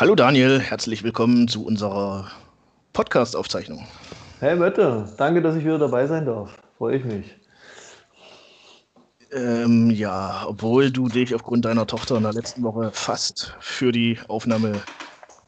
Hallo 0.00 0.14
Daniel, 0.14 0.60
herzlich 0.60 1.02
willkommen 1.02 1.48
zu 1.48 1.66
unserer 1.66 2.30
Podcast-Aufzeichnung. 2.92 3.84
Hey 4.38 4.54
Mette, 4.54 5.12
danke, 5.16 5.42
dass 5.42 5.56
ich 5.56 5.64
wieder 5.64 5.76
dabei 5.76 6.06
sein 6.06 6.24
darf. 6.24 6.56
Freue 6.76 6.98
ich 6.98 7.04
mich. 7.04 7.36
Ähm, 9.32 9.90
ja, 9.90 10.44
obwohl 10.46 10.92
du 10.92 11.08
dich 11.08 11.34
aufgrund 11.34 11.64
deiner 11.64 11.84
Tochter 11.84 12.16
in 12.16 12.22
der 12.22 12.32
letzten 12.32 12.62
Woche 12.62 12.92
fast 12.92 13.56
für 13.58 13.90
die 13.90 14.20
Aufnahme 14.28 14.80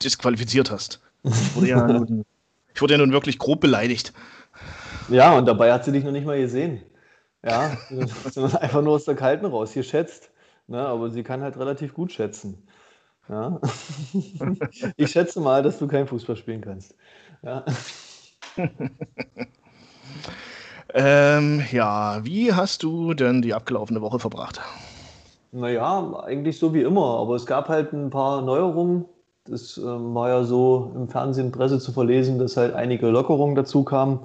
disqualifiziert 0.02 0.72
hast. 0.72 1.00
Ich 1.22 1.54
wurde 1.54 1.68
ja 1.68 1.86
nun, 1.86 2.24
ich 2.74 2.82
wurde 2.82 2.94
ja 2.94 2.98
nun 2.98 3.12
wirklich 3.12 3.38
grob 3.38 3.60
beleidigt. 3.60 4.12
Ja, 5.10 5.38
und 5.38 5.46
dabei 5.46 5.72
hat 5.72 5.84
sie 5.84 5.92
dich 5.92 6.02
noch 6.02 6.10
nicht 6.10 6.26
mal 6.26 6.40
gesehen. 6.40 6.82
Ja, 7.44 7.78
sondern 8.32 8.56
einfach 8.56 8.82
nur 8.82 8.94
aus 8.94 9.04
der 9.04 9.14
Kalten 9.14 9.46
raus, 9.46 9.72
hier 9.72 9.84
schätzt. 9.84 10.32
Ne, 10.66 10.80
aber 10.80 11.08
sie 11.10 11.22
kann 11.22 11.40
halt 11.40 11.56
relativ 11.56 11.94
gut 11.94 12.10
schätzen. 12.10 12.66
Ja. 13.30 13.60
Ich 14.96 15.12
schätze 15.12 15.40
mal, 15.40 15.62
dass 15.62 15.78
du 15.78 15.86
kein 15.86 16.06
Fußball 16.06 16.36
spielen 16.36 16.60
kannst. 16.60 16.94
Ja. 17.42 17.64
ähm, 20.94 21.62
ja, 21.70 22.24
wie 22.24 22.52
hast 22.52 22.82
du 22.82 23.14
denn 23.14 23.40
die 23.40 23.54
abgelaufene 23.54 24.00
Woche 24.00 24.18
verbracht? 24.18 24.60
Naja, 25.52 26.22
eigentlich 26.24 26.58
so 26.58 26.74
wie 26.74 26.82
immer, 26.82 27.18
aber 27.18 27.36
es 27.36 27.46
gab 27.46 27.68
halt 27.68 27.92
ein 27.92 28.10
paar 28.10 28.42
Neuerungen. 28.42 29.04
Das 29.46 29.78
ähm, 29.78 30.14
war 30.14 30.28
ja 30.28 30.44
so 30.44 30.92
im 30.94 31.08
Fernsehen, 31.08 31.50
Presse 31.52 31.78
zu 31.78 31.92
verlesen, 31.92 32.38
dass 32.38 32.56
halt 32.56 32.74
einige 32.74 33.08
Lockerungen 33.08 33.54
dazu 33.54 33.84
kamen. 33.84 34.20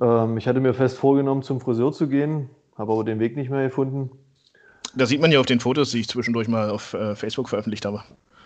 Ähm, 0.00 0.36
ich 0.36 0.48
hatte 0.48 0.60
mir 0.60 0.74
fest 0.74 0.98
vorgenommen, 0.98 1.42
zum 1.42 1.60
Friseur 1.60 1.92
zu 1.92 2.08
gehen, 2.08 2.50
habe 2.76 2.92
aber 2.92 3.04
den 3.04 3.20
Weg 3.20 3.36
nicht 3.36 3.50
mehr 3.50 3.64
gefunden. 3.64 4.10
Da 4.94 5.06
sieht 5.06 5.20
man 5.20 5.30
ja 5.32 5.38
auf 5.38 5.46
den 5.46 5.60
Fotos, 5.60 5.90
die 5.90 6.00
ich 6.00 6.08
zwischendurch 6.08 6.48
mal 6.48 6.70
auf 6.70 6.94
äh, 6.94 7.14
Facebook 7.14 7.48
veröffentlicht 7.48 7.84
habe. 7.84 8.02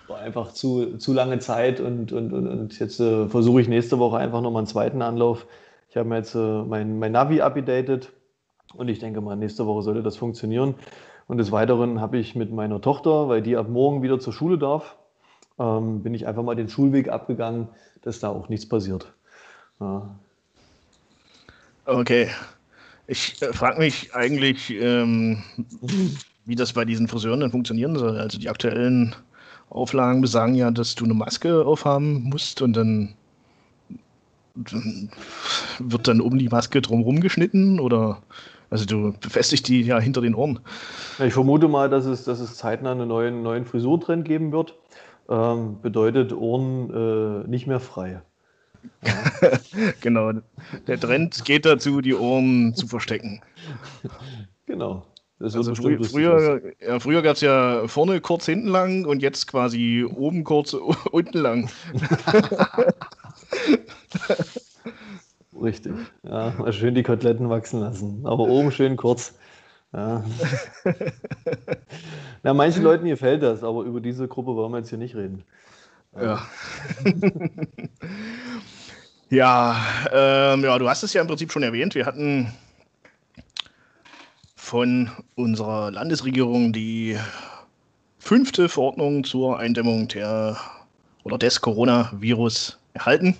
Einfach 0.08 0.52
zu, 0.52 0.98
zu 0.98 1.12
lange 1.12 1.38
Zeit 1.38 1.80
und, 1.80 2.12
und, 2.12 2.32
und, 2.32 2.46
und 2.46 2.78
jetzt 2.78 3.00
äh, 3.00 3.28
versuche 3.28 3.60
ich 3.60 3.68
nächste 3.68 3.98
Woche 3.98 4.18
einfach 4.18 4.40
nochmal 4.42 4.60
einen 4.60 4.66
zweiten 4.66 5.00
Anlauf. 5.00 5.46
Ich 5.88 5.96
habe 5.96 6.08
mir 6.08 6.16
jetzt 6.16 6.34
äh, 6.34 6.38
mein, 6.38 6.98
mein 6.98 7.12
Navi 7.12 7.40
updated 7.40 8.12
und 8.74 8.88
ich 8.88 8.98
denke 8.98 9.20
mal, 9.20 9.36
nächste 9.36 9.66
Woche 9.66 9.82
sollte 9.82 10.02
das 10.02 10.16
funktionieren. 10.16 10.74
Und 11.28 11.38
des 11.38 11.52
Weiteren 11.52 12.00
habe 12.00 12.18
ich 12.18 12.34
mit 12.34 12.52
meiner 12.52 12.80
Tochter, 12.80 13.28
weil 13.28 13.42
die 13.42 13.56
ab 13.56 13.68
morgen 13.68 14.02
wieder 14.02 14.18
zur 14.18 14.32
Schule 14.32 14.58
darf, 14.58 14.96
ähm, 15.58 16.02
bin 16.02 16.14
ich 16.14 16.26
einfach 16.26 16.42
mal 16.42 16.56
den 16.56 16.68
Schulweg 16.68 17.08
abgegangen, 17.08 17.68
dass 18.02 18.20
da 18.20 18.28
auch 18.28 18.48
nichts 18.48 18.68
passiert. 18.68 19.12
Ja. 19.80 20.14
Okay. 21.86 22.28
Ich 23.06 23.40
äh, 23.42 23.52
frage 23.52 23.78
mich 23.78 24.14
eigentlich, 24.14 24.70
ähm, 24.70 25.42
wie 26.44 26.54
das 26.54 26.72
bei 26.72 26.84
diesen 26.84 27.08
Friseuren 27.08 27.40
dann 27.40 27.50
funktionieren 27.50 27.96
soll. 27.96 28.18
Also 28.18 28.38
die 28.38 28.48
aktuellen 28.48 29.14
Auflagen 29.72 30.20
besagen 30.20 30.54
ja, 30.54 30.70
dass 30.70 30.94
du 30.94 31.04
eine 31.04 31.14
Maske 31.14 31.64
aufhaben 31.64 32.24
musst 32.24 32.62
und 32.62 32.74
dann, 32.74 33.14
wird 34.54 36.08
dann 36.08 36.20
um 36.20 36.38
die 36.38 36.48
Maske 36.48 36.82
drumherum 36.82 37.20
geschnitten 37.20 37.80
oder 37.80 38.22
also 38.72 38.86
du 38.86 39.12
befestigst 39.20 39.68
die 39.68 39.82
ja 39.82 39.98
hinter 39.98 40.22
den 40.22 40.34
Ohren. 40.34 40.58
Ich 41.18 41.34
vermute 41.34 41.68
mal, 41.68 41.90
dass 41.90 42.06
es, 42.06 42.24
dass 42.24 42.40
es 42.40 42.56
zeitnah 42.56 42.92
einen 42.92 43.08
neuen, 43.08 43.42
neuen 43.42 43.66
Frisurtrend 43.66 44.24
geben 44.24 44.50
wird. 44.50 44.74
Ähm, 45.28 45.80
bedeutet 45.82 46.32
Ohren 46.32 47.44
äh, 47.44 47.48
nicht 47.48 47.66
mehr 47.66 47.80
frei. 47.80 48.22
genau. 50.00 50.32
Der 50.86 50.98
Trend 50.98 51.44
geht 51.44 51.66
dazu, 51.66 52.00
die 52.00 52.14
Ohren 52.14 52.74
zu 52.74 52.86
verstecken. 52.86 53.42
Genau. 54.66 55.04
Also 55.42 55.74
frü 55.74 56.02
früher, 56.04 56.62
ja, 56.80 57.00
früher 57.00 57.22
gab 57.22 57.34
es 57.34 57.40
ja 57.40 57.88
vorne 57.88 58.20
kurz, 58.20 58.46
hinten 58.46 58.68
lang 58.68 59.04
und 59.04 59.22
jetzt 59.22 59.48
quasi 59.48 60.04
oben 60.04 60.44
kurz, 60.44 60.72
unten 61.10 61.38
lang. 61.38 61.70
Richtig. 65.60 65.92
Ja, 66.22 66.52
mal 66.58 66.72
schön 66.72 66.94
die 66.94 67.02
Koteletten 67.02 67.48
wachsen 67.50 67.80
lassen. 67.80 68.22
Aber 68.24 68.44
oben 68.44 68.72
schön 68.72 68.96
kurz. 68.96 69.34
Ja. 69.92 70.24
Na, 72.42 72.54
manchen 72.54 72.82
Leuten 72.82 73.06
gefällt 73.06 73.42
das, 73.42 73.62
aber 73.62 73.82
über 73.82 74.00
diese 74.00 74.26
Gruppe 74.26 74.56
wollen 74.56 74.72
wir 74.72 74.78
jetzt 74.78 74.88
hier 74.88 74.98
nicht 74.98 75.14
reden. 75.14 75.44
Ja. 76.20 76.46
ja, 79.30 79.76
ähm, 80.12 80.64
ja, 80.64 80.78
du 80.78 80.88
hast 80.88 81.02
es 81.02 81.12
ja 81.12 81.20
im 81.20 81.28
Prinzip 81.28 81.52
schon 81.52 81.62
erwähnt. 81.62 81.94
Wir 81.94 82.06
hatten 82.06 82.52
von 84.72 85.10
unserer 85.34 85.90
Landesregierung 85.90 86.72
die 86.72 87.18
fünfte 88.18 88.70
Verordnung 88.70 89.22
zur 89.22 89.58
Eindämmung 89.58 90.08
der 90.08 90.56
oder 91.24 91.36
des 91.36 91.60
Coronavirus 91.60 92.78
erhalten, 92.94 93.36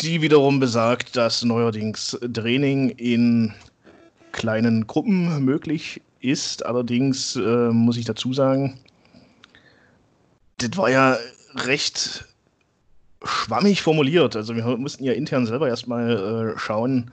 die 0.00 0.20
wiederum 0.20 0.58
besagt, 0.58 1.14
dass 1.14 1.44
neuerdings 1.44 2.18
Training 2.32 2.90
in 2.90 3.54
kleinen 4.32 4.88
Gruppen 4.88 5.44
möglich 5.44 6.02
ist. 6.18 6.66
Allerdings 6.66 7.36
äh, 7.36 7.68
muss 7.70 7.96
ich 7.96 8.04
dazu 8.04 8.32
sagen, 8.32 8.80
das 10.58 10.76
war 10.76 10.90
ja 10.90 11.16
recht 11.54 12.24
schwammig 13.22 13.82
formuliert. 13.82 14.34
Also 14.34 14.56
wir 14.56 14.64
mussten 14.78 15.04
ja 15.04 15.12
intern 15.12 15.46
selber 15.46 15.68
erstmal 15.68 16.54
äh, 16.56 16.58
schauen, 16.58 17.12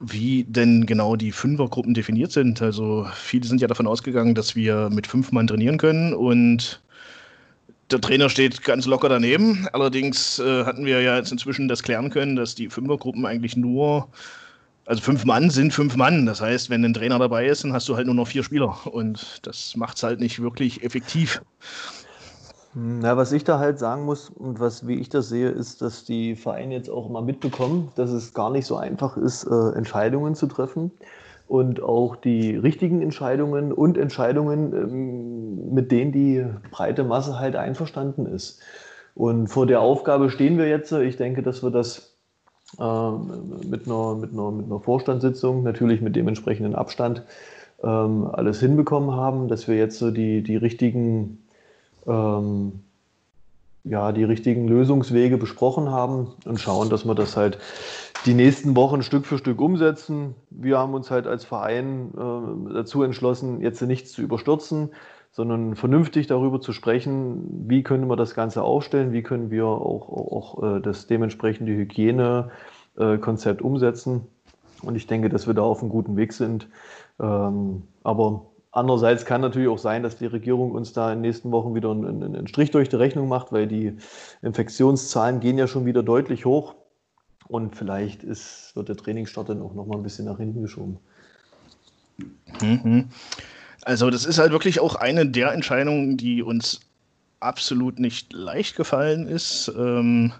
wie 0.00 0.44
denn 0.44 0.86
genau 0.86 1.14
die 1.14 1.30
Fünfergruppen 1.30 1.92
definiert 1.92 2.32
sind. 2.32 2.60
Also 2.62 3.06
viele 3.14 3.46
sind 3.46 3.60
ja 3.60 3.68
davon 3.68 3.86
ausgegangen, 3.86 4.34
dass 4.34 4.56
wir 4.56 4.88
mit 4.90 5.06
fünf 5.06 5.30
Mann 5.30 5.46
trainieren 5.46 5.76
können 5.76 6.14
und 6.14 6.80
der 7.90 8.00
Trainer 8.00 8.30
steht 8.30 8.64
ganz 8.64 8.86
locker 8.86 9.08
daneben. 9.08 9.68
Allerdings 9.72 10.38
äh, 10.38 10.64
hatten 10.64 10.86
wir 10.86 11.02
ja 11.02 11.16
jetzt 11.16 11.32
inzwischen 11.32 11.68
das 11.68 11.82
klären 11.82 12.08
können, 12.10 12.34
dass 12.34 12.54
die 12.54 12.70
Fünfergruppen 12.70 13.26
eigentlich 13.26 13.56
nur, 13.56 14.08
also 14.86 15.02
fünf 15.02 15.24
Mann 15.26 15.50
sind 15.50 15.74
fünf 15.74 15.96
Mann. 15.96 16.24
Das 16.24 16.40
heißt, 16.40 16.70
wenn 16.70 16.84
ein 16.84 16.94
Trainer 16.94 17.18
dabei 17.18 17.46
ist, 17.46 17.64
dann 17.64 17.72
hast 17.74 17.88
du 17.88 17.96
halt 17.96 18.06
nur 18.06 18.14
noch 18.14 18.28
vier 18.28 18.42
Spieler 18.42 18.86
und 18.86 19.40
das 19.42 19.76
macht 19.76 19.98
es 19.98 20.02
halt 20.02 20.20
nicht 20.20 20.40
wirklich 20.40 20.82
effektiv. 20.82 21.42
Na, 22.74 23.16
was 23.16 23.32
ich 23.32 23.42
da 23.42 23.58
halt 23.58 23.80
sagen 23.80 24.04
muss 24.04 24.30
und 24.30 24.60
was, 24.60 24.86
wie 24.86 24.94
ich 24.94 25.08
das 25.08 25.28
sehe, 25.28 25.48
ist, 25.48 25.82
dass 25.82 26.04
die 26.04 26.36
Vereine 26.36 26.74
jetzt 26.74 26.88
auch 26.88 27.08
mal 27.08 27.22
mitbekommen, 27.22 27.90
dass 27.96 28.10
es 28.10 28.32
gar 28.32 28.50
nicht 28.50 28.66
so 28.66 28.76
einfach 28.76 29.16
ist, 29.16 29.44
äh, 29.44 29.76
Entscheidungen 29.76 30.36
zu 30.36 30.46
treffen 30.46 30.92
und 31.48 31.82
auch 31.82 32.14
die 32.14 32.54
richtigen 32.54 33.02
Entscheidungen 33.02 33.72
und 33.72 33.98
Entscheidungen, 33.98 34.72
ähm, 34.72 35.74
mit 35.74 35.90
denen 35.90 36.12
die 36.12 36.46
breite 36.70 37.02
Masse 37.02 37.40
halt 37.40 37.56
einverstanden 37.56 38.26
ist. 38.26 38.60
Und 39.16 39.48
vor 39.48 39.66
der 39.66 39.80
Aufgabe 39.80 40.30
stehen 40.30 40.56
wir 40.56 40.68
jetzt. 40.68 40.92
Ich 40.92 41.16
denke, 41.16 41.42
dass 41.42 41.64
wir 41.64 41.70
das 41.70 42.16
äh, 42.78 43.10
mit, 43.66 43.86
einer, 43.86 44.14
mit, 44.14 44.32
einer, 44.32 44.52
mit 44.52 44.66
einer 44.66 44.78
Vorstandssitzung, 44.78 45.64
natürlich 45.64 46.00
mit 46.02 46.14
dementsprechenden 46.14 46.76
Abstand, 46.76 47.24
ähm, 47.82 48.28
alles 48.32 48.60
hinbekommen 48.60 49.16
haben, 49.16 49.48
dass 49.48 49.66
wir 49.66 49.74
jetzt 49.74 49.98
so 49.98 50.12
die, 50.12 50.44
die 50.44 50.56
richtigen 50.56 51.48
ähm, 52.06 52.80
ja, 53.84 54.12
die 54.12 54.24
richtigen 54.24 54.68
Lösungswege 54.68 55.38
besprochen 55.38 55.90
haben 55.90 56.28
und 56.44 56.60
schauen, 56.60 56.90
dass 56.90 57.04
wir 57.04 57.14
das 57.14 57.36
halt 57.36 57.58
die 58.26 58.34
nächsten 58.34 58.76
Wochen 58.76 59.02
Stück 59.02 59.24
für 59.26 59.38
Stück 59.38 59.60
umsetzen. 59.60 60.34
Wir 60.50 60.78
haben 60.78 60.94
uns 60.94 61.10
halt 61.10 61.26
als 61.26 61.44
Verein 61.44 62.10
äh, 62.14 62.74
dazu 62.74 63.02
entschlossen, 63.02 63.62
jetzt 63.62 63.80
nichts 63.80 64.12
zu 64.12 64.20
überstürzen, 64.20 64.90
sondern 65.32 65.76
vernünftig 65.76 66.26
darüber 66.26 66.60
zu 66.60 66.72
sprechen, 66.72 67.64
wie 67.68 67.82
können 67.82 68.08
wir 68.08 68.16
das 68.16 68.34
Ganze 68.34 68.62
aufstellen, 68.62 69.12
wie 69.12 69.22
können 69.22 69.50
wir 69.50 69.66
auch, 69.66 70.08
auch, 70.08 70.32
auch 70.32 70.76
äh, 70.76 70.80
das 70.80 71.06
dementsprechende 71.06 71.72
Hygienekonzept 71.72 73.62
umsetzen. 73.62 74.26
Und 74.82 74.96
ich 74.96 75.06
denke, 75.06 75.28
dass 75.28 75.46
wir 75.46 75.54
da 75.54 75.62
auf 75.62 75.80
einem 75.80 75.90
guten 75.90 76.16
Weg 76.16 76.32
sind. 76.32 76.68
Ähm, 77.18 77.82
aber 78.02 78.46
Andererseits 78.72 79.24
kann 79.24 79.40
natürlich 79.40 79.68
auch 79.68 79.78
sein, 79.78 80.02
dass 80.02 80.16
die 80.16 80.26
Regierung 80.26 80.70
uns 80.72 80.92
da 80.92 81.12
in 81.12 81.18
den 81.18 81.22
nächsten 81.22 81.50
Wochen 81.50 81.74
wieder 81.74 81.90
einen, 81.90 82.22
einen, 82.22 82.46
Strich 82.46 82.70
durch 82.70 82.88
die 82.88 82.96
Rechnung 82.96 83.28
macht, 83.28 83.50
weil 83.50 83.66
die 83.66 83.96
Infektionszahlen 84.42 85.40
gehen 85.40 85.58
ja 85.58 85.66
schon 85.66 85.86
wieder 85.86 86.02
deutlich 86.04 86.44
hoch. 86.44 86.76
Und 87.48 87.74
vielleicht 87.74 88.22
ist, 88.22 88.72
wird 88.76 88.88
der 88.88 88.96
Trainingsstart 88.96 89.48
dann 89.48 89.60
auch 89.60 89.74
noch 89.74 89.86
mal 89.86 89.96
ein 89.96 90.04
bisschen 90.04 90.26
nach 90.26 90.38
hinten 90.38 90.62
geschoben. 90.62 90.98
Mhm. 92.60 93.08
Also 93.82 94.08
das 94.10 94.24
ist 94.24 94.38
halt 94.38 94.52
wirklich 94.52 94.78
auch 94.78 94.94
eine 94.94 95.26
der 95.26 95.52
Entscheidungen, 95.52 96.16
die 96.16 96.42
uns 96.42 96.80
absolut 97.40 97.98
nicht 97.98 98.32
leicht 98.32 98.76
gefallen 98.76 99.26
ist. 99.26 99.72
Ähm, 99.76 100.32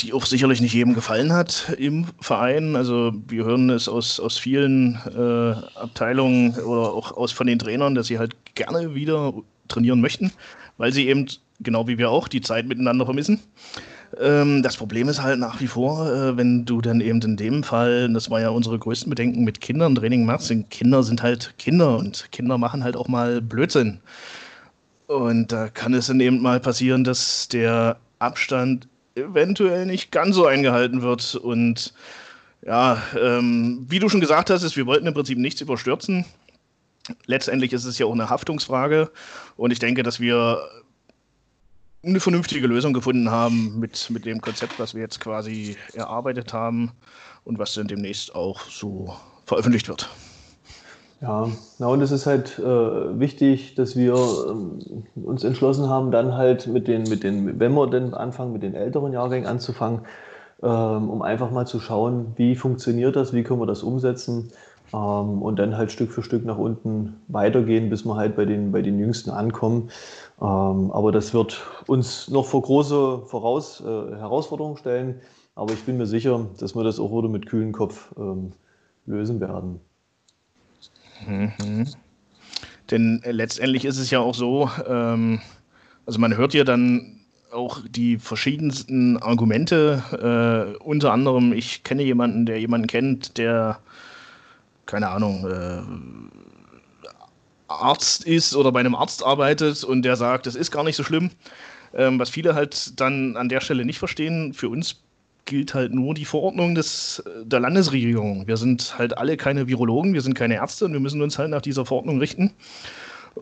die 0.00 0.12
auch 0.12 0.26
sicherlich 0.26 0.60
nicht 0.60 0.74
jedem 0.74 0.94
gefallen 0.94 1.32
hat 1.32 1.74
im 1.78 2.06
Verein. 2.20 2.76
Also 2.76 3.12
wir 3.28 3.44
hören 3.44 3.70
es 3.70 3.88
aus, 3.88 4.20
aus 4.20 4.38
vielen 4.38 4.98
äh, 5.16 5.78
Abteilungen 5.78 6.54
oder 6.56 6.92
auch 6.92 7.16
aus 7.16 7.32
von 7.32 7.46
den 7.46 7.58
Trainern, 7.58 7.94
dass 7.94 8.08
sie 8.08 8.18
halt 8.18 8.34
gerne 8.54 8.94
wieder 8.94 9.32
trainieren 9.68 10.00
möchten, 10.00 10.32
weil 10.76 10.92
sie 10.92 11.08
eben, 11.08 11.26
genau 11.60 11.86
wie 11.86 11.98
wir 11.98 12.10
auch, 12.10 12.28
die 12.28 12.40
Zeit 12.40 12.66
miteinander 12.66 13.04
vermissen. 13.04 13.40
Ähm, 14.20 14.62
das 14.62 14.76
Problem 14.76 15.08
ist 15.08 15.22
halt 15.22 15.38
nach 15.38 15.60
wie 15.60 15.66
vor, 15.66 16.10
äh, 16.10 16.36
wenn 16.36 16.64
du 16.64 16.80
dann 16.80 17.00
eben 17.00 17.20
in 17.22 17.36
dem 17.36 17.62
Fall, 17.62 18.12
das 18.12 18.30
war 18.30 18.40
ja 18.40 18.50
unsere 18.50 18.78
größten 18.78 19.10
Bedenken, 19.10 19.44
mit 19.44 19.60
Kindern 19.60 19.94
Training 19.94 20.24
machst, 20.24 20.52
Kinder 20.70 21.02
sind 21.02 21.22
halt 21.22 21.54
Kinder 21.58 21.98
und 21.98 22.30
Kinder 22.32 22.58
machen 22.58 22.84
halt 22.84 22.96
auch 22.96 23.08
mal 23.08 23.40
Blödsinn. 23.40 24.00
Und 25.06 25.52
da 25.52 25.68
kann 25.68 25.94
es 25.94 26.06
dann 26.06 26.20
eben 26.20 26.40
mal 26.40 26.60
passieren, 26.60 27.04
dass 27.04 27.48
der 27.48 27.98
Abstand 28.20 28.88
eventuell 29.14 29.86
nicht 29.86 30.10
ganz 30.10 30.36
so 30.36 30.46
eingehalten 30.46 31.02
wird. 31.02 31.34
Und 31.34 31.94
ja, 32.62 33.02
ähm, 33.20 33.86
wie 33.88 33.98
du 33.98 34.08
schon 34.08 34.20
gesagt 34.20 34.50
hast, 34.50 34.76
wir 34.76 34.86
wollten 34.86 35.06
im 35.06 35.14
Prinzip 35.14 35.38
nichts 35.38 35.60
überstürzen. 35.60 36.24
Letztendlich 37.26 37.72
ist 37.72 37.84
es 37.84 37.98
ja 37.98 38.06
auch 38.06 38.12
eine 38.12 38.30
Haftungsfrage. 38.30 39.10
Und 39.56 39.70
ich 39.70 39.78
denke, 39.78 40.02
dass 40.02 40.20
wir 40.20 40.58
eine 42.02 42.20
vernünftige 42.20 42.66
Lösung 42.66 42.92
gefunden 42.92 43.30
haben 43.30 43.78
mit, 43.78 44.10
mit 44.10 44.24
dem 44.24 44.40
Konzept, 44.40 44.78
was 44.78 44.94
wir 44.94 45.02
jetzt 45.02 45.20
quasi 45.20 45.76
erarbeitet 45.94 46.52
haben 46.52 46.92
und 47.44 47.58
was 47.58 47.74
dann 47.74 47.88
demnächst 47.88 48.34
auch 48.34 48.68
so 48.68 49.14
veröffentlicht 49.46 49.88
wird. 49.88 50.08
Ja, 51.24 51.48
na 51.78 51.86
und 51.86 52.02
es 52.02 52.10
ist 52.10 52.26
halt 52.26 52.58
äh, 52.58 53.18
wichtig, 53.18 53.74
dass 53.76 53.96
wir 53.96 54.14
ähm, 54.14 55.04
uns 55.14 55.42
entschlossen 55.42 55.88
haben, 55.88 56.10
dann 56.10 56.34
halt 56.34 56.66
mit 56.66 56.86
den, 56.86 57.04
mit 57.04 57.22
den, 57.24 57.58
wenn 57.58 57.72
wir 57.72 57.86
denn 57.86 58.12
anfangen, 58.12 58.52
mit 58.52 58.62
den 58.62 58.74
älteren 58.74 59.10
Jahrgängen 59.14 59.48
anzufangen, 59.48 60.00
ähm, 60.62 61.08
um 61.08 61.22
einfach 61.22 61.50
mal 61.50 61.66
zu 61.66 61.80
schauen, 61.80 62.34
wie 62.36 62.56
funktioniert 62.56 63.16
das, 63.16 63.32
wie 63.32 63.42
können 63.42 63.58
wir 63.58 63.66
das 63.66 63.82
umsetzen 63.82 64.52
ähm, 64.92 65.40
und 65.40 65.58
dann 65.58 65.78
halt 65.78 65.92
Stück 65.92 66.12
für 66.12 66.22
Stück 66.22 66.44
nach 66.44 66.58
unten 66.58 67.16
weitergehen, 67.28 67.88
bis 67.88 68.04
wir 68.04 68.16
halt 68.16 68.36
bei 68.36 68.44
den, 68.44 68.70
bei 68.70 68.82
den 68.82 68.98
Jüngsten 68.98 69.30
ankommen. 69.30 69.88
Ähm, 70.42 70.90
aber 70.92 71.10
das 71.10 71.32
wird 71.32 71.62
uns 71.86 72.28
noch 72.28 72.44
vor 72.44 72.60
große 72.60 73.22
Voraus, 73.28 73.80
äh, 73.80 74.16
Herausforderungen 74.16 74.76
stellen. 74.76 75.22
Aber 75.54 75.72
ich 75.72 75.84
bin 75.86 75.96
mir 75.96 76.06
sicher, 76.06 76.48
dass 76.58 76.76
wir 76.76 76.84
das 76.84 77.00
auch 77.00 77.16
wieder 77.16 77.30
mit 77.30 77.46
kühlem 77.46 77.72
Kopf 77.72 78.12
ähm, 78.18 78.52
lösen 79.06 79.40
werden. 79.40 79.80
Mhm. 81.26 81.86
Denn 82.90 83.22
äh, 83.22 83.32
letztendlich 83.32 83.84
ist 83.84 83.98
es 83.98 84.10
ja 84.10 84.20
auch 84.20 84.34
so, 84.34 84.70
ähm, 84.86 85.40
also 86.06 86.18
man 86.18 86.36
hört 86.36 86.54
ja 86.54 86.64
dann 86.64 87.20
auch 87.52 87.80
die 87.88 88.18
verschiedensten 88.18 89.16
Argumente. 89.18 90.02
Äh, 90.12 90.82
unter 90.82 91.12
anderem, 91.12 91.52
ich 91.52 91.84
kenne 91.84 92.02
jemanden, 92.02 92.46
der 92.46 92.60
jemanden 92.60 92.86
kennt, 92.86 93.38
der, 93.38 93.78
keine 94.86 95.08
Ahnung, 95.08 95.46
äh, 95.48 95.82
Arzt 97.68 98.24
ist 98.24 98.54
oder 98.54 98.72
bei 98.72 98.80
einem 98.80 98.94
Arzt 98.94 99.24
arbeitet 99.24 99.82
und 99.84 100.02
der 100.02 100.16
sagt, 100.16 100.46
es 100.46 100.54
ist 100.54 100.70
gar 100.70 100.84
nicht 100.84 100.96
so 100.96 101.04
schlimm. 101.04 101.30
Ähm, 101.94 102.18
was 102.18 102.28
viele 102.28 102.54
halt 102.54 103.00
dann 103.00 103.36
an 103.36 103.48
der 103.48 103.60
Stelle 103.60 103.84
nicht 103.84 103.98
verstehen, 103.98 104.52
für 104.52 104.68
uns 104.68 105.03
gilt 105.44 105.74
halt 105.74 105.92
nur 105.92 106.14
die 106.14 106.24
Verordnung 106.24 106.74
des, 106.74 107.22
der 107.44 107.60
Landesregierung. 107.60 108.46
Wir 108.46 108.56
sind 108.56 108.96
halt 108.98 109.16
alle 109.18 109.36
keine 109.36 109.68
Virologen, 109.68 110.14
wir 110.14 110.22
sind 110.22 110.34
keine 110.34 110.54
Ärzte 110.54 110.86
und 110.86 110.92
wir 110.92 111.00
müssen 111.00 111.22
uns 111.22 111.38
halt 111.38 111.50
nach 111.50 111.62
dieser 111.62 111.84
Verordnung 111.84 112.18
richten. 112.18 112.52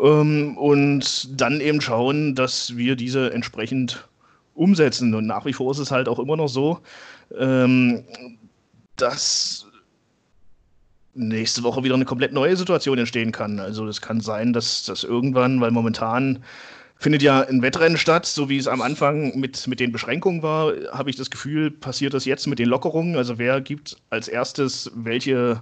Ähm, 0.00 0.56
und 0.56 1.40
dann 1.40 1.60
eben 1.60 1.80
schauen, 1.80 2.34
dass 2.34 2.76
wir 2.76 2.96
diese 2.96 3.32
entsprechend 3.32 4.08
umsetzen. 4.54 5.14
Und 5.14 5.26
nach 5.26 5.44
wie 5.44 5.52
vor 5.52 5.70
ist 5.70 5.78
es 5.78 5.90
halt 5.90 6.08
auch 6.08 6.18
immer 6.18 6.36
noch 6.36 6.48
so, 6.48 6.80
ähm, 7.38 8.04
dass 8.96 9.66
nächste 11.14 11.62
Woche 11.62 11.84
wieder 11.84 11.94
eine 11.94 12.04
komplett 12.04 12.32
neue 12.32 12.56
Situation 12.56 12.98
entstehen 12.98 13.32
kann. 13.32 13.60
Also 13.60 13.86
es 13.86 14.00
kann 14.00 14.20
sein, 14.20 14.52
dass 14.52 14.84
das 14.84 15.04
irgendwann, 15.04 15.60
weil 15.60 15.70
momentan 15.70 16.42
findet 17.02 17.22
ja 17.22 17.40
ein 17.40 17.62
Wettrennen 17.62 17.98
statt, 17.98 18.26
so 18.26 18.48
wie 18.48 18.56
es 18.56 18.68
am 18.68 18.80
Anfang 18.80 19.38
mit, 19.38 19.66
mit 19.66 19.80
den 19.80 19.90
Beschränkungen 19.90 20.42
war, 20.42 20.72
habe 20.92 21.10
ich 21.10 21.16
das 21.16 21.30
Gefühl, 21.30 21.70
passiert 21.70 22.14
das 22.14 22.24
jetzt 22.24 22.46
mit 22.46 22.60
den 22.60 22.68
Lockerungen. 22.68 23.16
Also 23.16 23.38
wer 23.38 23.60
gibt 23.60 23.96
als 24.10 24.28
erstes 24.28 24.90
welche 24.94 25.60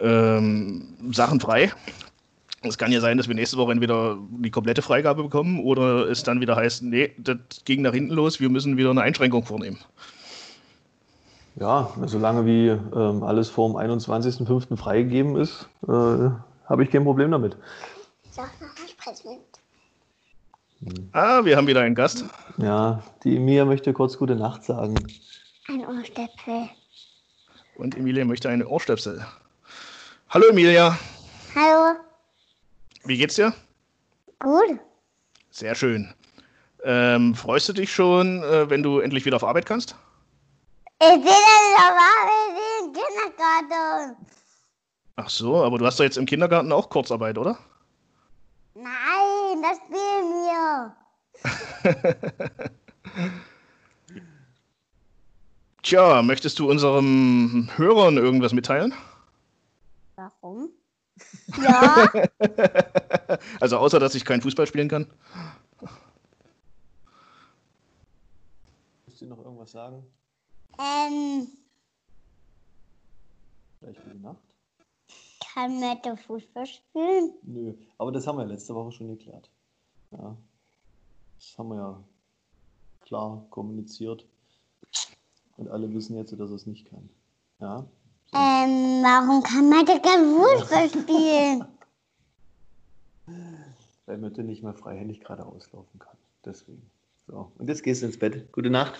ähm, 0.00 0.94
Sachen 1.10 1.40
frei? 1.40 1.72
Es 2.62 2.78
kann 2.78 2.92
ja 2.92 3.00
sein, 3.00 3.18
dass 3.18 3.26
wir 3.26 3.34
nächste 3.34 3.56
Woche 3.56 3.72
entweder 3.72 4.16
die 4.30 4.50
komplette 4.50 4.80
Freigabe 4.80 5.24
bekommen 5.24 5.58
oder 5.60 6.08
es 6.08 6.22
dann 6.22 6.40
wieder 6.40 6.54
heißt, 6.54 6.84
nee, 6.84 7.10
das 7.18 7.36
ging 7.64 7.82
nach 7.82 7.92
hinten 7.92 8.14
los, 8.14 8.38
wir 8.38 8.48
müssen 8.48 8.76
wieder 8.76 8.90
eine 8.90 9.02
Einschränkung 9.02 9.44
vornehmen. 9.44 9.78
Ja, 11.56 11.90
solange 12.06 12.46
wie 12.46 12.68
ähm, 12.68 13.22
alles 13.22 13.50
vor 13.50 13.68
dem 13.68 13.76
21.05. 13.76 14.76
freigegeben 14.76 15.36
ist, 15.36 15.68
äh, 15.86 15.90
habe 15.90 16.82
ich 16.82 16.90
kein 16.90 17.04
Problem 17.04 17.32
damit. 17.32 17.56
Sag 18.30 18.50
noch 18.60 18.74
Ah, 21.12 21.44
wir 21.44 21.56
haben 21.56 21.66
wieder 21.66 21.80
einen 21.80 21.94
Gast. 21.94 22.24
Ja, 22.58 23.02
die 23.22 23.36
Emilia 23.36 23.64
möchte 23.64 23.92
kurz 23.92 24.18
gute 24.18 24.36
Nacht 24.36 24.64
sagen. 24.64 24.94
Ein 25.68 25.86
Ohrstöpsel. 25.86 26.68
Und 27.76 27.96
Emilia 27.96 28.24
möchte 28.24 28.48
eine 28.48 28.66
Ohrstöpsel. 28.66 29.24
Hallo 30.28 30.46
Emilia. 30.48 30.98
Hallo. 31.54 31.96
Wie 33.04 33.16
geht's 33.16 33.36
dir? 33.36 33.54
Gut. 34.40 34.78
Sehr 35.50 35.74
schön. 35.74 36.12
Ähm, 36.82 37.34
freust 37.34 37.68
du 37.68 37.72
dich 37.72 37.92
schon, 37.92 38.42
äh, 38.42 38.68
wenn 38.68 38.82
du 38.82 38.98
endlich 38.98 39.24
wieder 39.24 39.36
auf 39.36 39.44
Arbeit 39.44 39.64
kannst? 39.64 39.96
Ich 41.00 41.08
bin 41.08 41.22
jetzt 41.22 41.78
auf 41.78 41.96
Arbeit 41.96 42.60
im 42.80 42.92
Kindergarten. 42.92 44.26
Ach 45.16 45.30
so, 45.30 45.64
aber 45.64 45.78
du 45.78 45.86
hast 45.86 45.98
doch 45.98 46.04
jetzt 46.04 46.18
im 46.18 46.26
Kindergarten 46.26 46.72
auch 46.72 46.90
Kurzarbeit, 46.90 47.38
oder? 47.38 47.58
Nein, 48.74 49.43
das 49.62 49.78
spielen 49.78 50.30
wir. 50.44 50.96
Tja, 55.82 56.22
möchtest 56.22 56.58
du 56.58 56.70
unseren 56.70 57.70
Hörern 57.76 58.16
irgendwas 58.16 58.52
mitteilen? 58.52 58.94
Warum? 60.16 60.70
Ja. 61.62 62.10
also 63.60 63.78
außer, 63.78 64.00
dass 64.00 64.16
ich 64.16 64.24
kein 64.24 64.40
Fußball 64.42 64.66
spielen 64.66 64.88
kann. 64.88 65.06
Willst 69.06 69.20
du 69.20 69.26
noch 69.26 69.38
irgendwas 69.38 69.70
sagen? 69.70 70.04
Ähm. 70.78 71.46
Vielleicht 73.78 74.02
gute 74.02 74.16
Nacht? 74.16 74.53
Kann 75.54 75.78
Mette 75.78 76.16
Fußball 76.16 76.66
spielen? 76.66 77.32
Nö, 77.42 77.74
aber 77.96 78.10
das 78.10 78.26
haben 78.26 78.38
wir 78.38 78.44
letzte 78.44 78.74
Woche 78.74 78.90
schon 78.90 79.08
geklärt. 79.08 79.48
Ja. 80.10 80.36
Das 81.38 81.56
haben 81.56 81.68
wir 81.68 81.76
ja 81.76 82.04
klar 83.02 83.46
kommuniziert. 83.50 84.26
Und 85.56 85.68
alle 85.68 85.92
wissen 85.94 86.16
jetzt, 86.16 86.32
dass 86.32 86.50
er 86.50 86.56
es 86.56 86.66
nicht 86.66 86.90
kann. 86.90 87.08
Ja. 87.60 87.86
So. 88.26 88.36
Ähm, 88.36 89.02
warum 89.04 89.42
kann 89.44 89.68
Mette 89.68 90.00
kein 90.00 90.24
Fußball 90.24 90.88
spielen? 91.02 91.64
Weil 94.06 94.18
Mette 94.18 94.42
nicht 94.42 94.64
mehr 94.64 94.74
freihändig 94.74 95.20
gerade 95.20 95.46
auslaufen 95.46 96.00
kann. 96.00 96.16
Deswegen. 96.44 96.90
So, 97.28 97.52
und 97.58 97.68
jetzt 97.68 97.84
gehst 97.84 98.02
du 98.02 98.06
ins 98.06 98.18
Bett. 98.18 98.50
Gute 98.52 98.70
Nacht. 98.70 98.94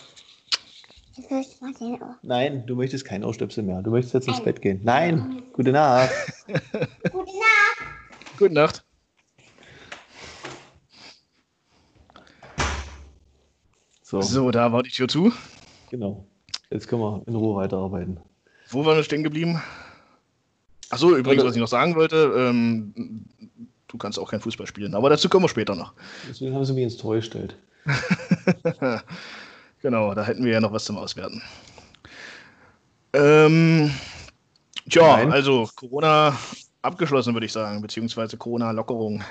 Nein, 2.23 2.66
du 2.66 2.75
möchtest 2.75 3.04
kein 3.04 3.25
Ohrstöpsel 3.25 3.62
mehr. 3.62 3.83
Du 3.83 3.90
möchtest 3.90 4.14
jetzt 4.14 4.28
ins 4.28 4.42
Bett 4.42 4.61
gehen. 4.61 4.80
Nein, 4.83 5.42
gute 5.52 5.71
Nacht. 5.71 6.11
gute 6.47 7.33
Nacht. 7.38 8.38
Gute 8.38 8.54
Nacht. 8.54 8.85
So. 14.02 14.21
so, 14.21 14.50
da 14.50 14.73
war 14.73 14.83
die 14.83 14.90
Tür 14.90 15.09
zu. 15.09 15.33
Genau. 15.90 16.26
Jetzt 16.71 16.88
können 16.88 17.02
wir 17.02 17.23
in 17.26 17.35
Ruhe 17.35 17.56
weiterarbeiten. 17.56 18.18
Wo 18.68 18.85
waren 18.85 18.97
wir 18.97 19.04
stehen 19.04 19.23
geblieben? 19.23 19.62
Achso, 20.90 21.16
übrigens, 21.16 21.44
was 21.44 21.54
ich 21.54 21.61
noch 21.61 21.68
sagen 21.68 21.94
wollte, 21.94 22.33
ähm, 22.37 23.25
du 23.88 23.99
kannst 23.99 24.18
auch 24.18 24.30
kein 24.30 24.40
Fußball 24.40 24.66
spielen, 24.66 24.94
aber 24.94 25.11
dazu 25.11 25.28
kommen 25.28 25.44
wir 25.44 25.49
später 25.49 25.75
noch. 25.75 25.94
Deswegen 26.28 26.54
haben 26.54 26.64
sie 26.64 26.73
mich 26.73 26.85
ins 26.85 26.97
Tor 26.97 27.16
gestellt. 27.16 27.56
Genau, 29.84 30.14
da 30.14 30.24
hätten 30.24 30.46
wir 30.46 30.52
ja 30.52 30.60
noch 30.62 30.72
was 30.72 30.86
zum 30.86 30.96
Auswerten. 30.96 31.42
Ähm, 33.12 33.90
tja, 34.88 35.18
Nein. 35.18 35.30
also 35.30 35.68
Corona 35.76 36.38
abgeschlossen, 36.80 37.34
würde 37.34 37.44
ich 37.44 37.52
sagen, 37.52 37.82
beziehungsweise 37.82 38.38
Corona-Lockerung. 38.38 39.22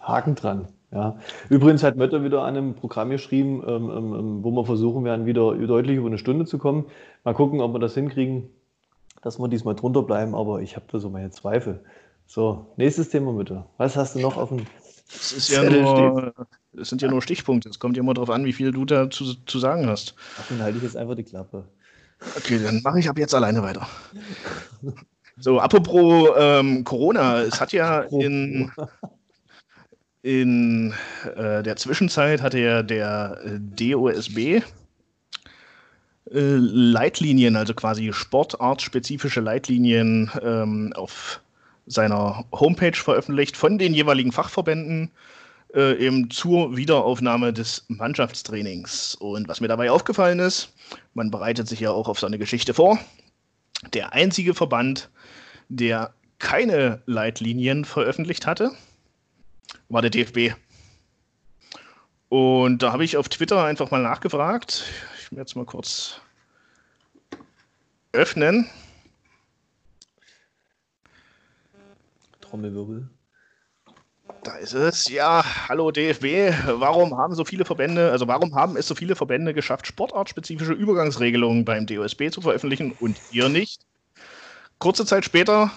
Haken 0.00 0.34
dran. 0.34 0.66
Ja. 0.90 1.16
Übrigens 1.48 1.84
hat 1.84 1.94
Mötter 1.94 2.24
wieder 2.24 2.42
an 2.42 2.56
einem 2.56 2.74
Programm 2.74 3.10
geschrieben, 3.10 3.62
ähm, 3.64 3.88
ähm, 3.88 4.14
ähm, 4.14 4.42
wo 4.42 4.50
wir 4.50 4.64
versuchen 4.64 5.04
werden, 5.04 5.26
wieder 5.26 5.54
deutlich 5.54 5.96
über 5.96 6.08
eine 6.08 6.18
Stunde 6.18 6.44
zu 6.44 6.58
kommen. 6.58 6.86
Mal 7.22 7.34
gucken, 7.34 7.60
ob 7.60 7.72
wir 7.72 7.78
das 7.78 7.94
hinkriegen, 7.94 8.50
dass 9.22 9.38
wir 9.38 9.46
diesmal 9.46 9.76
drunter 9.76 10.02
bleiben, 10.02 10.34
aber 10.34 10.60
ich 10.60 10.74
habe 10.74 10.86
da 10.90 10.98
so 10.98 11.08
meine 11.08 11.30
Zweifel. 11.30 11.84
So, 12.26 12.66
nächstes 12.76 13.10
Thema 13.10 13.32
bitte. 13.34 13.64
Was 13.76 13.94
hast 13.94 14.16
du 14.16 14.18
noch 14.18 14.36
auf 14.36 14.48
dem 14.48 14.66
das 15.06 15.30
ist 15.30 15.50
ja 15.50 15.62
nur, 15.62 16.32
das 16.72 16.88
sind 16.88 17.02
ja 17.02 17.08
nur 17.08 17.22
Stichpunkte. 17.22 17.68
Es 17.68 17.78
kommt 17.78 17.96
ja 17.96 18.02
immer 18.02 18.14
darauf 18.14 18.30
an, 18.30 18.44
wie 18.44 18.52
viel 18.52 18.72
du 18.72 18.84
da 18.84 19.10
zu, 19.10 19.34
zu 19.46 19.58
sagen 19.58 19.86
hast. 19.86 20.14
Ach, 20.40 20.44
dann 20.48 20.62
halte 20.62 20.78
ich 20.78 20.84
jetzt 20.84 20.96
einfach 20.96 21.14
die 21.14 21.24
Klappe. 21.24 21.64
Okay, 22.36 22.60
dann 22.62 22.80
mache 22.82 23.00
ich 23.00 23.08
ab 23.08 23.18
jetzt 23.18 23.34
alleine 23.34 23.62
weiter. 23.62 23.86
So, 25.38 25.58
apropos 25.58 26.30
ähm, 26.36 26.84
Corona, 26.84 27.40
es 27.40 27.60
hat 27.60 27.72
ja 27.72 28.00
in, 28.02 28.70
in 30.22 30.94
äh, 31.36 31.62
der 31.62 31.76
Zwischenzeit 31.76 32.42
hatte 32.42 32.58
ja 32.58 32.82
der 32.82 33.38
äh, 33.44 33.58
DOSB 33.58 34.38
äh, 34.38 34.62
Leitlinien, 36.30 37.56
also 37.56 37.74
quasi 37.74 38.12
sportartspezifische 38.12 39.40
Leitlinien 39.40 40.30
ähm, 40.42 40.92
auf 40.94 41.40
seiner 41.86 42.44
Homepage 42.52 42.96
veröffentlicht 42.96 43.56
von 43.56 43.78
den 43.78 43.94
jeweiligen 43.94 44.32
Fachverbänden 44.32 45.10
äh, 45.74 45.96
eben 45.96 46.30
zur 46.30 46.76
Wiederaufnahme 46.76 47.52
des 47.52 47.84
Mannschaftstrainings. 47.88 49.14
Und 49.14 49.48
was 49.48 49.60
mir 49.60 49.68
dabei 49.68 49.90
aufgefallen 49.90 50.38
ist, 50.38 50.72
man 51.14 51.30
bereitet 51.30 51.68
sich 51.68 51.80
ja 51.80 51.90
auch 51.90 52.08
auf 52.08 52.18
so 52.18 52.26
eine 52.26 52.38
Geschichte 52.38 52.74
vor. 52.74 52.98
Der 53.92 54.12
einzige 54.12 54.54
Verband, 54.54 55.10
der 55.68 56.14
keine 56.38 57.02
Leitlinien 57.06 57.84
veröffentlicht 57.84 58.46
hatte, 58.46 58.72
war 59.88 60.02
der 60.02 60.10
DFB. 60.10 60.54
Und 62.28 62.82
da 62.82 62.92
habe 62.92 63.04
ich 63.04 63.16
auf 63.16 63.28
Twitter 63.28 63.64
einfach 63.64 63.90
mal 63.90 64.02
nachgefragt. 64.02 64.84
Ich 65.18 65.30
werde 65.30 65.42
jetzt 65.42 65.54
mal 65.54 65.66
kurz 65.66 66.20
öffnen. 68.12 68.68
Trommelwirbel. 72.40 73.08
Da 74.42 74.56
ist 74.56 74.74
es. 74.74 75.08
Ja, 75.08 75.44
hallo 75.68 75.92
DFB. 75.92 76.52
Warum 76.66 77.16
haben 77.16 77.34
so 77.34 77.44
viele 77.44 77.64
Verbände, 77.64 78.10
also 78.10 78.26
warum 78.26 78.56
haben 78.56 78.76
es 78.76 78.88
so 78.88 78.94
viele 78.96 79.14
Verbände 79.14 79.54
geschafft, 79.54 79.86
sportartspezifische 79.86 80.72
Übergangsregelungen 80.72 81.64
beim 81.64 81.86
DOSB 81.86 82.30
zu 82.30 82.40
veröffentlichen 82.40 82.92
und 82.98 83.20
ihr 83.30 83.48
nicht? 83.48 83.82
Kurze 84.80 85.06
Zeit 85.06 85.24
später, 85.24 85.70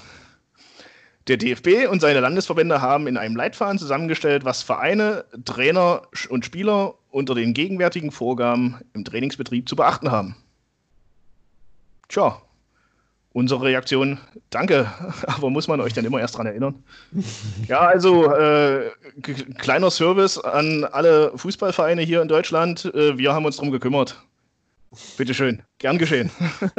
der 1.27 1.37
DFB 1.37 1.87
und 1.91 1.99
seine 1.99 2.21
Landesverbände 2.21 2.81
haben 2.81 3.05
in 3.05 3.17
einem 3.17 3.35
Leitfaden 3.35 3.77
zusammengestellt, 3.77 4.45
was 4.45 4.63
Vereine, 4.63 5.25
Trainer 5.45 6.01
und 6.29 6.43
Spieler 6.43 6.95
unter 7.11 7.35
den 7.35 7.53
gegenwärtigen 7.53 8.09
Vorgaben 8.09 8.81
im 8.93 9.05
Trainingsbetrieb 9.05 9.69
zu 9.69 9.75
beachten 9.75 10.09
haben. 10.09 10.35
Tja, 12.09 12.41
unsere 13.35 13.63
Reaktion, 13.63 14.17
danke, 14.49 14.89
aber 15.27 15.49
muss 15.49 15.67
man 15.67 15.81
euch 15.81 15.91
dann 15.93 16.05
immer 16.05 16.21
erst 16.21 16.37
dran 16.37 16.47
erinnern? 16.47 16.81
Ja, 17.67 17.81
also 17.81 18.31
äh, 18.31 18.89
kleiner 19.57 19.91
Service 19.91 20.37
an 20.37 20.85
alle 20.85 21.37
Fußballvereine 21.37 22.01
hier 22.01 22.21
in 22.21 22.29
Deutschland. 22.29 22.85
Äh, 22.85 23.17
wir 23.17 23.33
haben 23.33 23.45
uns 23.45 23.57
darum 23.57 23.71
gekümmert. 23.71 24.23
Bitteschön, 25.17 25.61
gern 25.79 25.97
geschehen. 25.97 26.31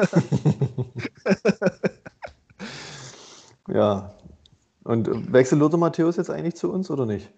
ja. 3.68 4.14
Und 4.84 5.32
wechselt 5.32 5.60
Lothar 5.60 5.78
Matthäus 5.78 6.16
jetzt 6.16 6.30
eigentlich 6.30 6.54
zu 6.54 6.72
uns 6.72 6.90
oder 6.90 7.04
nicht? 7.04 7.28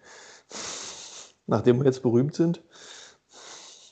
Nachdem 1.45 1.79
wir 1.79 1.85
jetzt 1.85 2.03
berühmt 2.03 2.35
sind? 2.35 2.61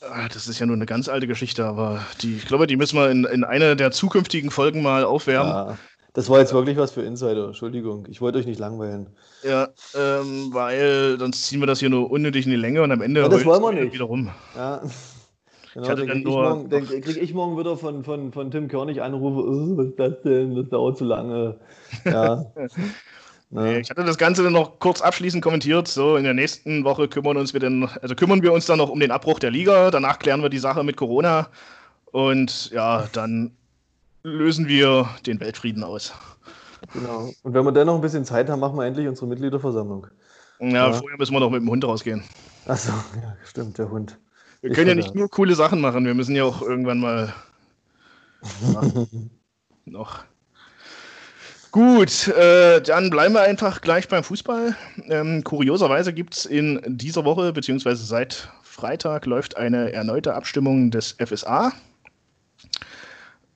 Ah, 0.01 0.27
das 0.31 0.47
ist 0.47 0.59
ja 0.59 0.65
nur 0.65 0.75
eine 0.75 0.85
ganz 0.85 1.09
alte 1.09 1.27
Geschichte, 1.27 1.65
aber 1.65 2.05
die, 2.21 2.35
ich 2.35 2.45
glaube, 2.45 2.67
die 2.67 2.77
müssen 2.77 2.97
wir 2.97 3.09
in, 3.09 3.25
in 3.25 3.43
einer 3.43 3.75
der 3.75 3.91
zukünftigen 3.91 4.51
Folgen 4.51 4.81
mal 4.83 5.03
aufwärmen. 5.03 5.51
Ja, 5.51 5.77
das 6.13 6.29
war 6.29 6.39
jetzt 6.39 6.53
wirklich 6.53 6.77
was 6.77 6.91
für 6.91 7.01
Insider. 7.01 7.47
Entschuldigung, 7.47 8.05
ich 8.09 8.21
wollte 8.21 8.37
euch 8.37 8.45
nicht 8.45 8.59
langweilen. 8.59 9.07
Ja, 9.43 9.69
ähm, 9.95 10.49
weil 10.51 11.17
sonst 11.19 11.45
ziehen 11.45 11.59
wir 11.59 11.67
das 11.67 11.79
hier 11.79 11.89
nur 11.89 12.11
unnötig 12.11 12.45
in 12.45 12.51
die 12.51 12.57
Länge 12.57 12.83
und 12.83 12.91
am 12.91 13.01
Ende 13.01 13.21
ja, 13.21 13.29
das 13.29 13.45
wollen 13.45 13.61
wir 13.61 13.83
nicht. 13.83 13.93
wieder 13.93 14.05
rum. 14.05 14.29
Ja. 14.55 14.81
Genau, 15.73 15.93
dann 15.93 16.07
kriege 16.07 16.17
ich, 16.17 16.25
morgen, 16.25 16.69
krieg 17.01 17.17
ich 17.17 17.33
morgen 17.35 17.59
wieder 17.59 17.77
von, 17.77 18.03
von, 18.03 18.33
von 18.33 18.49
Tim 18.49 18.67
Körnig 18.67 18.99
Anrufe, 18.99 19.47
oh, 19.47 19.77
was 19.77 19.89
ist 19.89 19.99
das 19.99 20.21
denn, 20.23 20.55
das 20.55 20.69
dauert 20.69 20.97
zu 20.97 21.05
lange. 21.05 21.59
Ja. 22.03 22.45
Nee, 23.49 23.79
ich 23.79 23.89
hatte 23.89 24.03
das 24.03 24.17
Ganze 24.17 24.43
dann 24.43 24.53
noch 24.53 24.79
kurz 24.79 25.01
abschließend 25.01 25.41
kommentiert. 25.41 25.87
So, 25.87 26.17
in 26.17 26.25
der 26.25 26.33
nächsten 26.33 26.83
Woche 26.83 27.07
kümmern, 27.07 27.37
uns 27.37 27.53
wir 27.53 27.61
dann, 27.61 27.89
also 28.01 28.13
kümmern 28.13 28.41
wir 28.41 28.51
uns 28.51 28.65
dann 28.65 28.77
noch 28.77 28.89
um 28.89 28.99
den 28.99 29.11
Abbruch 29.11 29.39
der 29.39 29.51
Liga. 29.51 29.89
Danach 29.89 30.19
klären 30.19 30.41
wir 30.41 30.49
die 30.49 30.57
Sache 30.57 30.83
mit 30.83 30.97
Corona. 30.97 31.47
Und 32.11 32.71
ja, 32.71 33.07
dann 33.13 33.51
lösen 34.23 34.67
wir 34.67 35.09
den 35.25 35.39
Weltfrieden 35.39 35.83
aus. 35.83 36.13
Genau. 36.93 37.31
Und 37.43 37.53
wenn 37.53 37.63
wir 37.63 37.71
dann 37.71 37.87
noch 37.87 37.95
ein 37.95 38.01
bisschen 38.01 38.25
Zeit 38.25 38.49
haben, 38.49 38.59
machen 38.59 38.77
wir 38.77 38.85
endlich 38.85 39.07
unsere 39.07 39.27
Mitgliederversammlung. 39.27 40.07
Ja, 40.59 40.67
ja. 40.67 40.93
vorher 40.93 41.17
müssen 41.17 41.33
wir 41.33 41.39
noch 41.39 41.49
mit 41.49 41.61
dem 41.61 41.69
Hund 41.69 41.85
rausgehen. 41.85 42.23
Achso, 42.65 42.91
ja, 43.21 43.37
stimmt, 43.45 43.77
der 43.77 43.89
Hund. 43.89 44.17
Wir 44.61 44.71
ich 44.71 44.75
können 44.75 44.89
ja 44.89 44.95
nicht 44.95 45.15
nur 45.15 45.29
coole 45.29 45.55
Sachen 45.55 45.81
machen, 45.81 46.05
wir 46.05 46.13
müssen 46.13 46.35
ja 46.35 46.43
auch 46.43 46.61
irgendwann 46.61 46.99
mal 46.99 47.33
noch 49.85 50.23
Gut, 51.77 52.27
äh, 52.29 52.81
dann 52.81 53.11
bleiben 53.11 53.35
wir 53.35 53.43
einfach 53.43 53.81
gleich 53.81 54.07
beim 54.07 54.23
Fußball. 54.23 54.75
Ähm, 55.09 55.43
kurioserweise 55.43 56.11
gibt 56.11 56.35
es 56.35 56.47
in 56.47 56.81
dieser 56.87 57.23
Woche, 57.23 57.53
beziehungsweise 57.53 58.03
seit 58.03 58.49
Freitag, 58.63 59.27
läuft 59.27 59.57
eine 59.57 59.93
erneute 59.93 60.33
Abstimmung 60.33 60.89
des 60.89 61.15
FSA, 61.23 61.71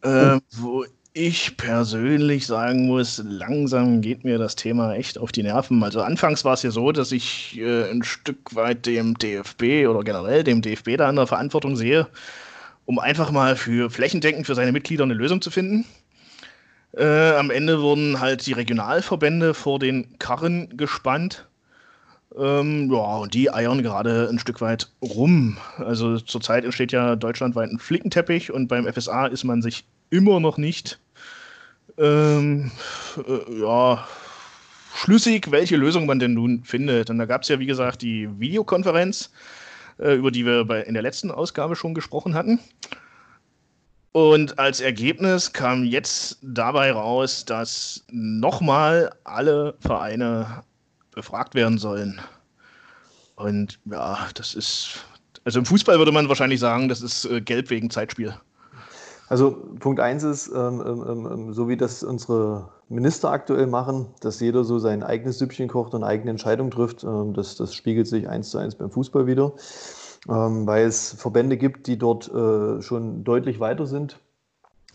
äh, 0.04 0.38
wo 0.52 0.86
ich 1.14 1.58
persönlich 1.58 2.46
sagen 2.46 2.86
muss, 2.86 3.24
langsam 3.26 4.02
geht 4.02 4.24
mir 4.24 4.38
das 4.38 4.56
Thema 4.56 4.94
echt 4.94 5.18
auf 5.18 5.32
die 5.32 5.42
Nerven. 5.42 5.84
Also 5.84 6.04
anfangs 6.04 6.46
war 6.46 6.54
es 6.54 6.62
ja 6.62 6.70
so, 6.70 6.92
dass 6.92 7.12
ich 7.12 7.58
äh, 7.60 7.90
ein 7.90 8.04
Stück 8.04 8.54
weit 8.54 8.86
dem 8.86 9.18
DFB 9.18 9.88
oder 9.90 10.04
generell 10.04 10.44
dem 10.44 10.62
DFB 10.62 10.96
da 10.96 11.10
in 11.10 11.16
der 11.16 11.26
Verantwortung 11.26 11.76
sehe, 11.76 12.08
um 12.86 13.00
einfach 13.00 13.32
mal 13.32 13.56
für 13.56 13.90
flächendeckend 13.90 14.46
für 14.46 14.54
seine 14.54 14.74
Mitglieder 14.74 15.06
eine 15.06 15.16
Lösung 15.16 15.42
zu 15.42 15.50
finden. 15.50 15.86
Äh, 16.94 17.32
am 17.32 17.52
Ende 17.52 17.82
wurden 17.82 18.20
halt 18.20 18.46
die 18.46 18.54
Regionalverbände 18.54 19.54
vor 19.54 19.80
den 19.80 20.18
Karren 20.20 20.76
gespannt. 20.76 21.48
Ähm, 22.38 22.92
ja, 22.92 23.18
und 23.18 23.34
die 23.34 23.54
eiern 23.54 23.84
gerade 23.84 24.30
ein 24.30 24.40
Stück 24.40 24.62
weit 24.62 24.90
rum. 25.02 25.58
Also 25.78 26.18
zurzeit 26.20 26.64
entsteht 26.64 26.92
ja 26.92 27.16
deutschlandweit 27.16 27.70
ein 27.70 27.80
Flickenteppich 27.80 28.52
und 28.52 28.68
beim 28.68 28.92
FSA 28.92 29.28
ist 29.28 29.44
man 29.44 29.62
sich 29.62 29.86
immer 30.10 30.40
noch 30.40 30.58
nicht 30.58 31.00
ähm, 31.98 32.72
äh, 33.28 33.60
ja, 33.60 34.08
schlüssig, 34.96 35.52
welche 35.52 35.78
Lösung 35.78 36.06
man 36.06 36.20
denn 36.20 36.34
nun 36.34 36.64
findet. 36.64 37.10
Und 37.10 37.18
da 37.18 37.26
gab 37.26 37.44
es 37.44 37.50
ja, 37.50 37.60
wie 37.60 37.66
gesagt, 37.66 38.02
die 38.02 38.30
Videokonferenz, 38.40 39.32
äh, 40.00 40.14
über 40.14 40.32
die 40.32 40.46
wir 40.46 40.66
bei, 40.66 40.82
in 40.82 40.94
der 40.94 41.04
letzten 41.04 41.32
Ausgabe 41.32 41.76
schon 41.76 41.94
gesprochen 41.94 42.34
hatten. 42.34 42.60
Und 44.14 44.60
als 44.60 44.82
Ergebnis 44.82 45.54
kam 45.54 45.86
jetzt 45.86 46.38
dabei 46.42 46.92
raus, 46.92 47.46
dass 47.46 48.04
nochmal 48.12 49.12
alle 49.24 49.76
Vereine 49.80 50.64
befragt 51.12 51.56
werden 51.56 51.78
sollen. 51.78 52.20
Und 53.36 53.80
ja, 53.86 54.28
das 54.36 54.54
ist, 54.54 55.06
also 55.46 55.60
im 55.60 55.66
Fußball 55.66 55.98
würde 55.98 56.12
man 56.12 56.28
wahrscheinlich 56.28 56.60
sagen, 56.60 56.90
das 56.90 57.02
ist 57.02 57.26
äh, 57.26 57.40
gelb 57.40 57.70
wegen 57.70 57.90
Zeitspiel. 57.90 58.36
Also 59.30 59.52
Punkt 59.80 60.02
1 60.02 60.24
ist, 60.24 60.50
ähm, 60.50 60.84
ähm, 60.86 61.06
ähm, 61.08 61.30
ähm, 61.32 61.54
so 61.54 61.70
wie 61.70 61.78
das 61.78 62.04
unsere 62.04 62.70
Minister 62.90 63.32
aktuell 63.32 63.66
machen, 63.66 64.08
dass 64.20 64.42
jeder 64.42 64.66
so 64.66 64.78
sein 64.78 65.04
eigenes 65.04 65.40
Süppchen 65.40 65.70
kocht 65.70 65.94
und 65.94 66.04
eigene 66.04 66.32
Entscheidungen 66.32 66.70
trifft, 66.70 67.06
ähm, 67.06 67.34
das, 67.34 67.56
das 67.56 67.74
spiegelt 67.74 68.08
sich 68.08 68.28
eins 68.28 68.50
zu 68.50 68.58
eins 68.58 68.76
beim 68.76 68.92
Fußball 68.92 69.28
wieder 69.28 69.54
ähm, 70.30 70.68
weil 70.68 70.86
es 70.86 71.14
Verbände 71.14 71.58
gibt, 71.58 71.88
die 71.88 71.98
dort 71.98 72.32
äh, 72.34 72.82
schon 72.82 73.24
deutlich 73.24 73.60
weiter 73.60 73.86
sind 73.86 74.20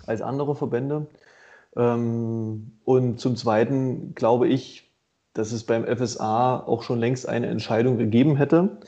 als 0.06 0.22
andere 0.22 0.54
Verbände. 0.54 1.06
Ähm, 1.76 2.78
und 2.84 3.20
zum 3.20 3.36
Zweiten 3.36 4.14
glaube 4.14 4.48
ich, 4.48 4.90
dass 5.34 5.52
es 5.52 5.64
beim 5.64 5.84
FSA 5.84 6.60
auch 6.60 6.82
schon 6.82 6.98
längst 6.98 7.28
eine 7.28 7.48
Entscheidung 7.48 7.98
gegeben 7.98 8.36
hätte, 8.36 8.78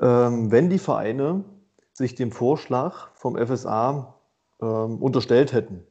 ähm, 0.00 0.50
wenn 0.50 0.70
die 0.70 0.78
Vereine 0.78 1.44
sich 1.92 2.14
dem 2.14 2.32
Vorschlag 2.32 3.08
vom 3.14 3.36
FSA 3.36 4.14
ähm, 4.62 4.96
unterstellt 4.96 5.52
hätten. 5.52 5.84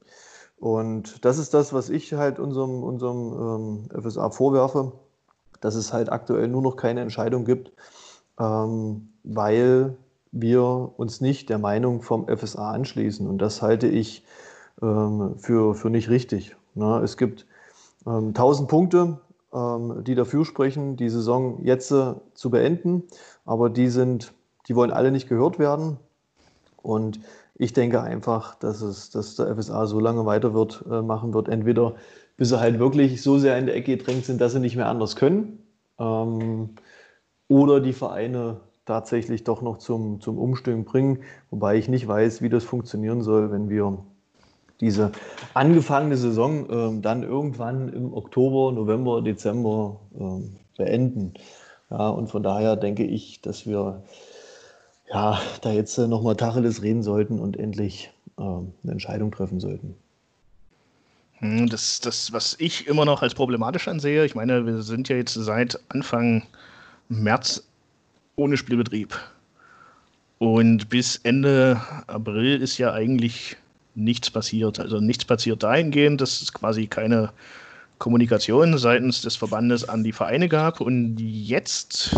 Und 0.58 1.24
das 1.24 1.38
ist 1.38 1.54
das, 1.54 1.72
was 1.74 1.90
ich 1.90 2.14
halt 2.14 2.40
unserem, 2.40 2.84
unserem 2.84 3.88
ähm, 3.94 4.02
FSA 4.02 4.30
vorwerfe, 4.32 4.94
dass 5.62 5.76
es 5.76 5.94
halt 5.94 6.12
aktuell 6.12 6.48
nur 6.48 6.62
noch 6.62 6.76
keine 6.76 7.02
Entscheidung 7.02 7.46
gibt, 7.46 7.72
ähm, 8.40 9.10
weil 9.24 9.98
wir 10.32 10.64
uns 10.98 11.22
nicht 11.22 11.50
der 11.50 11.58
Meinung 11.58 12.02
vom 12.02 12.28
FSA 12.28 12.72
anschließen. 12.72 13.28
Und 13.28 13.40
das 13.40 13.62
halte 13.62 13.88
ich 13.88 14.24
ähm, 14.82 15.36
für, 15.38 15.76
für 15.76 15.90
nicht 15.90 16.10
richtig. 16.10 16.56
Na, 16.76 17.02
es 17.02 17.18
gibt 17.18 17.46
ähm, 18.06 18.28
1000 18.30 18.70
Punkte, 18.70 19.20
ähm, 19.54 20.04
die 20.04 20.16
dafür 20.16 20.46
sprechen, 20.46 20.96
die 20.98 21.10
Saison 21.10 21.64
jetzt 21.64 21.92
äh, 21.92 22.14
zu 22.34 22.50
beenden, 22.50 23.04
aber 23.46 23.70
die, 23.70 23.88
sind, 23.88 24.34
die 24.68 24.76
wollen 24.76 24.92
alle 24.92 25.12
nicht 25.12 25.28
gehört 25.28 25.60
werden. 25.60 25.98
Und 26.82 27.20
ich 27.56 27.74
denke 27.74 28.02
einfach, 28.02 28.56
dass, 28.56 28.82
es, 28.82 29.10
dass 29.10 29.36
der 29.36 29.56
FSA 29.56 29.86
so 29.86 30.00
lange 30.00 30.26
weiter 30.26 30.54
wird, 30.54 30.86
äh, 30.90 31.02
machen 31.02 31.34
wird, 31.34 31.50
entweder 31.50 31.96
bis 32.38 32.50
sie 32.50 32.60
halt 32.60 32.80
wirklich 32.80 33.22
so 33.22 33.38
sehr 33.38 33.58
in 33.58 33.66
der 33.66 33.76
Ecke 33.76 33.98
gedrängt 33.98 34.26
sind, 34.26 34.40
dass 34.40 34.54
sie 34.54 34.62
nicht 34.62 34.78
mehr 34.78 34.88
anders 34.88 35.18
können. 35.18 35.62
Ähm, 36.00 36.76
oder 37.50 37.82
die 37.82 37.92
Vereine 37.92 38.62
tatsächlich 38.90 39.44
doch 39.44 39.62
noch 39.62 39.78
zum, 39.78 40.20
zum 40.20 40.40
Umstimmen 40.40 40.84
bringen, 40.84 41.20
wobei 41.52 41.78
ich 41.78 41.88
nicht 41.88 42.08
weiß, 42.08 42.42
wie 42.42 42.50
das 42.50 42.64
funktionieren 42.64 43.22
soll, 43.22 43.52
wenn 43.52 43.70
wir 43.70 44.00
diese 44.82 45.12
angefangene 45.54 46.18
Saison 46.18 46.68
ähm, 46.72 47.02
dann 47.04 47.22
irgendwann 47.22 47.90
im 47.90 48.14
Oktober, 48.14 48.72
November, 48.72 49.22
Dezember 49.22 50.00
ähm, 50.20 50.56
beenden. 50.76 51.34
Ja, 51.92 52.10
und 52.10 52.32
von 52.32 52.42
daher 52.42 52.76
denke 52.76 53.04
ich, 53.04 53.42
dass 53.42 53.68
wir 53.68 54.02
ja, 55.12 55.40
da 55.62 55.72
jetzt 55.72 55.98
äh, 56.00 56.08
nochmal 56.08 56.36
Tacheles 56.36 56.82
reden 56.82 57.04
sollten 57.04 57.40
und 57.40 57.58
endlich 57.58 58.12
ähm, 58.40 58.74
eine 58.84 58.94
Entscheidung 58.94 59.32
treffen 59.32 59.60
sollten. 59.60 59.96
Hm, 61.40 61.70
das, 61.70 62.00
das, 62.00 62.34
was 62.34 62.56
ich 62.58 62.88
immer 62.88 63.06
noch 63.06 63.22
als 63.22 63.36
problematisch 63.36 63.88
ansehe, 63.88 64.26
ich 64.26 64.34
meine, 64.34 64.66
wir 64.66 64.82
sind 64.82 65.10
ja 65.10 65.16
jetzt 65.16 65.36
seit 65.36 65.80
Anfang 65.90 66.44
März 67.08 67.69
ohne 68.40 68.58
Spielbetrieb. 68.58 69.18
Und 70.40 70.90
bis 70.90 71.18
Ende 71.18 71.82
April 72.08 72.62
ist 72.62 72.78
ja 72.78 72.94
eigentlich 72.94 73.58
nichts 73.94 74.32
passiert. 74.32 74.80
Also 74.80 75.00
nichts 75.00 75.26
passiert 75.26 75.62
dahingehend, 75.64 76.22
dass 76.22 76.42
es 76.42 76.54
quasi 76.54 76.88
keine 76.88 77.32
Kommunikation 77.98 78.78
seitens 78.78 79.22
des 79.22 79.36
Verbandes 79.36 79.88
an 79.88 80.04
die 80.04 80.14
Vereine 80.14 80.48
gab. 80.48 80.80
Und 80.80 81.18
jetzt, 81.20 82.16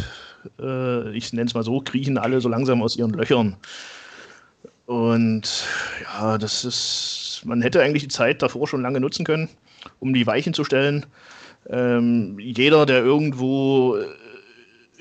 äh, 0.60 1.12
ich 1.18 1.34
nenne 1.34 1.48
es 1.48 1.56
mal 1.56 1.64
so, 1.64 1.82
kriechen 1.82 2.20
alle 2.20 2.40
so 2.40 2.48
langsam 2.48 2.84
aus 2.84 2.96
ihren 2.96 3.12
Löchern. 3.12 3.58
Und 4.86 5.66
ja, 6.04 6.38
das 6.38 6.64
ist, 6.64 7.42
man 7.46 7.62
hätte 7.62 7.82
eigentlich 7.82 8.04
die 8.04 8.10
Zeit 8.10 8.42
davor 8.42 8.68
schon 8.68 8.84
lange 8.84 9.00
nutzen 9.00 9.26
können, 9.26 9.50
um 10.00 10.14
die 10.14 10.28
Weichen 10.28 10.54
zu 10.54 10.64
stellen. 10.64 11.08
Ähm, 11.70 12.38
jeder, 12.40 12.86
der 12.86 13.04
irgendwo 13.04 13.98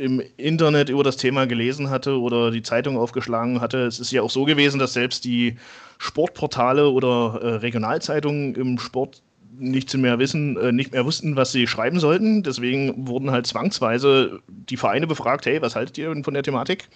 im 0.00 0.22
Internet 0.38 0.88
über 0.88 1.04
das 1.04 1.18
Thema 1.18 1.46
gelesen 1.46 1.90
hatte 1.90 2.18
oder 2.18 2.50
die 2.50 2.62
Zeitung 2.62 2.96
aufgeschlagen 2.96 3.60
hatte, 3.60 3.84
es 3.84 4.00
ist 4.00 4.10
ja 4.10 4.22
auch 4.22 4.30
so 4.30 4.46
gewesen, 4.46 4.80
dass 4.80 4.94
selbst 4.94 5.24
die 5.24 5.56
Sportportale 5.98 6.88
oder 6.88 7.38
äh, 7.42 7.54
Regionalzeitungen 7.56 8.54
im 8.54 8.78
Sport 8.78 9.20
nicht 9.58 9.94
mehr 9.94 10.18
wissen, 10.18 10.56
äh, 10.56 10.72
nicht 10.72 10.92
mehr 10.92 11.04
wussten, 11.04 11.36
was 11.36 11.52
sie 11.52 11.66
schreiben 11.66 12.00
sollten. 12.00 12.42
Deswegen 12.42 13.06
wurden 13.06 13.30
halt 13.30 13.46
zwangsweise 13.46 14.40
die 14.48 14.78
Vereine 14.78 15.06
befragt, 15.06 15.44
hey, 15.44 15.60
was 15.60 15.76
haltet 15.76 15.98
ihr 15.98 16.08
denn 16.08 16.24
von 16.24 16.32
der 16.32 16.42
Thematik? 16.42 16.88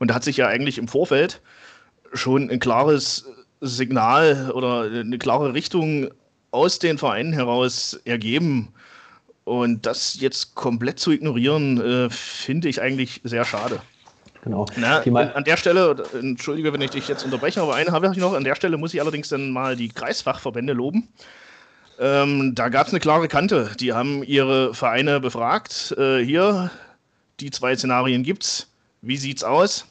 Und 0.00 0.08
da 0.08 0.16
hat 0.16 0.24
sich 0.24 0.36
ja 0.36 0.48
eigentlich 0.48 0.78
im 0.78 0.88
Vorfeld 0.88 1.40
schon 2.12 2.50
ein 2.50 2.58
klares 2.58 3.24
Signal 3.60 4.50
oder 4.50 4.82
eine 4.82 5.18
klare 5.18 5.54
Richtung 5.54 6.08
aus 6.50 6.80
den 6.80 6.98
Vereinen 6.98 7.32
heraus 7.32 8.00
ergeben. 8.04 8.72
Und 9.44 9.86
das 9.86 10.20
jetzt 10.20 10.54
komplett 10.54 11.00
zu 11.00 11.10
ignorieren, 11.10 11.80
äh, 11.80 12.10
finde 12.10 12.68
ich 12.68 12.80
eigentlich 12.80 13.20
sehr 13.24 13.44
schade. 13.44 13.80
Genau. 14.44 14.66
Na, 14.76 15.00
an 15.00 15.44
der 15.44 15.56
Stelle, 15.56 16.02
entschuldige, 16.14 16.72
wenn 16.72 16.80
ich 16.80 16.90
dich 16.90 17.06
jetzt 17.06 17.24
unterbreche, 17.24 17.62
aber 17.62 17.76
eine 17.76 17.92
habe 17.92 18.08
ich 18.10 18.16
noch. 18.16 18.34
An 18.34 18.44
der 18.44 18.56
Stelle 18.56 18.76
muss 18.76 18.92
ich 18.92 19.00
allerdings 19.00 19.28
dann 19.28 19.50
mal 19.50 19.76
die 19.76 19.88
Kreisfachverbände 19.88 20.72
loben. 20.72 21.08
Ähm, 22.00 22.54
da 22.54 22.68
gab 22.68 22.88
es 22.88 22.92
eine 22.92 23.00
klare 23.00 23.28
Kante. 23.28 23.70
Die 23.78 23.92
haben 23.92 24.24
ihre 24.24 24.74
Vereine 24.74 25.20
befragt. 25.20 25.94
Äh, 25.96 26.24
hier, 26.24 26.70
die 27.38 27.52
zwei 27.52 27.76
Szenarien 27.76 28.24
gibt's. 28.24 28.68
Wie 29.00 29.16
sieht's 29.16 29.44
aus? 29.44 29.86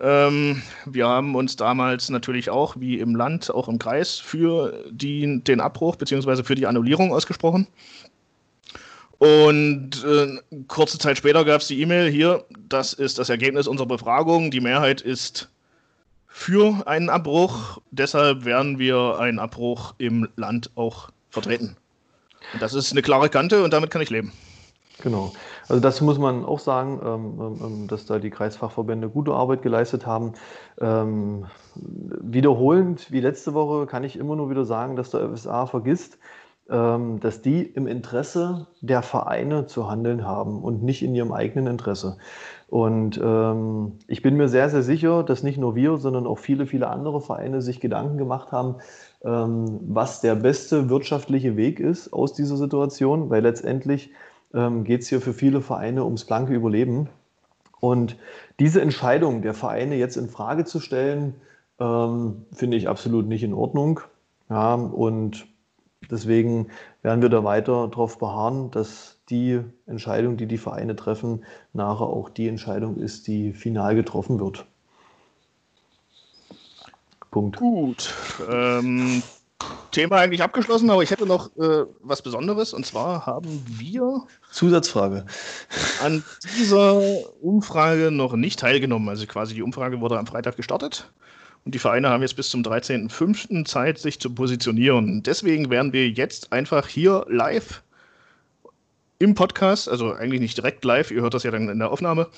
Ähm, 0.00 0.62
wir 0.84 1.06
haben 1.06 1.36
uns 1.36 1.56
damals 1.56 2.10
natürlich 2.10 2.50
auch, 2.50 2.76
wie 2.78 2.98
im 2.98 3.14
Land, 3.14 3.50
auch 3.50 3.68
im 3.68 3.78
Kreis, 3.78 4.16
für 4.16 4.84
die, 4.90 5.42
den 5.42 5.60
Abbruch 5.60 5.96
bzw. 5.96 6.42
für 6.42 6.54
die 6.54 6.66
Annullierung 6.66 7.12
ausgesprochen. 7.12 7.66
Und 9.18 10.04
äh, 10.04 10.38
kurze 10.68 10.98
Zeit 10.98 11.16
später 11.16 11.44
gab 11.44 11.62
es 11.62 11.68
die 11.68 11.80
E-Mail 11.80 12.10
hier, 12.10 12.44
das 12.68 12.92
ist 12.92 13.18
das 13.18 13.30
Ergebnis 13.30 13.66
unserer 13.66 13.86
Befragung. 13.86 14.50
Die 14.50 14.60
Mehrheit 14.60 15.00
ist 15.00 15.48
für 16.26 16.86
einen 16.86 17.08
Abbruch. 17.08 17.78
Deshalb 17.90 18.44
werden 18.44 18.78
wir 18.78 19.18
einen 19.18 19.38
Abbruch 19.38 19.94
im 19.96 20.28
Land 20.36 20.70
auch 20.74 21.08
vertreten. 21.30 21.76
Und 22.52 22.60
das 22.60 22.74
ist 22.74 22.92
eine 22.92 23.00
klare 23.00 23.30
Kante 23.30 23.64
und 23.64 23.72
damit 23.72 23.90
kann 23.90 24.02
ich 24.02 24.10
leben. 24.10 24.32
Genau. 25.02 25.32
Also 25.68 25.80
das 25.80 26.00
muss 26.00 26.18
man 26.18 26.44
auch 26.44 26.60
sagen, 26.60 27.00
ähm, 27.02 27.40
ähm, 27.40 27.60
ähm, 27.64 27.88
dass 27.88 28.06
da 28.06 28.18
die 28.18 28.30
Kreisfachverbände 28.30 29.08
gute 29.08 29.32
Arbeit 29.32 29.62
geleistet 29.62 30.06
haben. 30.06 30.34
wiederholend 31.74 33.10
wie 33.10 33.20
letzte 33.20 33.54
Woche 33.54 33.86
kann 33.86 34.04
ich 34.04 34.18
immer 34.18 34.36
nur 34.36 34.50
wieder 34.50 34.66
sagen, 34.66 34.94
dass 34.94 35.10
der 35.10 35.26
FSA 35.30 35.64
vergisst, 35.66 36.18
dass 36.68 37.42
die 37.42 37.62
im 37.62 37.86
Interesse 37.86 38.66
der 38.80 39.02
Vereine 39.02 39.66
zu 39.66 39.88
handeln 39.88 40.26
haben 40.26 40.62
und 40.62 40.82
nicht 40.82 41.02
in 41.02 41.14
ihrem 41.14 41.32
eigenen 41.32 41.68
Interesse. 41.68 42.16
Und 42.68 43.20
ähm, 43.22 43.92
ich 44.08 44.22
bin 44.22 44.36
mir 44.36 44.48
sehr, 44.48 44.68
sehr 44.68 44.82
sicher, 44.82 45.22
dass 45.22 45.44
nicht 45.44 45.58
nur 45.58 45.76
wir, 45.76 45.98
sondern 45.98 46.26
auch 46.26 46.38
viele, 46.38 46.66
viele 46.66 46.88
andere 46.88 47.20
Vereine 47.20 47.62
sich 47.62 47.78
Gedanken 47.80 48.18
gemacht 48.18 48.50
haben, 48.50 48.76
ähm, 49.24 49.78
was 49.82 50.20
der 50.20 50.34
beste 50.34 50.88
wirtschaftliche 50.88 51.56
Weg 51.56 51.78
ist 51.78 52.12
aus 52.12 52.32
dieser 52.32 52.56
Situation, 52.56 53.30
weil 53.30 53.42
letztendlich 53.42 54.10
ähm, 54.52 54.82
geht 54.82 55.02
es 55.02 55.08
hier 55.08 55.20
für 55.20 55.32
viele 55.32 55.60
Vereine 55.60 56.04
ums 56.04 56.24
blanke 56.24 56.54
Überleben. 56.54 57.08
Und 57.78 58.16
diese 58.58 58.80
Entscheidung 58.80 59.42
der 59.42 59.54
Vereine 59.54 59.94
jetzt 59.94 60.16
in 60.16 60.28
Frage 60.28 60.64
zu 60.64 60.80
stellen, 60.80 61.34
ähm, 61.78 62.46
finde 62.52 62.76
ich 62.76 62.88
absolut 62.88 63.26
nicht 63.26 63.44
in 63.44 63.54
Ordnung. 63.54 64.00
Ja, 64.48 64.74
und 64.74 65.46
deswegen 66.10 66.68
werden 67.02 67.22
wir 67.22 67.28
da 67.28 67.44
weiter 67.44 67.88
darauf 67.88 68.18
beharren, 68.18 68.70
dass 68.70 69.18
die 69.28 69.60
Entscheidung, 69.86 70.36
die 70.36 70.46
die 70.46 70.58
Vereine 70.58 70.96
treffen, 70.96 71.44
nachher 71.72 72.06
auch 72.06 72.30
die 72.30 72.48
Entscheidung 72.48 72.96
ist, 72.98 73.26
die 73.26 73.52
final 73.52 73.94
getroffen 73.94 74.38
wird. 74.38 74.66
Punkt. 77.30 77.56
Gut. 77.58 78.14
Ähm, 78.50 79.22
Thema 79.90 80.16
eigentlich 80.16 80.42
abgeschlossen, 80.42 80.90
aber 80.90 81.02
ich 81.02 81.10
hätte 81.10 81.26
noch 81.26 81.54
äh, 81.56 81.86
was 82.00 82.22
Besonderes 82.22 82.72
und 82.72 82.86
zwar 82.86 83.26
haben 83.26 83.64
wir. 83.66 84.22
Zusatzfrage. 84.50 85.26
An 86.02 86.22
dieser 86.58 87.00
Umfrage 87.42 88.10
noch 88.10 88.34
nicht 88.36 88.60
teilgenommen. 88.60 89.08
Also 89.08 89.26
quasi 89.26 89.54
die 89.54 89.62
Umfrage 89.62 90.00
wurde 90.00 90.18
am 90.18 90.26
Freitag 90.26 90.56
gestartet 90.56 91.10
und 91.66 91.74
die 91.74 91.80
Vereine 91.80 92.08
haben 92.08 92.22
jetzt 92.22 92.36
bis 92.36 92.48
zum 92.48 92.62
13.05. 92.62 93.64
Zeit, 93.64 93.98
sich 93.98 94.20
zu 94.20 94.32
positionieren. 94.32 95.24
Deswegen 95.24 95.68
werden 95.68 95.92
wir 95.92 96.08
jetzt 96.08 96.52
einfach 96.52 96.86
hier 96.86 97.26
live 97.28 97.82
im 99.18 99.34
Podcast, 99.34 99.88
also 99.88 100.12
eigentlich 100.12 100.40
nicht 100.40 100.56
direkt 100.56 100.84
live, 100.84 101.10
ihr 101.10 101.22
hört 101.22 101.34
das 101.34 101.42
ja 101.42 101.50
dann 101.50 101.68
in 101.68 101.80
der 101.80 101.90
Aufnahme, 101.90 102.28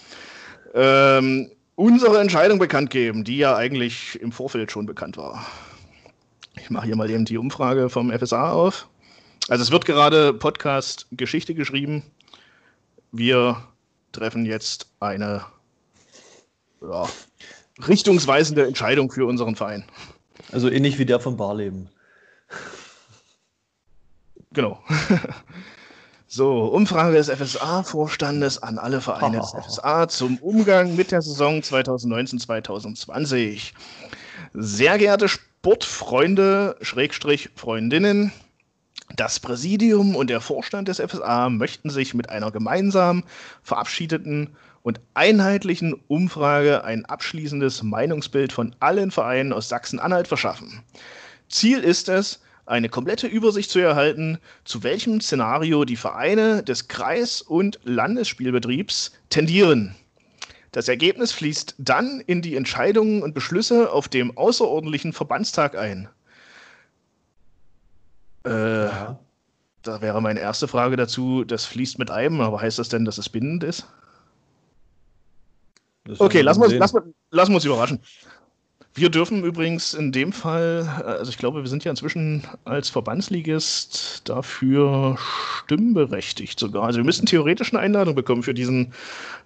ähm, 0.73 1.51
unsere 1.75 2.21
Entscheidung 2.21 2.59
bekannt 2.59 2.89
geben, 2.89 3.23
die 3.23 3.37
ja 3.37 3.55
eigentlich 3.55 4.19
im 4.23 4.33
Vorfeld 4.33 4.73
schon 4.73 4.87
bekannt 4.87 5.19
war. 5.19 5.45
Ich 6.57 6.71
mache 6.71 6.87
hier 6.87 6.97
mal 6.97 7.11
eben 7.11 7.27
die 7.27 7.37
Umfrage 7.37 7.91
vom 7.91 8.11
FSA 8.11 8.53
auf. 8.53 8.89
Also 9.51 9.63
es 9.63 9.71
wird 9.71 9.85
gerade 9.85 10.33
Podcast 10.33 11.07
Geschichte 11.13 11.55
geschrieben. 11.55 12.03
Wir 13.13 13.63
treffen 14.13 14.47
jetzt 14.47 14.91
eine 15.01 15.45
ja, 16.81 17.07
richtungsweisende 17.87 18.67
Entscheidung 18.67 19.11
für 19.11 19.27
unseren 19.27 19.57
Verein. 19.57 19.85
Also 20.53 20.71
ähnlich 20.71 20.99
wie 20.99 21.07
der 21.07 21.21
von 21.21 21.37
Barleben. 21.37 21.89
Genau. 24.53 24.83
So, 26.31 26.67
Umfrage 26.67 27.17
des 27.17 27.31
FSA-Vorstandes 27.31 28.63
an 28.63 28.77
alle 28.77 29.01
Vereine 29.01 29.39
des 29.39 29.55
FSA 29.67 30.09
zum 30.09 30.37
Umgang 30.37 30.95
mit 30.95 31.11
der 31.11 31.23
Saison 31.23 31.61
2019-2020. 31.61 33.73
Sehr 34.53 34.99
geehrte 34.99 35.31
Sportfreunde, 35.31 36.77
Schrägstrich 36.83 37.49
Freundinnen, 37.57 38.31
das 39.17 39.41
Präsidium 39.41 40.17
und 40.17 40.29
der 40.29 40.43
Vorstand 40.43 40.89
des 40.89 41.01
FSA 41.01 41.49
möchten 41.49 41.89
sich 41.89 42.13
mit 42.13 42.29
einer 42.29 42.51
gemeinsam 42.51 43.25
verabschiedeten 43.63 44.55
und 44.89 45.03
einheitlichen 45.13 45.93
Umfrage 46.09 46.83
ein 46.83 47.05
abschließendes 47.05 47.83
Meinungsbild 47.83 48.55
von 48.55 48.75
allen 48.81 49.11
Vereinen 49.11 49.53
aus 49.53 49.69
Sachsen-Anhalt 49.69 50.29
verschaffen. 50.29 50.83
Ziel 51.51 51.81
ist 51.81 52.09
es, 52.09 52.41
eine 52.65 52.89
komplette 52.89 53.27
Übersicht 53.27 53.69
zu 53.69 53.81
erhalten, 53.81 54.39
zu 54.65 54.83
welchem 54.83 55.21
Szenario 55.21 55.85
die 55.85 55.97
Vereine 55.97 56.63
des 56.63 56.89
Kreis- 56.89 57.43
und 57.43 57.79
Landesspielbetriebs 57.85 59.13
tendieren. 59.29 59.95
Das 60.73 60.89
Ergebnis 60.89 61.33
fließt 61.33 61.75
dann 61.77 62.21
in 62.21 62.41
die 62.41 62.57
Entscheidungen 62.57 63.23
und 63.23 63.35
Beschlüsse 63.35 63.93
auf 63.93 64.09
dem 64.09 64.39
außerordentlichen 64.39 65.13
Verbandstag 65.13 65.77
ein. 65.77 66.09
Äh. 68.45 68.89
Da 69.83 70.01
wäre 70.03 70.21
meine 70.21 70.41
erste 70.41 70.67
Frage 70.67 70.97
dazu, 70.97 71.45
das 71.45 71.65
fließt 71.65 71.99
mit 71.99 72.11
einem, 72.11 72.41
aber 72.41 72.61
heißt 72.61 72.79
das 72.79 72.89
denn, 72.89 73.05
dass 73.05 73.17
es 73.17 73.29
bindend 73.29 73.65
ist? 73.65 73.87
Das 76.09 76.21
okay, 76.21 76.41
lassen 76.41 76.63
wir, 76.63 76.79
lassen, 76.79 77.15
lassen 77.31 77.53
wir 77.53 77.57
uns 77.57 77.65
überraschen. 77.65 78.01
Wir 78.95 79.11
dürfen 79.11 79.45
übrigens 79.45 79.95
in 79.95 80.11
dem 80.11 80.33
Fall, 80.33 80.89
also 81.05 81.31
ich 81.31 81.39
glaube, 81.39 81.63
wir 81.63 81.69
sind 81.69 81.85
ja 81.85 81.91
inzwischen 81.91 82.43
als 82.65 82.89
Verbandsligist 82.89 84.23
dafür 84.29 85.17
stimmberechtigt 85.65 86.59
sogar. 86.59 86.85
Also 86.85 86.99
wir 86.99 87.05
müssten 87.05 87.27
theoretisch 87.27 87.73
eine 87.73 87.81
Einladung 87.81 88.15
bekommen 88.15 88.43
für 88.43 88.55
diesen 88.55 88.93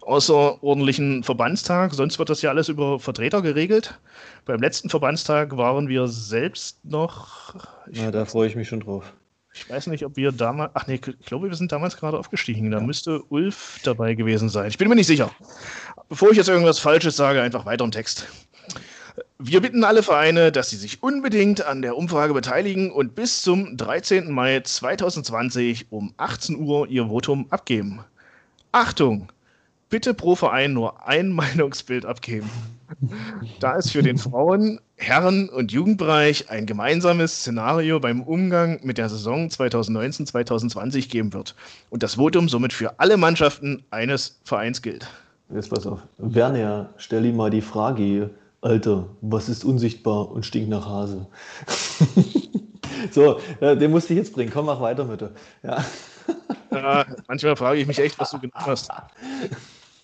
außerordentlichen 0.03 1.23
Verbandstag. 1.23 1.93
Sonst 1.93 2.19
wird 2.19 2.31
das 2.31 2.41
ja 2.41 2.51
alles 2.51 2.69
über 2.69 2.99
Vertreter 2.99 3.43
geregelt. 3.43 3.99
Beim 4.47 4.61
letzten 4.61 4.89
Verbandstag 4.89 5.57
waren 5.57 5.89
wir 5.89 6.09
selbst 6.09 6.83
noch. 6.85 7.55
Ja, 7.91 8.11
da 8.11 8.25
freue 8.25 8.49
ich 8.49 8.57
mich 8.57 8.69
schon 8.69 8.81
drauf. 8.81 9.13
Ich 9.55 9.69
weiß 9.69 9.89
nicht, 9.89 10.05
ob 10.05 10.17
wir 10.17 10.33
damals. 10.33 10.71
Ach 10.75 10.87
nee, 10.87 10.95
ich 10.95 11.27
glaube, 11.27 11.49
wir 11.49 11.57
sind 11.57 11.73
damals 11.73 11.97
gerade 11.97 12.19
aufgestiegen. 12.19 12.71
Da 12.71 12.79
ja. 12.79 12.85
müsste 12.85 13.23
Ulf 13.25 13.81
dabei 13.85 14.15
gewesen 14.15 14.49
sein. 14.49 14.69
Ich 14.69 14.79
bin 14.79 14.89
mir 14.89 14.95
nicht 14.95 15.07
sicher. 15.07 15.31
Bevor 16.13 16.31
ich 16.31 16.37
jetzt 16.37 16.51
irgendwas 16.51 16.79
Falsches 16.79 17.17
sage, 17.17 17.41
einfach 17.41 17.65
weiter 17.65 17.85
im 17.85 17.91
Text. 17.91 18.27
Wir 19.39 19.63
bitten 19.63 19.83
alle 19.83 20.03
Vereine, 20.03 20.53
dass 20.53 20.69
sie 20.69 20.77
sich 20.77 21.03
unbedingt 21.03 21.65
an 21.65 21.81
der 21.81 21.97
Umfrage 21.97 22.35
beteiligen 22.35 22.93
und 22.93 23.15
bis 23.15 23.41
zum 23.41 23.79
13. 23.79 24.31
Mai 24.31 24.61
2020 24.61 25.87
um 25.89 26.13
18 26.19 26.57
Uhr 26.57 26.87
ihr 26.89 27.07
Votum 27.07 27.47
abgeben. 27.49 28.01
Achtung! 28.73 29.33
bitte 29.93 30.13
pro 30.13 30.35
Verein 30.35 30.75
nur 30.75 31.07
ein 31.07 31.33
Meinungsbild 31.33 32.05
abgeben. 32.05 32.51
Da 33.61 33.77
es 33.77 33.93
für 33.93 34.03
den 34.03 34.19
Frauen-, 34.19 34.81
Herren- 34.97 35.49
und 35.49 35.73
Jugendbereich 35.73 36.51
ein 36.51 36.67
gemeinsames 36.67 37.41
Szenario 37.41 38.01
beim 38.01 38.23
Umgang 38.23 38.81
mit 38.83 38.99
der 38.99 39.09
Saison 39.09 39.49
2019-2020 39.49 41.09
geben 41.09 41.33
wird 41.33 41.55
und 41.89 42.03
das 42.03 42.15
Votum 42.15 42.51
somit 42.51 42.75
für 42.75 43.01
alle 43.01 43.17
Mannschaften 43.17 43.83
eines 43.91 44.39
Vereins 44.45 44.83
gilt. 44.83 45.07
Jetzt 45.55 45.71
pass 45.71 45.87
auf. 45.87 46.01
Werner, 46.19 46.91
stell 46.97 47.25
ihm 47.27 47.37
mal 47.37 47.51
die 47.51 47.61
Frage, 47.61 48.31
Alter, 48.61 49.09
was 49.21 49.49
ist 49.49 49.65
unsichtbar 49.65 50.31
und 50.31 50.47
stinkt 50.47 50.71
nach 50.71 50.87
Hase? 50.87 51.27
so, 53.11 53.39
äh, 53.61 53.77
den 53.77 53.91
musste 53.91 54.13
ich 54.15 54.19
jetzt 54.19 54.33
bringen. 54.33 54.51
Komm, 54.53 54.67
mach 54.67 54.81
weiter 54.81 55.05
bitte. 55.05 55.33
Ja. 55.63 55.85
Ja, 56.71 57.05
manchmal 57.29 57.57
frage 57.57 57.81
ich 57.81 57.87
mich 57.87 57.99
echt, 57.99 58.19
was 58.19 58.31
du 58.31 58.39
genommen 58.39 58.65
hast. 58.67 58.91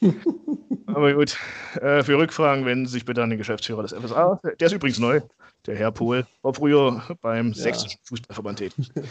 Aber 0.87 1.13
gut, 1.15 1.37
äh, 1.81 2.03
für 2.03 2.19
Rückfragen 2.19 2.65
wenden 2.67 2.87
Sie 2.87 2.93
sich 2.93 3.05
bitte 3.05 3.23
an 3.23 3.31
den 3.31 3.39
Geschäftsführer 3.39 3.83
des 3.83 3.93
FSA. 3.93 4.41
Der 4.59 4.67
ist 4.67 4.73
übrigens 4.73 4.99
neu, 4.99 5.21
der 5.67 5.77
Herr 5.77 5.93
Pohl. 5.93 6.27
War 6.43 6.53
früher 6.55 7.03
beim 7.23 7.49
Ja. 7.49 7.55
sächsischen 7.55 7.99
Fußballverband 8.05 8.59
tätig. 8.59 8.91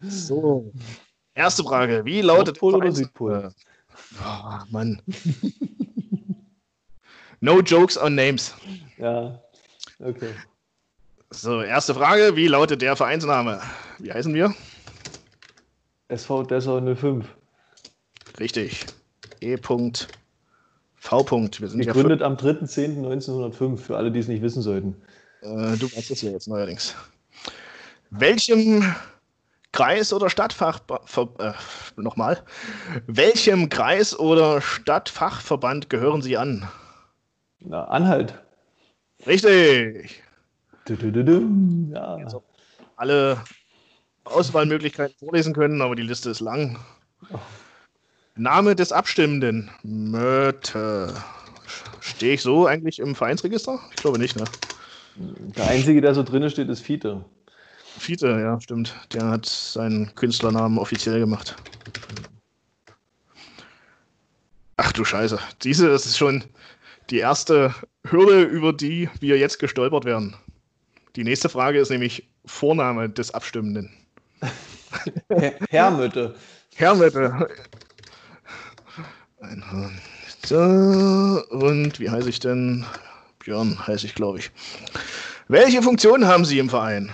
So, 0.00 0.70
erste 1.34 1.64
Frage. 1.64 2.04
Wie 2.04 2.20
lautet 2.20 2.48
Nordpol 2.60 2.74
oder 2.74 2.82
Vereins- 2.88 2.98
Südpol? 2.98 3.50
Oh, 4.24 4.58
Mann. 4.70 5.00
No 7.40 7.60
jokes 7.60 7.98
on 7.98 8.14
names. 8.14 8.54
Ja, 8.98 9.38
okay. 10.00 10.30
So, 11.30 11.62
erste 11.62 11.94
Frage. 11.94 12.34
Wie 12.34 12.46
lautet 12.46 12.80
der 12.82 12.96
Vereinsname? 12.96 13.60
Wie 13.98 14.12
heißen 14.12 14.32
wir? 14.32 14.54
SV 16.08 16.44
Dessau 16.44 16.80
05. 16.94 17.26
Richtig. 18.38 18.86
E. 19.40 19.56
V. 19.58 19.92
Wir 21.10 21.68
sind 21.68 21.84
ja 21.84 21.92
Gegründet 21.92 22.22
am 22.22 22.34
3.10.1905, 22.34 23.76
für 23.76 23.96
alle, 23.96 24.10
die 24.10 24.18
es 24.18 24.28
nicht 24.28 24.42
wissen 24.42 24.62
sollten. 24.62 24.96
Äh, 25.42 25.76
du 25.76 25.84
weißt 25.84 26.10
es 26.10 26.22
ja 26.22 26.30
jetzt 26.30 26.48
neuerdings. 26.48 26.94
Welchem 28.10 28.94
Kreis 29.72 30.12
oder 30.12 30.30
Stadtfach 30.30 30.80
äh, 31.38 31.52
nochmal? 31.96 32.42
Welchem 33.06 33.68
Kreis 33.68 34.18
oder 34.18 34.60
Stadtfachverband 34.60 35.90
gehören 35.90 36.22
Sie 36.22 36.36
an? 36.36 36.68
Na, 37.60 37.84
Anhalt. 37.84 38.34
Richtig. 39.26 40.22
Dü-dü-dü-düm. 40.88 41.92
Ja. 41.94 42.18
Jetzt 42.18 42.34
auch 42.34 42.42
alle 42.96 43.42
Auswahlmöglichkeiten 44.24 45.16
vorlesen 45.18 45.52
können, 45.52 45.82
aber 45.82 45.94
die 45.94 46.02
Liste 46.02 46.30
ist 46.30 46.40
lang. 46.40 46.78
Name 48.34 48.74
des 48.74 48.92
Abstimmenden. 48.92 49.70
Möte. 49.82 51.14
Stehe 52.00 52.34
ich 52.34 52.42
so 52.42 52.66
eigentlich 52.66 52.98
im 52.98 53.14
Vereinsregister? 53.14 53.80
Ich 53.90 53.96
glaube 53.96 54.18
nicht, 54.18 54.36
ne? 54.36 54.44
Der 55.16 55.68
Einzige, 55.68 56.00
der 56.00 56.14
so 56.14 56.22
drin 56.22 56.48
steht, 56.50 56.68
ist 56.68 56.80
Fiete. 56.80 57.24
Fiete, 57.98 58.28
ja, 58.28 58.60
stimmt. 58.60 58.94
Der 59.12 59.24
hat 59.28 59.46
seinen 59.46 60.14
Künstlernamen 60.14 60.78
offiziell 60.78 61.18
gemacht. 61.18 61.56
Ach 64.76 64.92
du 64.92 65.04
Scheiße. 65.04 65.38
Diese, 65.62 65.88
das 65.88 66.06
ist 66.06 66.18
schon 66.18 66.44
die 67.10 67.18
erste 67.18 67.74
Hürde, 68.04 68.42
über 68.42 68.72
die 68.72 69.08
wir 69.20 69.38
jetzt 69.38 69.58
gestolpert 69.58 70.04
werden. 70.04 70.36
Die 71.16 71.24
nächste 71.24 71.48
Frage 71.48 71.78
ist 71.78 71.90
nämlich 71.90 72.28
Vorname 72.44 73.08
des 73.08 73.32
Abstimmenden. 73.32 73.90
Herr- 75.30 75.54
Hermütte. 76.74 77.48
So, 80.44 80.58
und 80.58 81.98
wie 81.98 82.10
heiße 82.10 82.28
ich 82.28 82.40
denn? 82.40 82.84
Björn 83.38 83.86
heiße 83.86 84.06
ich, 84.06 84.14
glaube 84.14 84.38
ich. 84.38 84.50
Welche 85.48 85.82
Funktion 85.82 86.26
haben 86.26 86.44
Sie 86.44 86.58
im 86.58 86.68
Verein? 86.68 87.10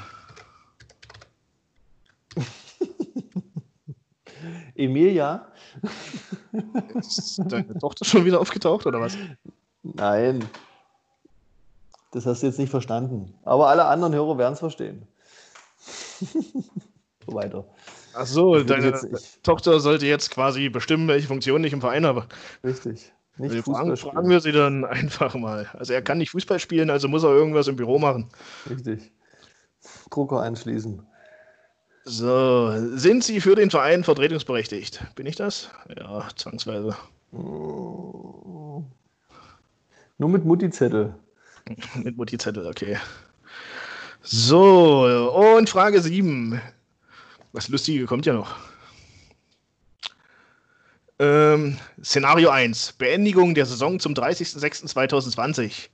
Emilia? 4.84 5.46
Ist 6.98 7.40
deine 7.46 7.78
Tochter 7.78 8.04
schon 8.04 8.24
wieder 8.24 8.40
aufgetaucht 8.40 8.86
oder 8.86 9.00
was? 9.00 9.16
Nein. 9.82 10.44
Das 12.12 12.26
hast 12.26 12.42
du 12.42 12.46
jetzt 12.46 12.58
nicht 12.58 12.70
verstanden. 12.70 13.34
Aber 13.44 13.68
alle 13.68 13.86
anderen 13.86 14.14
Hörer 14.14 14.36
werden 14.38 14.52
es 14.52 14.58
verstehen. 14.58 15.06
so 17.26 17.32
weiter. 17.32 17.64
Ach 18.14 18.26
so, 18.26 18.56
Ich 18.58 18.66
deine 18.66 19.00
Tochter 19.42 19.80
sollte 19.80 20.06
jetzt 20.06 20.30
quasi 20.30 20.68
bestimmen, 20.68 21.08
welche 21.08 21.26
Funktion 21.26 21.64
ich 21.64 21.72
im 21.72 21.80
Verein 21.80 22.04
habe. 22.04 22.26
Richtig. 22.62 23.12
Nicht 23.38 23.54
Fußball 23.64 23.74
fragen, 23.74 23.96
fragen 23.96 24.28
wir 24.28 24.40
sie 24.40 24.52
dann 24.52 24.84
einfach 24.84 25.34
mal. 25.34 25.66
Also 25.72 25.94
er 25.94 26.02
kann 26.02 26.18
nicht 26.18 26.30
Fußball 26.30 26.58
spielen, 26.58 26.90
also 26.90 27.08
muss 27.08 27.24
er 27.24 27.30
irgendwas 27.30 27.66
im 27.68 27.76
Büro 27.76 27.98
machen. 27.98 28.28
Richtig. 28.68 29.10
Drucker 30.10 30.42
anschließen. 30.42 31.06
So, 32.04 32.72
sind 32.96 33.22
Sie 33.22 33.40
für 33.40 33.54
den 33.54 33.70
Verein 33.70 34.02
vertretungsberechtigt? 34.02 35.04
Bin 35.14 35.26
ich 35.26 35.36
das? 35.36 35.70
Ja, 35.96 36.28
zwangsweise. 36.34 36.96
Nur 37.32 38.84
mit 40.18 40.44
Mutti-Zettel. 40.44 41.14
Mit 42.02 42.16
Mutti-Zettel, 42.16 42.66
okay. 42.66 42.98
So, 44.20 45.04
und 45.56 45.70
Frage 45.70 46.02
7. 46.02 46.60
Was 47.52 47.68
Lustige 47.68 48.04
kommt 48.06 48.26
ja 48.26 48.32
noch. 48.32 48.56
Ähm, 51.20 51.78
Szenario 52.02 52.50
1. 52.50 52.94
Beendigung 52.94 53.54
der 53.54 53.66
Saison 53.66 54.00
zum 54.00 54.14
30.06.2020. 54.14 55.88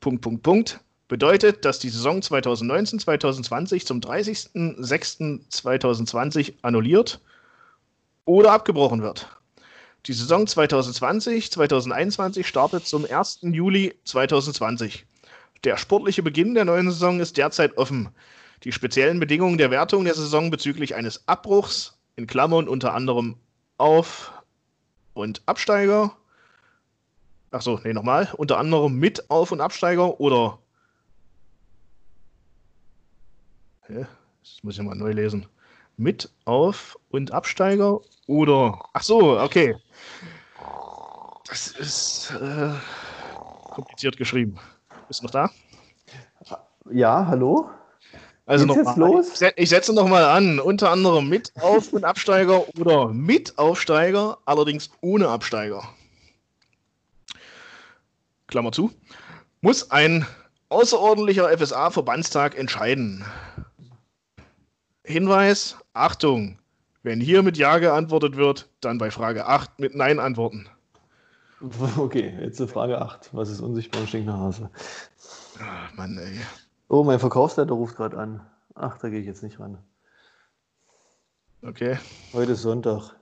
Punkt, 0.00 0.20
Punkt, 0.20 0.42
Punkt. 0.42 0.80
Bedeutet, 1.14 1.64
dass 1.64 1.78
die 1.78 1.90
Saison 1.90 2.18
2019-2020 2.18 3.86
zum 3.86 4.00
30.06.2020 4.00 6.54
annulliert 6.62 7.20
oder 8.24 8.50
abgebrochen 8.50 9.00
wird. 9.00 9.28
Die 10.06 10.12
Saison 10.12 10.46
2020-2021 10.46 12.42
startet 12.42 12.88
zum 12.88 13.06
1. 13.08 13.42
Juli 13.42 13.94
2020. 14.02 15.06
Der 15.62 15.76
sportliche 15.76 16.24
Beginn 16.24 16.54
der 16.54 16.64
neuen 16.64 16.90
Saison 16.90 17.20
ist 17.20 17.36
derzeit 17.36 17.78
offen. 17.78 18.08
Die 18.64 18.72
speziellen 18.72 19.20
Bedingungen 19.20 19.56
der 19.56 19.70
Wertung 19.70 20.04
der 20.04 20.16
Saison 20.16 20.50
bezüglich 20.50 20.96
eines 20.96 21.28
Abbruchs, 21.28 21.96
in 22.16 22.26
Klammern 22.26 22.66
unter 22.66 22.92
anderem 22.92 23.36
Auf- 23.78 24.32
und 25.12 25.42
Absteiger, 25.46 26.16
achso, 27.52 27.78
nee, 27.84 27.92
nochmal, 27.92 28.30
unter 28.36 28.58
anderem 28.58 28.98
mit 28.98 29.30
Auf- 29.30 29.52
und 29.52 29.60
Absteiger 29.60 30.18
oder. 30.18 30.58
Das 33.88 34.62
muss 34.62 34.78
ich 34.78 34.82
mal 34.82 34.94
neu 34.94 35.12
lesen. 35.12 35.46
Mit 35.96 36.30
Auf- 36.44 36.98
und 37.10 37.32
Absteiger 37.32 38.00
oder. 38.26 38.80
Ach 38.92 39.02
so, 39.02 39.38
okay. 39.40 39.76
Das 41.46 41.68
ist 41.68 42.32
äh, 42.40 42.70
kompliziert 43.70 44.16
geschrieben. 44.16 44.58
Bist 45.08 45.20
du 45.20 45.24
noch 45.26 45.30
da? 45.30 45.50
Ja, 46.90 47.26
hallo? 47.26 47.70
Also 48.46 48.66
Geht's 48.66 48.76
noch 48.76 48.86
jetzt 48.86 48.98
mal. 48.98 49.10
los? 49.10 49.40
Ich, 49.40 49.52
ich 49.56 49.68
setze 49.68 49.94
noch 49.94 50.08
mal 50.08 50.24
an. 50.24 50.58
Unter 50.60 50.90
anderem 50.90 51.28
mit 51.28 51.52
Auf- 51.60 51.92
und 51.92 52.04
Absteiger 52.04 52.66
oder 52.78 53.08
mit 53.08 53.58
Aufsteiger, 53.58 54.38
allerdings 54.44 54.90
ohne 55.00 55.28
Absteiger. 55.28 55.82
Klammer 58.46 58.72
zu. 58.72 58.90
Muss 59.62 59.90
ein 59.90 60.26
außerordentlicher 60.68 61.56
FSA-Verbandstag 61.56 62.58
entscheiden. 62.58 63.24
Hinweis: 65.04 65.76
Achtung! 65.92 66.58
Wenn 67.02 67.20
hier 67.20 67.42
mit 67.42 67.58
Ja 67.58 67.78
geantwortet 67.78 68.36
wird, 68.36 68.70
dann 68.80 68.96
bei 68.96 69.10
Frage 69.10 69.46
8 69.46 69.78
mit 69.78 69.94
Nein 69.94 70.18
antworten. 70.18 70.68
Okay, 71.96 72.34
jetzt 72.40 72.58
zur 72.58 72.68
Frage 72.68 73.00
8. 73.00 73.30
Was 73.32 73.48
ist 73.48 73.60
unsichtbar 73.60 74.02
und 74.02 74.08
stinkt 74.08 74.26
nach 74.26 74.38
Hause? 74.38 74.70
Ah, 75.60 75.88
Mann, 75.94 76.18
ey. 76.18 76.40
Oh, 76.88 77.04
mein 77.04 77.18
Verkaufsleiter 77.18 77.72
ruft 77.72 77.96
gerade 77.96 78.18
an. 78.18 78.44
Ach, 78.74 78.98
da 78.98 79.08
gehe 79.08 79.20
ich 79.20 79.26
jetzt 79.26 79.42
nicht 79.42 79.58
ran. 79.60 79.78
Okay. 81.62 81.98
Heute 82.34 82.52
ist 82.52 82.62
Sonntag. 82.62 83.16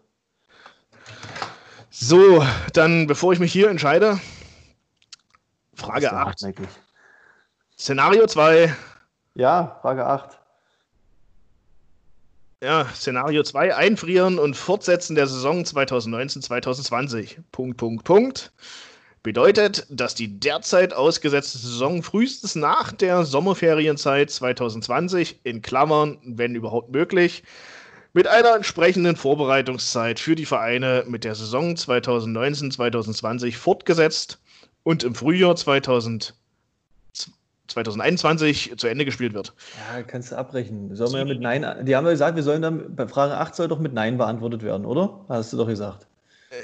So, 1.91 2.45
dann 2.73 3.07
bevor 3.07 3.33
ich 3.33 3.39
mich 3.39 3.53
hier 3.53 3.71
entscheide, 3.71 4.19
Frage 5.75 6.01
der 6.01 6.15
8. 6.15 6.27
hartnäckig. 6.27 6.69
Szenario 7.79 8.27
2. 8.27 8.75
Ja, 9.35 9.79
Frage 9.83 10.07
8. 10.07 10.42
Ja, 12.63 12.87
Szenario 12.95 13.43
2, 13.43 13.75
Einfrieren 13.75 14.39
und 14.39 14.55
Fortsetzen 14.57 15.17
der 15.17 15.27
Saison 15.27 15.65
2019-2020. 15.65 17.39
Punkt, 17.51 17.77
Punkt, 17.77 18.05
Punkt. 18.05 18.53
Bedeutet, 19.25 19.85
dass 19.91 20.15
die 20.15 20.39
derzeit 20.39 20.95
ausgesetzte 20.95 21.59
Saison 21.59 22.05
frühestens 22.05 22.55
nach 22.55 22.93
der 22.93 23.25
Sommerferienzeit 23.25 24.31
2020, 24.31 25.41
in 25.43 25.61
Klammern, 25.61 26.19
wenn 26.25 26.55
überhaupt 26.55 26.93
möglich, 26.93 27.43
mit 28.13 28.29
einer 28.29 28.55
entsprechenden 28.55 29.17
Vorbereitungszeit 29.17 30.21
für 30.21 30.37
die 30.37 30.47
Vereine 30.47 31.03
mit 31.09 31.25
der 31.25 31.35
Saison 31.35 31.75
2019-2020 31.75 33.57
fortgesetzt 33.57 34.39
und 34.85 35.03
im 35.03 35.17
Frühjahr 35.17 35.57
2000, 35.57 36.37
2021 37.73 38.75
zu 38.77 38.87
Ende 38.87 39.05
gespielt 39.05 39.35
wird. 39.35 39.55
Ja, 39.95 40.03
kannst 40.03 40.33
du 40.33 40.37
abbrechen. 40.37 40.95
Sollen 40.95 41.13
wir 41.13 41.25
mit 41.25 41.41
Nein, 41.41 41.85
die 41.85 41.97
haben 41.97 42.05
ja 42.05 42.13
gesagt, 42.13 42.37
wir 42.37 42.43
sollen 42.43 42.63
dann, 42.63 42.95
bei 42.95 43.07
Frage 43.07 43.37
8 43.37 43.55
soll 43.55 43.69
doch 43.69 43.79
mit 43.79 43.93
Nein 43.93 44.19
beantwortet 44.19 44.63
werden, 44.63 44.87
oder? 44.87 45.25
Hast 45.29 45.53
du 45.53 45.57
doch 45.57 45.67
gesagt. 45.67 46.07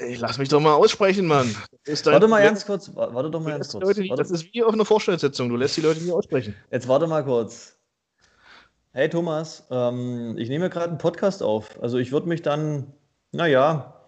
Ich 0.07 0.19
lass 0.19 0.37
mich 0.37 0.49
doch 0.49 0.59
mal 0.59 0.73
aussprechen, 0.73 1.25
Mann. 1.25 1.55
warte 2.03 2.27
mal 2.27 2.43
ganz 2.43 2.65
kurz, 2.65 2.91
warte 2.95 3.31
doch 3.31 3.41
mal 3.41 3.51
ganz 3.51 3.71
kurz. 3.71 3.97
Nicht, 3.97 4.17
das 4.17 4.29
ist 4.29 4.53
wie 4.53 4.63
auf 4.63 4.73
einer 4.73 4.85
Vorstellungssitzung, 4.85 5.49
du 5.49 5.55
lässt 5.55 5.77
die 5.77 5.81
Leute 5.81 6.01
nicht 6.01 6.11
aussprechen. 6.11 6.55
Jetzt 6.71 6.87
warte 6.87 7.07
mal 7.07 7.23
kurz. 7.23 7.75
Hey 8.91 9.09
Thomas, 9.09 9.65
ähm, 9.71 10.35
ich 10.37 10.49
nehme 10.49 10.69
gerade 10.69 10.89
einen 10.89 10.97
Podcast 10.97 11.41
auf. 11.41 11.81
Also 11.81 11.97
ich 11.97 12.11
würde 12.11 12.27
mich 12.27 12.41
dann, 12.41 12.93
naja, 13.31 13.99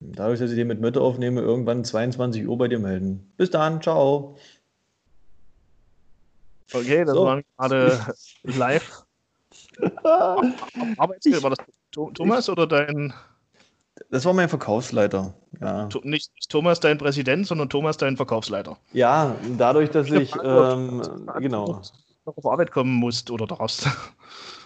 dadurch, 0.00 0.40
dass 0.40 0.50
ich 0.50 0.56
den 0.56 0.68
mit 0.68 0.80
Mötte 0.80 1.00
aufnehme, 1.00 1.40
irgendwann 1.40 1.84
22 1.84 2.46
Uhr 2.46 2.58
bei 2.58 2.68
dir 2.68 2.78
melden. 2.78 3.32
Bis 3.36 3.50
dann, 3.50 3.82
ciao. 3.82 4.36
Okay, 6.72 7.04
das 7.04 7.14
so. 7.14 7.24
war 7.24 7.42
gerade 7.58 8.14
live. 8.42 9.04
Arbeitsgeld, 10.96 11.42
war 11.42 11.50
das 11.50 11.58
Thomas 11.90 12.48
oder 12.48 12.66
dein 12.66 13.12
das 14.08 14.24
war 14.24 14.32
mein 14.32 14.48
Verkaufsleiter. 14.48 15.34
Ja. 15.60 15.88
Nicht, 16.02 16.32
Thomas 16.48 16.80
dein 16.80 16.96
Präsident, 16.96 17.46
sondern 17.46 17.68
Thomas 17.68 17.96
dein 17.96 18.16
Verkaufsleiter. 18.16 18.78
Ja, 18.92 19.36
dadurch, 19.58 19.90
dass 19.90 20.10
ich, 20.10 20.34
ähm, 20.42 21.02
genau. 21.38 21.82
auf 22.24 22.46
Arbeit 22.46 22.70
kommen 22.70 22.94
musst 22.94 23.30
oder 23.30 23.46
darfst. 23.46 23.86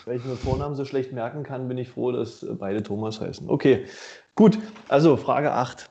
Weil 0.04 0.18
ich 0.18 0.24
mir 0.24 0.36
Vornamen 0.36 0.76
so 0.76 0.84
schlecht 0.84 1.12
merken 1.12 1.42
kann, 1.42 1.66
bin 1.66 1.78
ich 1.78 1.88
froh, 1.88 2.12
dass 2.12 2.46
beide 2.58 2.82
Thomas 2.82 3.20
heißen. 3.20 3.48
Okay, 3.48 3.86
gut. 4.34 4.58
Also 4.88 5.16
Frage 5.16 5.52
8. 5.52 5.90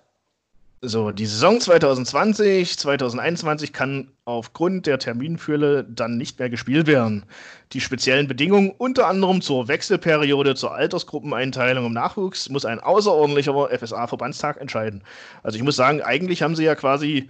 So, 0.86 1.12
die 1.12 1.26
Saison 1.26 1.62
2020, 1.62 2.78
2021 2.78 3.72
kann 3.72 4.12
aufgrund 4.26 4.86
der 4.86 5.00
Terminfülle 5.00 5.86
dann 5.86 6.18
nicht 6.18 6.40
mehr 6.40 6.50
gespielt 6.50 6.88
werden. 6.88 7.24
Die 7.72 7.80
speziellen 7.80 8.28
Bedingungen, 8.28 8.70
unter 8.78 9.08
anderem 9.08 9.40
zur 9.40 9.70
Wechselperiode, 9.70 10.56
zur 10.56 10.74
Altersgruppeneinteilung 10.74 11.86
im 11.86 11.94
Nachwuchs, 11.94 12.50
muss 12.50 12.66
ein 12.66 12.82
außerordentlicher 12.82 13.70
FSA-Verbandstag 13.70 14.60
entscheiden. 14.60 15.06
Also 15.42 15.56
ich 15.56 15.64
muss 15.64 15.78
sagen, 15.78 16.02
eigentlich 16.02 16.42
haben 16.42 16.58
sie 16.58 16.66
ja 16.66 16.76
quasi 16.76 17.30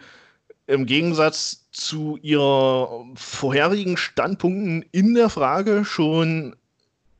im 0.65 0.87
Gegensatz 0.87 1.67
zu 1.71 2.17
ihren 2.23 3.15
vorherigen 3.15 3.97
Standpunkten 3.97 4.83
in 4.91 5.13
der 5.13 5.29
Frage 5.29 5.85
schon 5.85 6.55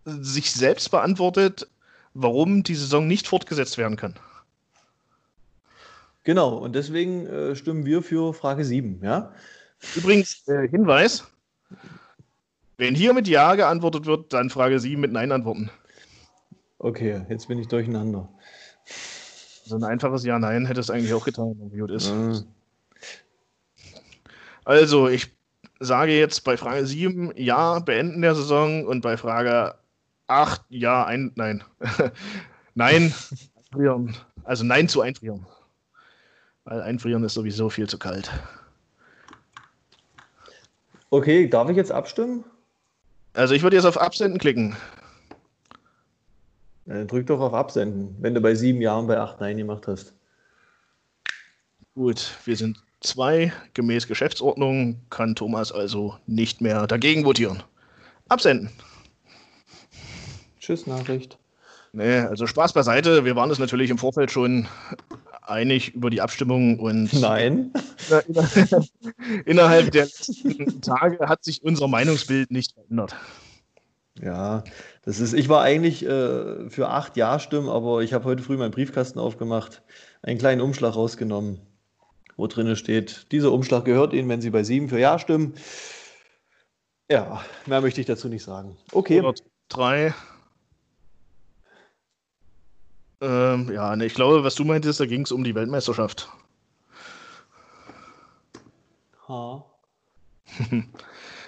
sich 0.06 0.52
selbst 0.52 0.90
beantwortet, 0.90 1.68
warum 2.16 2.64
die 2.64 2.74
Saison 2.74 3.06
nicht 3.06 3.28
fortgesetzt 3.28 3.78
werden 3.78 3.98
kann. 3.98 4.16
Genau, 6.24 6.58
und 6.58 6.74
deswegen 6.74 7.26
äh, 7.26 7.56
stimmen 7.56 7.86
wir 7.86 8.02
für 8.02 8.34
Frage 8.34 8.64
7, 8.64 9.02
ja? 9.04 9.34
Übrigens, 9.96 10.48
äh, 10.48 10.68
Hinweis: 10.68 11.26
Wenn 12.78 12.96
hier 12.96 13.14
mit 13.14 13.28
Ja 13.28 13.56
geantwortet 13.56 14.06
wird, 14.06 14.32
dann 14.32 14.50
Frage 14.50 14.80
7 14.80 15.02
mit 15.02 15.12
Nein 15.12 15.32
antworten. 15.32 15.70
Okay, 16.80 17.26
jetzt 17.30 17.48
bin 17.48 17.60
ich 17.60 17.68
durcheinander. 17.68 18.30
So 19.66 19.76
ein 19.76 19.84
einfaches 19.84 20.24
Ja-Nein 20.24 20.66
hätte 20.66 20.80
es 20.82 20.90
eigentlich 20.90 21.14
auch 21.14 21.26
getan, 21.26 21.56
wie 21.72 21.80
gut 21.80 21.92
ist. 21.92 22.12
Mhm. 22.12 22.46
Also, 24.66 25.10
ich 25.10 25.32
sage 25.80 26.18
jetzt 26.18 26.44
bei 26.44 26.58
Frage 26.58 26.86
7 26.86 27.34
Ja, 27.36 27.80
beenden 27.80 28.22
der 28.22 28.36
Saison 28.36 28.86
und 28.86 29.02
bei 29.02 29.18
Frage 29.18 29.76
8 30.28 30.62
Ja, 30.70 31.06
ein, 31.06 31.32
nein. 31.36 31.64
nein. 32.76 33.14
Also 34.44 34.64
Nein 34.64 34.88
zu 34.88 35.02
einfrieren. 35.02 35.48
Weil 36.66 36.82
einfrieren 36.82 37.24
ist 37.24 37.34
sowieso 37.34 37.70
viel 37.70 37.90
zu 37.90 37.98
kalt. 37.98 38.32
Okay, 41.10 41.48
darf 41.48 41.70
ich 41.70 41.78
jetzt 41.78 41.92
abstimmen? 41.92 42.44
Also 43.34 43.54
ich 43.54 43.64
würde 43.64 43.76
jetzt 43.76 43.86
auf 43.86 44.00
Absenden 44.00 44.40
klicken. 44.40 44.76
Ja, 46.86 47.04
drück 47.06 47.28
doch 47.28 47.40
auf 47.40 47.54
Absenden, 47.54 48.16
wenn 48.20 48.34
du 48.34 48.42
bei 48.42 48.56
sieben 48.56 48.82
Jahren 48.82 49.08
bei 49.08 49.20
acht 49.20 49.40
Nein 49.40 49.58
gemacht 49.58 49.88
hast. 49.88 50.14
Gut, 51.96 52.32
wir 52.46 52.56
sind 52.56 52.82
zwei. 53.02 53.54
Gemäß 53.74 54.08
Geschäftsordnung 54.08 55.00
kann 55.10 55.36
Thomas 55.36 55.72
also 55.72 56.18
nicht 56.26 56.62
mehr 56.62 56.88
dagegen 56.88 57.26
votieren. 57.26 57.64
Absenden. 58.30 58.70
Tschüss, 60.60 60.88
Nachricht. 60.88 61.38
Nee, 61.92 62.20
also 62.20 62.48
Spaß 62.48 62.74
beiseite. 62.74 63.26
Wir 63.26 63.36
waren 63.36 63.52
es 63.52 63.60
natürlich 63.60 63.92
im 63.92 63.98
Vorfeld 63.98 64.32
schon 64.32 64.68
einig 65.46 65.94
über 65.94 66.10
die 66.10 66.22
Abstimmung 66.22 66.80
und 66.80 67.14
Nein. 67.14 67.72
innerhalb 69.46 69.92
der 69.92 70.06
letzten 70.06 70.82
Tage 70.82 71.28
hat 71.28 71.44
sich 71.44 71.64
unser 71.64 71.88
Meinungsbild 71.88 72.52
nicht 72.52 72.74
verändert. 72.74 73.16
Ja, 74.22 74.64
das 75.04 75.20
ist, 75.20 75.34
ich 75.34 75.50
war 75.50 75.64
eigentlich 75.64 76.06
äh, 76.06 76.70
für 76.70 76.90
acht 76.90 77.18
Ja-Stimmen, 77.18 77.70
aber 77.70 78.02
ich 78.04 78.14
habe 78.14 78.26
heute 78.26 78.44
früh 78.44 78.58
meinen 78.58 78.72
Briefkasten 78.72 79.20
aufgemacht, 79.20 79.82
einen 80.22 80.38
kleinen 80.38 80.62
Umschlag 80.62 80.96
rausgenommen, 80.96 81.62
wo 82.38 82.48
drin 82.48 82.76
steht, 82.76 83.32
dieser 83.32 83.52
Umschlag 83.52 83.86
gehört 83.86 84.14
Ihnen, 84.14 84.30
wenn 84.30 84.42
Sie 84.42 84.52
bei 84.52 84.64
sieben 84.64 84.88
für 84.88 85.00
Ja 85.00 85.18
stimmen. 85.18 85.56
Ja, 87.10 87.44
mehr 87.66 87.82
möchte 87.82 88.02
ich 88.02 88.08
dazu 88.08 88.30
nicht 88.30 88.44
sagen. 88.44 88.78
Okay. 88.92 89.24
Drei. 89.68 90.14
Ähm, 93.24 93.72
ja, 93.72 93.96
ne, 93.96 94.06
ich 94.06 94.16
glaube, 94.16 94.44
was 94.44 94.56
du 94.56 94.66
meintest, 94.66 95.00
da 95.00 95.06
ging 95.06 95.22
es 95.22 95.32
um 95.32 95.46
die 95.46 95.56
Weltmeisterschaft. 95.56 96.28
Ha. 99.30 99.66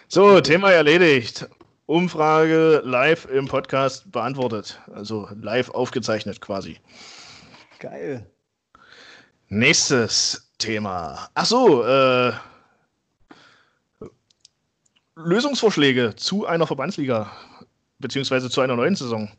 so, 0.07 0.39
Thema 0.39 0.71
erledigt. 0.71 1.49
Umfrage 1.85 2.81
live 2.85 3.25
im 3.25 3.49
Podcast 3.49 4.09
beantwortet. 4.09 4.79
Also 4.93 5.27
live 5.35 5.69
aufgezeichnet 5.71 6.39
quasi. 6.39 6.79
Geil. 7.79 8.25
Nächstes 9.49 10.49
Thema. 10.57 11.29
Ach 11.33 11.45
so, 11.45 11.83
äh, 11.83 12.31
Lösungsvorschläge 15.17 16.15
zu 16.15 16.45
einer 16.45 16.67
Verbandsliga, 16.67 17.29
beziehungsweise 17.99 18.49
zu 18.49 18.61
einer 18.61 18.77
neuen 18.77 18.95
Saison. 18.95 19.29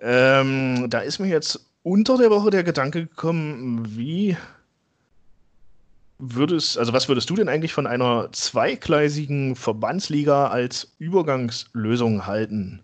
Ähm, 0.00 0.88
da 0.90 1.00
ist 1.00 1.18
mir 1.18 1.28
jetzt 1.28 1.70
unter 1.82 2.18
der 2.18 2.30
Woche 2.30 2.50
der 2.50 2.64
Gedanke 2.64 3.06
gekommen, 3.06 3.84
wie 3.96 4.36
würdest, 6.18 6.78
also 6.78 6.92
was 6.92 7.08
würdest 7.08 7.28
du 7.30 7.34
denn 7.34 7.48
eigentlich 7.48 7.72
von 7.72 7.86
einer 7.86 8.30
zweigleisigen 8.32 9.56
Verbandsliga 9.56 10.48
als 10.48 10.94
Übergangslösung 10.98 12.26
halten? 12.26 12.82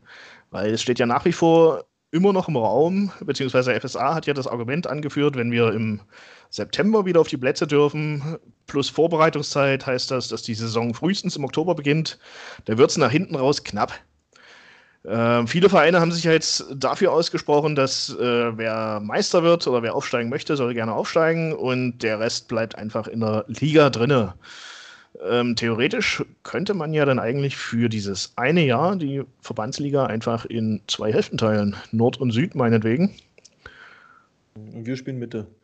Weil 0.51 0.75
es 0.75 0.83
steht 0.83 0.99
ja 0.99 1.07
nach 1.07 1.25
wie 1.25 1.33
vor 1.33 1.85
immer 2.12 2.33
noch 2.33 2.49
im 2.49 2.57
Raum, 2.57 3.12
beziehungsweise 3.20 3.79
FSA 3.79 4.14
hat 4.14 4.27
ja 4.27 4.35
das 4.35 4.49
Argument 4.49 4.87
angeführt, 4.87 5.37
wenn 5.37 5.53
wir 5.53 5.73
im 5.73 6.01
September 6.51 7.07
wieder 7.07 7.20
auf 7.20 7.29
die 7.29 7.37
Plätze 7.37 7.66
dürfen, 7.66 8.37
plus 8.66 8.88
Vorbereitungszeit 8.88 9.87
heißt 9.87 10.11
das, 10.11 10.29
dass 10.29 10.42
die 10.42 10.55
Saison 10.55 10.92
frühestens 10.92 11.37
im 11.37 11.44
Oktober 11.44 11.77
beginnt. 11.77 12.18
Da 12.64 12.77
wird 12.77 12.90
es 12.90 12.96
nach 12.96 13.12
hinten 13.12 13.37
raus 13.37 13.62
knapp. 13.62 13.92
Äh, 15.05 15.47
viele 15.47 15.71
Vereine 15.71 16.01
haben 16.01 16.13
sich 16.13 16.25
ja 16.25 16.33
jetzt 16.33 16.67
dafür 16.75 17.13
ausgesprochen, 17.13 17.75
dass 17.75 18.11
äh, 18.11 18.57
wer 18.57 19.01
Meister 19.01 19.43
wird 19.43 19.67
oder 19.67 19.83
wer 19.83 19.95
aufsteigen 19.95 20.29
möchte, 20.29 20.57
soll 20.57 20.75
gerne 20.75 20.93
aufsteigen 20.93 21.55
und 21.55 21.99
der 22.03 22.21
Rest 22.21 22.49
bleibt 22.49 22.77
einfach 22.77 23.07
in 23.07 23.21
der 23.21 23.45
Liga 23.49 23.89
drinne. 23.89 24.35
Ähm, 25.27 25.57
theoretisch 25.57 26.23
könnte 26.43 26.75
man 26.75 26.93
ja 26.93 27.05
dann 27.05 27.19
eigentlich 27.19 27.57
für 27.57 27.89
dieses 27.89 28.33
eine 28.37 28.65
Jahr 28.65 28.97
die 28.97 29.23
Verbandsliga 29.41 30.07
einfach 30.07 30.45
in 30.45 30.83
zwei 30.87 31.13
Hälften 31.13 31.39
teilen, 31.39 31.77
Nord 31.93 32.19
und 32.21 32.31
Süd 32.31 32.55
meinetwegen. 32.55 33.15
Und 34.55 34.87
wir 34.87 34.97
spielen 34.97 35.19
Mitte. 35.19 35.47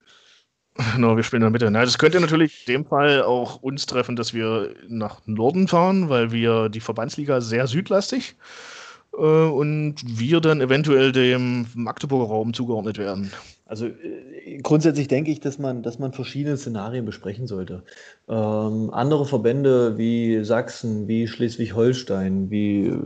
Genau, 0.94 1.16
wir 1.16 1.22
spielen 1.22 1.40
in 1.40 1.46
der 1.46 1.50
Mitte. 1.50 1.70
Na, 1.70 1.86
das 1.86 1.96
könnte 1.96 2.20
natürlich 2.20 2.66
in 2.66 2.74
dem 2.74 2.84
Fall 2.84 3.22
auch 3.22 3.62
uns 3.62 3.86
treffen, 3.86 4.14
dass 4.14 4.34
wir 4.34 4.74
nach 4.88 5.22
Norden 5.24 5.68
fahren, 5.68 6.10
weil 6.10 6.32
wir 6.32 6.68
die 6.68 6.80
Verbandsliga 6.80 7.40
sehr 7.40 7.66
südlastig 7.66 8.34
äh, 8.34 8.75
und 9.12 9.96
wir 10.04 10.40
dann 10.40 10.60
eventuell 10.60 11.12
dem 11.12 11.66
Magdeburger 11.74 12.26
Raum 12.26 12.52
zugeordnet 12.52 12.98
werden. 12.98 13.30
Also 13.66 13.86
äh, 13.86 14.58
grundsätzlich 14.62 15.08
denke 15.08 15.30
ich, 15.32 15.40
dass 15.40 15.58
man, 15.58 15.82
dass 15.82 15.98
man 15.98 16.12
verschiedene 16.12 16.56
Szenarien 16.56 17.04
besprechen 17.04 17.46
sollte. 17.48 17.82
Ähm, 18.28 18.90
andere 18.92 19.26
Verbände 19.26 19.98
wie 19.98 20.44
Sachsen, 20.44 21.08
wie 21.08 21.26
Schleswig-Holstein, 21.26 22.48
wie 22.48 22.86
äh, 22.86 22.98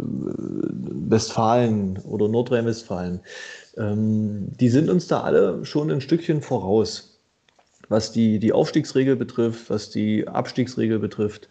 Westfalen 1.08 1.98
oder 2.04 2.28
Nordrhein-Westfalen, 2.28 3.20
ähm, 3.78 4.48
die 4.60 4.68
sind 4.68 4.90
uns 4.90 5.08
da 5.08 5.22
alle 5.22 5.64
schon 5.64 5.90
ein 5.90 6.02
Stückchen 6.02 6.42
voraus, 6.42 7.20
was 7.88 8.12
die, 8.12 8.38
die 8.38 8.52
Aufstiegsregel 8.52 9.16
betrifft, 9.16 9.70
was 9.70 9.88
die 9.88 10.28
Abstiegsregel 10.28 10.98
betrifft. 10.98 11.48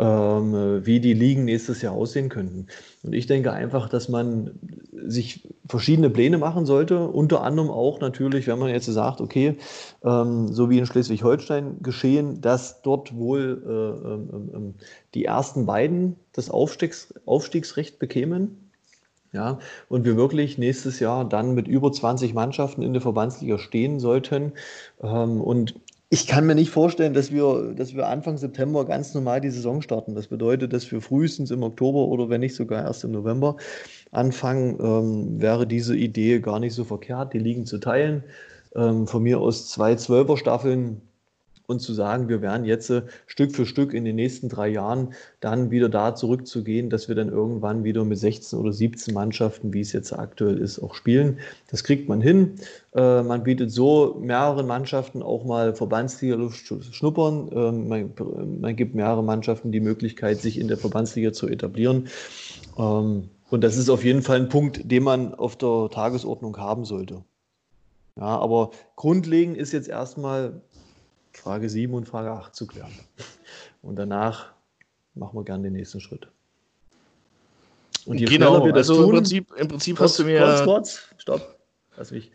Ähm, 0.00 0.80
wie 0.86 0.98
die 0.98 1.12
Ligen 1.12 1.44
nächstes 1.44 1.82
Jahr 1.82 1.92
aussehen 1.92 2.30
könnten. 2.30 2.66
Und 3.02 3.12
ich 3.12 3.26
denke 3.26 3.52
einfach, 3.52 3.88
dass 3.88 4.08
man 4.08 4.52
sich 4.92 5.46
verschiedene 5.66 6.08
Pläne 6.08 6.38
machen 6.38 6.64
sollte, 6.64 7.06
unter 7.06 7.42
anderem 7.42 7.70
auch 7.70 8.00
natürlich, 8.00 8.46
wenn 8.46 8.58
man 8.58 8.70
jetzt 8.70 8.86
sagt, 8.86 9.20
okay, 9.20 9.58
ähm, 10.02 10.48
so 10.48 10.70
wie 10.70 10.78
in 10.78 10.86
Schleswig-Holstein 10.86 11.82
geschehen, 11.82 12.40
dass 12.40 12.80
dort 12.80 13.14
wohl 13.14 13.62
äh, 13.66 14.56
ähm, 14.56 14.74
die 15.14 15.26
ersten 15.26 15.66
beiden 15.66 16.16
das 16.32 16.50
Aufstiegs 16.50 17.12
Aufstiegsrecht 17.26 17.98
bekämen. 17.98 18.70
Ja, 19.32 19.60
und 19.88 20.04
wir 20.04 20.16
wirklich 20.16 20.58
nächstes 20.58 20.98
Jahr 20.98 21.24
dann 21.24 21.54
mit 21.54 21.68
über 21.68 21.92
20 21.92 22.34
Mannschaften 22.34 22.82
in 22.82 22.94
der 22.94 23.02
Verbandsliga 23.02 23.58
stehen 23.58 24.00
sollten. 24.00 24.54
Und 24.98 25.76
ich 26.12 26.26
kann 26.26 26.44
mir 26.44 26.56
nicht 26.56 26.70
vorstellen, 26.70 27.14
dass 27.14 27.30
wir, 27.30 27.72
dass 27.76 27.94
wir 27.94 28.08
Anfang 28.08 28.36
September 28.36 28.84
ganz 28.84 29.14
normal 29.14 29.40
die 29.40 29.50
Saison 29.50 29.80
starten. 29.80 30.16
Das 30.16 30.26
bedeutet, 30.26 30.72
dass 30.72 30.90
wir 30.90 31.00
frühestens 31.00 31.52
im 31.52 31.62
Oktober 31.62 32.00
oder 32.08 32.28
wenn 32.28 32.40
nicht 32.40 32.56
sogar 32.56 32.84
erst 32.84 33.04
im 33.04 33.12
November 33.12 33.56
anfangen. 34.10 34.76
Ähm, 34.80 35.40
wäre 35.40 35.68
diese 35.68 35.96
Idee 35.96 36.40
gar 36.40 36.58
nicht 36.58 36.74
so 36.74 36.82
verkehrt, 36.82 37.32
die 37.32 37.38
Ligen 37.38 37.64
zu 37.64 37.78
teilen. 37.78 38.24
Ähm, 38.74 39.06
von 39.06 39.22
mir 39.22 39.38
aus 39.38 39.68
zwei 39.70 39.94
Zwölfer-Staffeln 39.94 41.00
und 41.70 41.80
zu 41.80 41.94
sagen, 41.94 42.28
wir 42.28 42.42
werden 42.42 42.64
jetzt 42.64 42.90
äh, 42.90 43.02
Stück 43.26 43.52
für 43.52 43.64
Stück 43.64 43.94
in 43.94 44.04
den 44.04 44.16
nächsten 44.16 44.48
drei 44.48 44.68
Jahren 44.68 45.14
dann 45.38 45.70
wieder 45.70 45.88
da 45.88 46.14
zurückzugehen, 46.14 46.90
dass 46.90 47.08
wir 47.08 47.14
dann 47.14 47.28
irgendwann 47.28 47.84
wieder 47.84 48.04
mit 48.04 48.18
16 48.18 48.58
oder 48.58 48.72
17 48.72 49.14
Mannschaften, 49.14 49.72
wie 49.72 49.80
es 49.80 49.92
jetzt 49.92 50.12
aktuell 50.12 50.58
ist, 50.58 50.80
auch 50.80 50.94
spielen. 50.94 51.38
Das 51.70 51.84
kriegt 51.84 52.08
man 52.08 52.20
hin. 52.20 52.56
Äh, 52.94 53.22
man 53.22 53.44
bietet 53.44 53.70
so 53.70 54.18
mehreren 54.20 54.66
Mannschaften 54.66 55.22
auch 55.22 55.44
mal 55.44 55.74
Verbandsliga 55.74 56.50
schnuppern. 56.50 57.48
Ähm, 57.52 57.88
man, 57.88 58.10
man, 58.60 58.76
gibt 58.76 58.94
mehrere 58.94 59.22
Mannschaften 59.22 59.72
die 59.72 59.80
Möglichkeit, 59.80 60.40
sich 60.40 60.58
in 60.58 60.68
der 60.68 60.76
Verbandsliga 60.76 61.32
zu 61.32 61.48
etablieren. 61.48 62.08
Ähm, 62.76 63.28
und 63.50 63.64
das 63.64 63.76
ist 63.76 63.90
auf 63.90 64.04
jeden 64.04 64.22
Fall 64.22 64.38
ein 64.38 64.48
Punkt, 64.48 64.90
den 64.90 65.02
man 65.02 65.34
auf 65.34 65.56
der 65.56 65.88
Tagesordnung 65.90 66.56
haben 66.58 66.84
sollte. 66.84 67.24
Ja, 68.16 68.38
aber 68.38 68.70
grundlegend 68.96 69.56
ist 69.56 69.72
jetzt 69.72 69.88
erstmal 69.88 70.60
Frage 71.32 71.68
7 71.68 71.94
und 71.94 72.08
Frage 72.08 72.30
8 72.30 72.54
zu 72.54 72.66
klären. 72.66 72.92
Und 73.82 73.96
danach 73.96 74.52
machen 75.14 75.38
wir 75.38 75.44
gerne 75.44 75.64
den 75.64 75.72
nächsten 75.74 76.00
Schritt. 76.00 76.28
Und 78.06 78.18
je 78.18 78.26
genau, 78.26 78.50
schneller 78.50 78.64
wir 78.64 78.72
das 78.72 78.90
also 78.90 79.02
tun, 79.02 79.10
im 79.10 79.16
Prinzip, 79.16 79.52
im 79.56 79.68
Prinzip 79.68 79.96
kurz, 79.96 80.10
hast 80.10 80.18
du 80.18 80.24
mir. 80.24 80.40
Kurz, 80.40 80.64
kurz, 80.64 81.00
stopp. 81.18 81.56
Lass 81.96 82.10
mich 82.10 82.30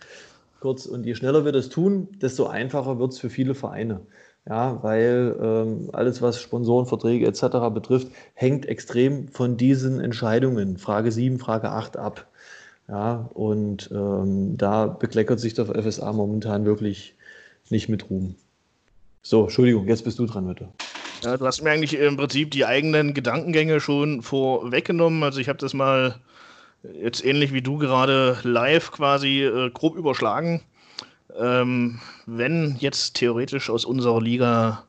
kurz. 0.59 0.85
Und 0.85 1.05
je 1.05 1.15
schneller 1.15 1.45
wir 1.45 1.51
das 1.51 1.69
tun, 1.69 2.07
desto 2.21 2.47
einfacher 2.47 2.99
wird 2.99 3.13
es 3.13 3.19
für 3.19 3.29
viele 3.29 3.55
Vereine. 3.55 4.01
Ja, 4.47 4.83
weil 4.83 5.35
ähm, 5.41 5.89
alles, 5.93 6.21
was 6.21 6.39
Sponsorenverträge 6.39 7.25
etc. 7.25 7.73
betrifft, 7.73 8.09
hängt 8.35 8.67
extrem 8.67 9.27
von 9.27 9.57
diesen 9.57 9.99
Entscheidungen, 9.99 10.77
Frage 10.77 11.11
7, 11.11 11.39
Frage 11.39 11.71
8 11.71 11.97
ab. 11.97 12.27
Ja, 12.87 13.27
und 13.33 13.89
ähm, 13.91 14.55
da 14.57 14.85
bekleckert 14.85 15.39
sich 15.39 15.55
der 15.55 15.65
FSA 15.65 16.13
momentan 16.13 16.65
wirklich 16.65 17.15
nicht 17.71 17.89
mit 17.89 18.11
Ruhm. 18.11 18.35
So, 19.27 19.45
Entschuldigung, 19.45 19.87
jetzt 19.87 20.03
bist 20.03 20.19
du 20.19 20.27
dran, 20.27 20.45
bitte. 20.45 20.67
Ja, 21.23 21.35
du 21.35 21.47
hast 21.47 21.63
mir 21.63 21.71
eigentlich 21.71 21.95
im 21.95 22.15
Prinzip 22.15 22.51
die 22.51 22.63
eigenen 22.63 23.15
Gedankengänge 23.15 23.79
schon 23.79 24.21
vorweggenommen. 24.21 25.23
Also 25.23 25.39
ich 25.39 25.49
habe 25.49 25.57
das 25.57 25.73
mal 25.73 26.19
jetzt 27.01 27.25
ähnlich 27.25 27.51
wie 27.51 27.63
du 27.63 27.79
gerade 27.79 28.37
live 28.43 28.91
quasi 28.91 29.41
äh, 29.41 29.71
grob 29.71 29.95
überschlagen. 29.95 30.61
Ähm, 31.39 31.99
wenn 32.27 32.75
jetzt 32.77 33.15
theoretisch 33.15 33.71
aus 33.71 33.83
unserer 33.83 34.21
Liga 34.21 34.83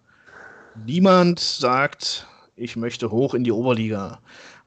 niemand 0.84 1.40
sagt, 1.40 2.26
ich 2.56 2.76
möchte 2.76 3.10
hoch 3.10 3.32
in 3.32 3.42
die 3.42 3.52
Oberliga. 3.52 4.18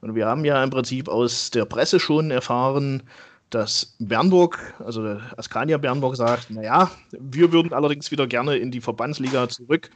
Und 0.02 0.16
wir 0.16 0.26
haben 0.26 0.46
ja 0.46 0.64
im 0.64 0.72
Prinzip 0.72 1.08
aus 1.08 1.52
der 1.52 1.66
Presse 1.66 2.00
schon 2.00 2.32
erfahren, 2.32 3.04
dass 3.50 3.96
Bernburg, 4.00 4.60
also 4.80 5.18
Askania 5.38 5.78
Bernburg 5.78 6.16
sagt, 6.16 6.52
naja, 6.52 6.92
wir 7.12 7.52
würden 7.52 7.74
allerdings 7.74 8.12
wieder 8.12 8.28
gerne 8.28 8.58
in 8.58 8.72
die 8.72 8.82
Verbandsliga 8.82 9.50
zurück. 9.50 9.90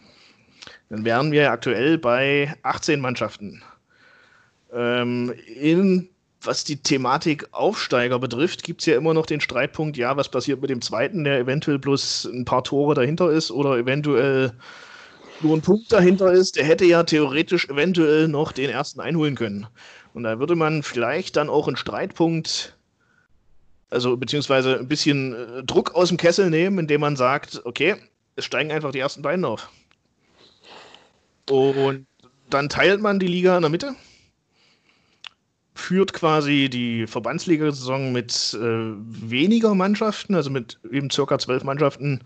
Dann 0.90 1.06
wären 1.06 1.32
wir 1.32 1.52
aktuell 1.52 1.98
bei 1.98 2.54
18 2.64 3.00
Mannschaften. 3.00 3.62
Ähm, 4.74 5.34
in, 5.56 6.10
was 6.42 6.64
die 6.64 6.78
Thematik 6.78 7.48
Aufsteiger 7.52 8.20
betrifft, 8.20 8.64
gibt 8.64 8.82
es 8.82 8.88
ja 8.88 8.98
immer 8.98 9.14
noch 9.14 9.26
den 9.26 9.42
Streitpunkt, 9.42 9.98
ja, 9.98 10.18
was 10.18 10.30
passiert 10.30 10.62
mit 10.62 10.70
dem 10.70 10.82
zweiten, 10.82 11.24
der 11.24 11.40
eventuell 11.40 11.80
bloß 11.80 12.26
ein 12.34 12.46
paar 12.46 12.64
Tore 12.64 12.96
dahinter 12.96 13.30
ist 13.32 13.52
oder 13.52 13.78
eventuell 13.78 14.54
nur 15.42 15.58
ein 15.58 15.62
Punkt 15.62 15.92
dahinter 15.92 16.32
ist, 16.32 16.56
der 16.56 16.66
hätte 16.66 16.86
ja 16.86 17.04
theoretisch 17.04 17.68
eventuell 17.70 18.28
noch 18.28 18.52
den 18.52 18.70
ersten 18.70 19.00
einholen 19.00 19.36
können. 19.36 19.68
Und 20.14 20.24
da 20.24 20.40
würde 20.40 20.56
man 20.56 20.84
vielleicht 20.84 21.36
dann 21.36 21.50
auch 21.50 21.68
einen 21.68 21.78
Streitpunkt 21.78 22.73
also 23.94 24.18
beziehungsweise 24.18 24.80
ein 24.80 24.88
bisschen 24.88 25.34
äh, 25.34 25.64
Druck 25.64 25.94
aus 25.96 26.10
dem 26.10 26.18
Kessel 26.18 26.50
nehmen, 26.50 26.80
indem 26.80 27.02
man 27.02 27.16
sagt, 27.16 27.62
okay, 27.64 27.96
es 28.36 28.46
steigen 28.46 28.72
einfach 28.72 28.92
die 28.92 29.00
ersten 29.00 29.22
beiden 29.22 29.46
auf. 29.46 29.70
Und 31.50 32.08
dann 32.50 32.70
teilt 32.70 33.02
man 33.02 33.20
die 33.20 33.28
Liga 33.28 33.56
in 33.56 33.62
der 33.62 33.70
Mitte, 33.70 33.96
führt 35.76 36.14
quasi 36.14 36.70
die 36.70 37.06
Verbandsliga-Saison 37.06 38.12
mit 38.12 38.58
äh, 38.60 38.94
weniger 38.96 39.76
Mannschaften, 39.76 40.36
also 40.36 40.50
mit 40.50 40.80
eben 40.92 41.10
circa 41.10 41.38
zwölf 41.38 41.64
Mannschaften 41.64 42.22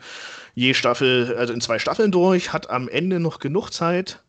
je 0.53 0.73
Staffel, 0.73 1.36
also 1.38 1.53
in 1.53 1.62
zwei 1.62 1.80
Staffeln 1.80 2.12
durch, 2.12 2.53
hat 2.53 2.69
am 2.69 2.88
Ende 2.88 3.19
noch 3.19 3.39
genug 3.39 3.71
Zeit, 3.71 4.23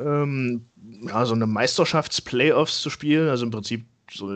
ähm, 0.00 0.66
ja, 1.06 1.24
so 1.26 1.34
eine 1.34 1.46
Meisterschafts-Playoffs 1.46 2.82
zu 2.82 2.90
spielen, 2.90 3.28
also 3.28 3.44
im 3.44 3.50
Prinzip 3.50 3.84
so 4.10 4.28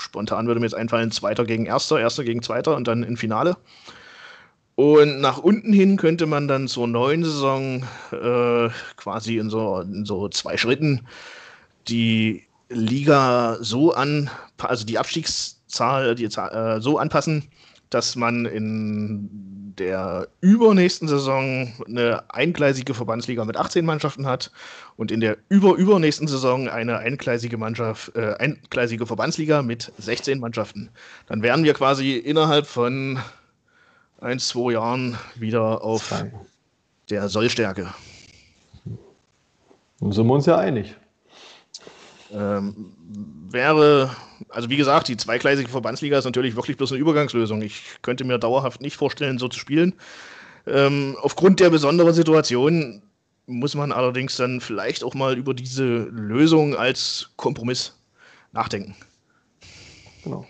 spontan 0.00 0.46
würde 0.46 0.60
mir 0.60 0.66
jetzt 0.66 0.74
einfallen, 0.74 1.10
Zweiter 1.10 1.44
gegen 1.44 1.66
Erster, 1.66 2.00
Erster 2.00 2.24
gegen 2.24 2.42
Zweiter 2.42 2.76
und 2.76 2.88
dann 2.88 3.02
im 3.02 3.16
Finale. 3.16 3.56
Und 4.74 5.20
nach 5.20 5.38
unten 5.38 5.72
hin 5.72 5.96
könnte 5.96 6.26
man 6.26 6.48
dann 6.48 6.66
zur 6.66 6.88
neuen 6.88 7.22
Saison 7.22 7.84
äh, 8.12 8.70
quasi 8.96 9.36
in 9.36 9.50
so, 9.50 9.80
in 9.80 10.06
so 10.06 10.28
zwei 10.30 10.56
Schritten 10.56 11.06
die 11.88 12.44
Liga 12.70 13.58
so 13.60 13.92
an, 13.92 14.30
also 14.58 14.86
die 14.86 14.98
Abstiegszahl 14.98 16.14
die, 16.14 16.24
äh, 16.24 16.80
so 16.80 16.98
anpassen, 16.98 17.44
dass 17.90 18.16
man 18.16 18.46
in 18.46 19.74
der 19.78 20.28
übernächsten 20.40 21.08
Saison 21.08 21.72
eine 21.86 22.22
eingleisige 22.30 22.94
Verbandsliga 22.94 23.44
mit 23.44 23.56
18 23.56 23.84
Mannschaften 23.84 24.26
hat 24.26 24.50
und 24.96 25.10
in 25.10 25.20
der 25.20 25.38
überübernächsten 25.48 26.28
Saison 26.28 26.68
eine 26.68 26.98
eingleisige 26.98 27.56
Mannschaft, 27.56 28.14
äh, 28.14 28.34
eingleisige 28.34 29.06
Verbandsliga 29.06 29.62
mit 29.62 29.92
16 29.98 30.38
Mannschaften. 30.38 30.90
Dann 31.26 31.42
wären 31.42 31.64
wir 31.64 31.74
quasi 31.74 32.16
innerhalb 32.16 32.66
von 32.66 33.18
ein, 34.20 34.38
zwei 34.38 34.72
Jahren 34.72 35.16
wieder 35.36 35.82
auf 35.82 36.08
Zwei. 36.08 36.30
der 37.08 37.28
Sollstärke. 37.28 37.92
Dann 40.00 40.12
sind 40.12 40.26
wir 40.26 40.34
uns 40.34 40.46
ja 40.46 40.58
einig. 40.58 40.94
Ähm, 42.32 42.92
wäre, 43.50 44.10
also 44.50 44.68
wie 44.68 44.76
gesagt, 44.76 45.08
die 45.08 45.16
zweigleisige 45.16 45.68
Verbandsliga 45.68 46.18
ist 46.18 46.24
natürlich 46.24 46.56
wirklich 46.56 46.76
bloß 46.76 46.92
eine 46.92 47.00
Übergangslösung. 47.00 47.62
Ich 47.62 47.82
könnte 48.02 48.24
mir 48.24 48.38
dauerhaft 48.38 48.80
nicht 48.80 48.96
vorstellen, 48.96 49.38
so 49.38 49.48
zu 49.48 49.58
spielen. 49.58 49.94
Ähm, 50.66 51.16
aufgrund 51.22 51.60
der 51.60 51.70
besonderen 51.70 52.12
Situation 52.12 53.02
muss 53.46 53.74
man 53.74 53.92
allerdings 53.92 54.36
dann 54.36 54.60
vielleicht 54.60 55.02
auch 55.02 55.14
mal 55.14 55.36
über 55.36 55.54
diese 55.54 56.04
Lösung 56.04 56.76
als 56.76 57.30
Kompromiss 57.36 57.98
nachdenken. 58.52 58.94
Genau. 60.22 60.46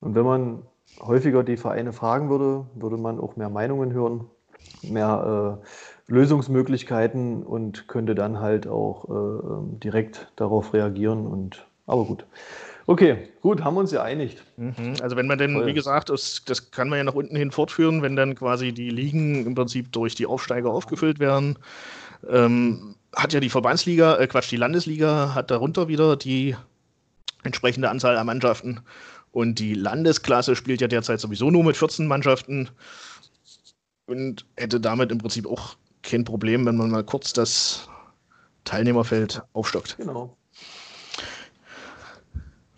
Und 0.00 0.14
wenn 0.14 0.24
man 0.24 0.62
häufiger 1.00 1.42
die 1.42 1.56
Vereine 1.56 1.92
fragen 1.92 2.28
würde, 2.28 2.66
würde 2.74 2.96
man 2.96 3.20
auch 3.20 3.36
mehr 3.36 3.48
Meinungen 3.48 3.92
hören, 3.92 4.26
mehr 4.82 5.60
äh, 5.62 6.12
Lösungsmöglichkeiten 6.12 7.42
und 7.42 7.88
könnte 7.88 8.14
dann 8.14 8.40
halt 8.40 8.66
auch 8.66 9.08
äh, 9.08 9.12
ähm, 9.12 9.80
direkt 9.80 10.30
darauf 10.36 10.74
reagieren. 10.74 11.26
Und 11.26 11.66
aber 11.86 12.04
gut. 12.04 12.26
Okay, 12.86 13.28
gut, 13.40 13.64
haben 13.64 13.74
wir 13.74 13.80
uns 13.80 13.92
ja 13.92 14.02
einig. 14.02 14.36
Mhm. 14.56 14.96
Also 15.02 15.16
wenn 15.16 15.26
man 15.26 15.38
denn, 15.38 15.54
Voll. 15.54 15.66
wie 15.66 15.74
gesagt, 15.74 16.10
das, 16.10 16.42
das 16.44 16.70
kann 16.70 16.88
man 16.88 16.98
ja 16.98 17.04
nach 17.04 17.14
unten 17.14 17.34
hin 17.34 17.50
fortführen, 17.50 18.02
wenn 18.02 18.14
dann 18.14 18.34
quasi 18.34 18.72
die 18.72 18.90
Ligen 18.90 19.46
im 19.46 19.54
Prinzip 19.54 19.90
durch 19.92 20.14
die 20.14 20.26
Aufsteiger 20.26 20.70
aufgefüllt 20.70 21.18
werden, 21.18 21.58
ähm, 22.28 22.94
hat 23.16 23.32
ja 23.32 23.40
die 23.40 23.48
Verbandsliga, 23.48 24.16
äh 24.16 24.26
Quatsch, 24.26 24.50
die 24.50 24.56
Landesliga 24.56 25.34
hat 25.34 25.50
darunter 25.50 25.88
wieder 25.88 26.16
die 26.16 26.56
entsprechende 27.42 27.88
Anzahl 27.88 28.16
an 28.16 28.26
Mannschaften. 28.26 28.80
Und 29.30 29.58
die 29.58 29.74
Landesklasse 29.74 30.54
spielt 30.54 30.80
ja 30.80 30.86
derzeit 30.86 31.20
sowieso 31.20 31.50
nur 31.50 31.64
mit 31.64 31.76
14 31.76 32.06
Mannschaften 32.06 32.68
und 34.06 34.46
hätte 34.56 34.78
damit 34.78 35.10
im 35.10 35.18
Prinzip 35.18 35.46
auch 35.46 35.76
kein 36.02 36.24
Problem, 36.24 36.66
wenn 36.66 36.76
man 36.76 36.90
mal 36.90 37.02
kurz 37.02 37.32
das 37.32 37.88
Teilnehmerfeld 38.64 39.42
aufstockt. 39.52 39.96
Genau. 39.96 40.36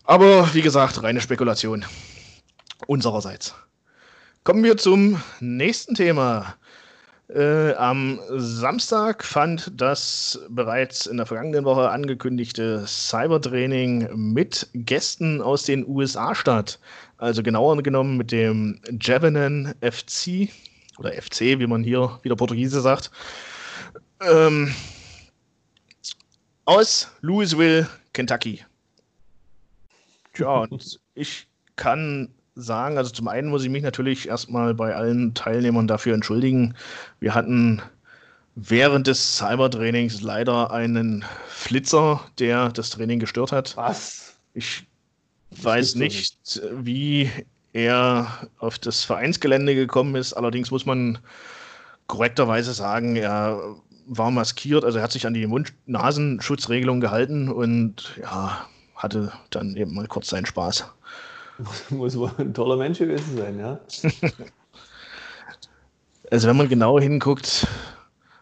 Aber 0.07 0.54
wie 0.54 0.62
gesagt, 0.62 1.02
reine 1.02 1.20
Spekulation 1.20 1.84
unsererseits. 2.86 3.54
Kommen 4.44 4.62
wir 4.62 4.76
zum 4.76 5.20
nächsten 5.40 5.96
Thema. 5.96 6.54
Äh, 7.28 7.72
am 7.72 8.20
Samstag 8.36 9.24
fand 9.24 9.72
das 9.74 10.38
bereits 10.48 11.07
in 11.07 11.16
der 11.16 11.26
vergangenen 11.26 11.64
Woche 11.64 11.90
angekündigte 11.90 12.86
Cybertraining 12.86 14.09
mit 14.14 14.68
Gästen 14.74 15.42
aus 15.42 15.64
den 15.64 15.84
USA 15.88 16.36
statt. 16.36 16.78
Also 17.18 17.42
genauer 17.42 17.82
genommen 17.82 18.16
mit 18.16 18.30
dem 18.30 18.80
Javelin 19.00 19.74
FC 19.80 20.48
oder 20.98 21.12
FC, 21.12 21.59
wie 21.59 21.66
man 21.66 21.82
hier 21.82 22.20
wieder 22.22 22.36
Portugiese 22.36 22.80
sagt. 22.80 23.11
Ähm, 24.20 24.72
aus 26.64 27.11
Louisville, 27.22 27.88
Kentucky. 28.12 28.64
Ja, 30.39 30.59
und 30.59 31.01
ich 31.14 31.47
kann 31.76 32.28
sagen, 32.55 32.97
also 32.97 33.11
zum 33.11 33.28
einen 33.28 33.49
muss 33.49 33.64
ich 33.64 33.70
mich 33.70 33.82
natürlich 33.82 34.28
erstmal 34.28 34.74
bei 34.74 34.95
allen 34.95 35.34
Teilnehmern 35.34 35.87
dafür 35.87 36.14
entschuldigen. 36.14 36.74
Wir 37.20 37.34
hatten 37.34 37.82
während 38.55 39.07
des 39.07 39.37
Cybertrainings 39.37 40.22
leider 40.22 40.70
einen 40.70 41.24
Flitzer, 41.49 42.22
der 42.39 42.70
das 42.70 42.91
Training 42.91 43.20
gestört 43.20 43.53
hat. 43.53 43.76
Was? 43.76 44.37
Ich 44.55 44.87
weiß 45.51 45.97
nicht, 45.97 46.39
nicht, 46.45 46.62
wie 46.72 47.30
er 47.72 48.49
auf 48.59 48.78
das 48.78 49.05
Vereinsgelände 49.05 49.74
gekommen 49.74 50.16
ist. 50.16 50.32
Allerdings 50.32 50.70
muss 50.70 50.87
man 50.87 51.18
korrekterweise 52.07 52.72
sagen, 52.72 53.16
er 53.16 53.76
war 54.07 54.30
maskiert, 54.30 54.84
also 54.84 54.99
er 54.99 55.05
hat 55.05 55.12
sich 55.12 55.26
an 55.26 55.34
die 55.34 55.47
Mund-Nasenschutzregelung 55.47 57.01
gehalten 57.01 57.51
und 57.51 58.14
ja, 58.22 58.66
hatte 58.97 59.32
dann 59.51 59.76
eben 59.76 59.94
mal 59.94 60.07
kurz 60.09 60.28
seinen 60.28 60.47
Spaß. 60.47 60.86
Muss 61.90 62.18
wohl 62.18 62.30
ein 62.38 62.55
toller 62.55 62.76
Mensch 62.76 62.99
gewesen 62.99 63.36
sein, 63.36 63.59
ja. 63.59 63.78
also 66.30 66.49
wenn 66.49 66.57
man 66.57 66.68
genau 66.68 66.99
hinguckt, 66.99 67.66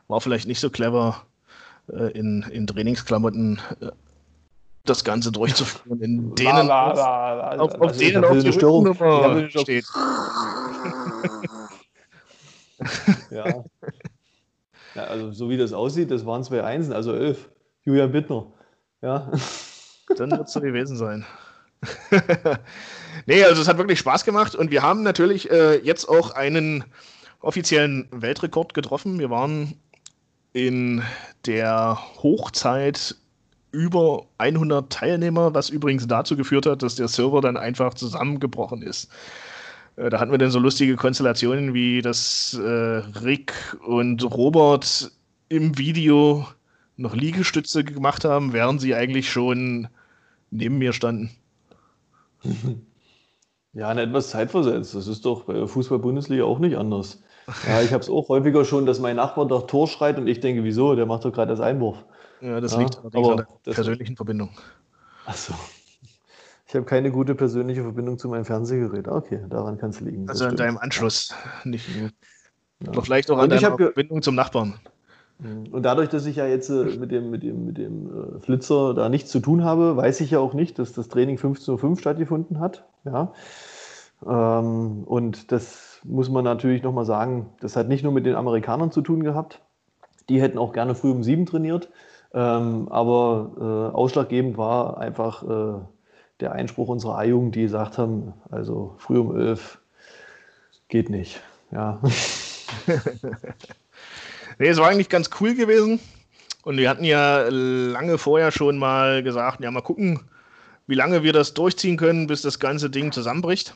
war 0.09 0.21
vielleicht 0.21 0.49
nicht 0.49 0.61
so 0.61 0.71
clever, 0.71 1.25
äh, 1.93 2.11
in, 2.13 2.43
in 2.51 2.67
Trainingsklamotten 2.67 3.61
äh, 3.81 3.91
das 4.85 5.05
Ganze 5.05 5.33
durchzuführen, 5.33 6.01
in 6.01 6.35
denen 6.37 6.67
la, 6.67 6.93
la, 6.93 7.35
la, 7.35 7.61
auf, 7.61 7.75
auf 7.75 7.89
also 7.89 8.01
denen 8.01 8.25
auch 8.25 8.33
die 8.33 8.49
Rückennummer 8.49 9.49
steht. 9.51 9.85
ja. 13.31 13.65
ja. 14.95 15.05
Also 15.05 15.33
so 15.33 15.49
wie 15.49 15.57
das 15.57 15.73
aussieht, 15.73 16.11
das 16.11 16.27
waren 16.27 16.45
zwei 16.45 16.65
Einsen, 16.65 16.93
also 16.93 17.13
elf. 17.15 17.51
Julian 17.85 18.13
Bittner. 18.13 18.47
Ja. 19.03 19.31
Dann 20.17 20.31
wird 20.31 20.49
es 20.49 20.53
so 20.53 20.61
gewesen 20.61 20.97
sein. 20.97 21.25
nee, 23.27 23.45
also 23.45 23.61
es 23.61 23.69
hat 23.69 23.79
wirklich 23.79 23.99
Spaß 23.99 24.25
gemacht 24.25 24.55
und 24.55 24.71
wir 24.71 24.83
haben 24.83 25.03
natürlich 25.03 25.51
äh, 25.51 25.77
jetzt 25.79 26.09
auch 26.09 26.31
einen 26.31 26.85
offiziellen 27.41 28.09
Weltrekord 28.11 28.75
getroffen. 28.75 29.19
Wir 29.19 29.31
waren 29.31 29.75
in 30.53 31.03
der 31.47 31.99
Hochzeit 32.23 33.17
über 33.73 34.27
100 34.39 34.91
Teilnehmer, 34.91 35.53
was 35.53 35.69
übrigens 35.69 36.07
dazu 36.07 36.37
geführt 36.37 36.67
hat, 36.67 36.83
dass 36.83 36.95
der 36.95 37.09
Server 37.09 37.41
dann 37.41 37.57
einfach 37.57 37.95
zusammengebrochen 37.95 38.83
ist. 38.83 39.11
Äh, 39.97 40.11
da 40.11 40.21
hatten 40.21 40.31
wir 40.31 40.39
dann 40.39 40.51
so 40.51 40.59
lustige 40.59 40.97
Konstellationen 40.97 41.75
wie, 41.75 42.01
dass 42.01 42.55
äh, 42.55 42.63
Rick 42.63 43.53
und 43.85 44.23
Robert 44.25 45.11
im 45.49 45.77
Video 45.77 46.47
noch 46.97 47.15
Liegestütze 47.15 47.85
gemacht 47.85 48.25
haben, 48.25 48.53
während 48.53 48.81
sie 48.81 48.95
eigentlich 48.95 49.31
schon 49.31 49.89
neben 50.51 50.79
mir 50.79 50.93
standen. 50.93 51.31
Ja, 53.77 53.91
in 53.91 53.99
etwas 53.99 54.31
zeitversetzt. 54.31 54.95
Das 54.95 55.09
ist 55.09 55.25
doch 55.25 55.47
bei 55.47 55.53
der 55.55 55.67
Fußball-Bundesliga 55.67 56.45
auch 56.45 56.61
nicht 56.61 56.77
anders. 56.77 57.25
Ja, 57.67 57.83
ich 57.83 57.93
habe 57.93 58.03
es 58.03 58.09
auch 58.09 58.29
häufiger 58.29 58.65
schon, 58.65 58.87
dass 58.87 59.01
mein 59.01 59.17
Nachbar 59.17 59.49
doch 59.49 59.67
Tor 59.67 59.89
schreit 59.89 60.17
und 60.17 60.29
ich 60.29 60.39
denke, 60.39 60.63
wieso? 60.63 60.95
Der 60.95 61.07
macht 61.07 61.25
doch 61.25 61.33
gerade 61.33 61.51
das 61.51 61.61
Einwurf. 61.61 62.05
Ja, 62.41 62.61
das 62.61 62.75
ja, 62.75 62.79
liegt 62.79 62.99
allerdings 62.99 63.29
an 63.29 63.47
der 63.67 63.73
persönlichen 63.73 64.17
Verbindung. 64.17 64.51
Achso. 65.27 65.55
Ich 66.67 66.75
habe 66.75 66.87
keine 66.87 67.11
gute 67.11 67.35
persönliche 67.35 67.83
Verbindung 67.83 68.19
zu 68.19 68.29
meinem 68.29 68.45
Fernsehgerät. 68.45 69.09
Okay, 69.09 69.41
daran 69.49 69.77
kann 69.77 69.91
es 69.91 70.01
liegen. 70.01 70.29
Also 70.29 70.47
an 70.47 70.57
deinem 70.57 70.79
Anschluss. 70.79 71.35
Nicht, 71.65 71.89
ja. 71.97 73.03
Vielleicht 73.03 73.31
auch 73.31 73.39
an 73.39 73.51
deiner 73.51 73.77
Verbindung 73.77 74.23
zum 74.23 74.35
Nachbarn. 74.35 74.79
Und 75.39 75.83
dadurch, 75.83 76.09
dass 76.09 76.27
ich 76.27 76.37
ja 76.37 76.47
jetzt 76.47 76.71
äh, 76.71 76.85
mit 76.97 77.11
dem, 77.11 77.31
mit 77.31 77.43
dem, 77.43 77.67
mit 77.67 77.77
dem 77.77 78.07
äh, 78.07 78.41
Flitzer 78.41 78.95
da 78.95 79.09
nichts 79.09 79.31
zu 79.31 79.41
tun 79.41 79.65
habe, 79.65 79.97
weiß 79.97 80.21
ich 80.21 80.31
ja 80.31 80.39
auch 80.39 80.55
nicht, 80.55 80.79
dass 80.79 80.93
das 80.93 81.09
Training 81.09 81.37
15.05 81.37 81.83
Uhr 81.83 81.97
stattgefunden 81.99 82.61
hat. 82.61 82.85
Ja. 83.05 83.33
Ähm, 84.25 85.03
und 85.05 85.51
das 85.51 86.01
muss 86.05 86.31
man 86.31 86.45
natürlich 86.45 86.83
nochmal 86.83 87.05
sagen, 87.05 87.51
das 87.61 87.75
hat 87.77 87.89
nicht 87.89 88.05
nur 88.05 88.13
mit 88.13 88.27
den 88.27 88.37
Amerikanern 88.37 88.93
zu 88.93 89.03
tun 89.03 89.23
gehabt. 89.25 89.61
Die 90.29 90.41
hätten 90.41 90.57
auch 90.57 90.73
gerne 90.73 90.95
früh 90.95 91.11
um 91.11 91.23
sieben 91.25 91.47
trainiert. 91.47 91.91
Ähm, 92.33 92.89
aber 92.91 93.91
äh, 93.93 93.95
ausschlaggebend 93.95 94.57
war 94.57 94.99
einfach 94.99 95.45
der 96.41 96.53
Einspruch 96.53 96.89
unserer 96.89 97.19
A-Jugend, 97.19 97.55
die 97.55 97.63
gesagt 97.63 97.99
haben, 97.99 98.35
also 98.51 98.95
früh 98.99 99.19
um 99.19 99.37
elf 99.37 99.81
geht 100.89 101.11
nicht. 101.11 101.41
Ja. 101.71 102.01
Nee, 104.59 104.69
es 104.69 104.79
war 104.79 104.89
eigentlich 104.89 105.09
ganz 105.09 105.31
cool 105.41 105.55
gewesen. 105.55 106.01
Und 106.63 106.79
wir 106.79 106.89
hatten 106.89 107.05
ja 107.05 107.47
lange 107.49 108.19
vorher 108.19 108.51
schon 108.51 108.79
mal 108.79 109.23
gesagt, 109.23 109.61
ja, 109.61 109.71
mal 109.71 109.83
gucken, 109.83 110.21
wie 110.87 110.95
lange 110.95 111.23
wir 111.23 111.33
das 111.33 111.55
durchziehen 111.55 111.97
können, 111.97 112.27
bis 112.27 112.43
das 112.43 112.59
ganze 112.59 112.89
Ding 112.89 113.13
zusammenbricht. 113.13 113.75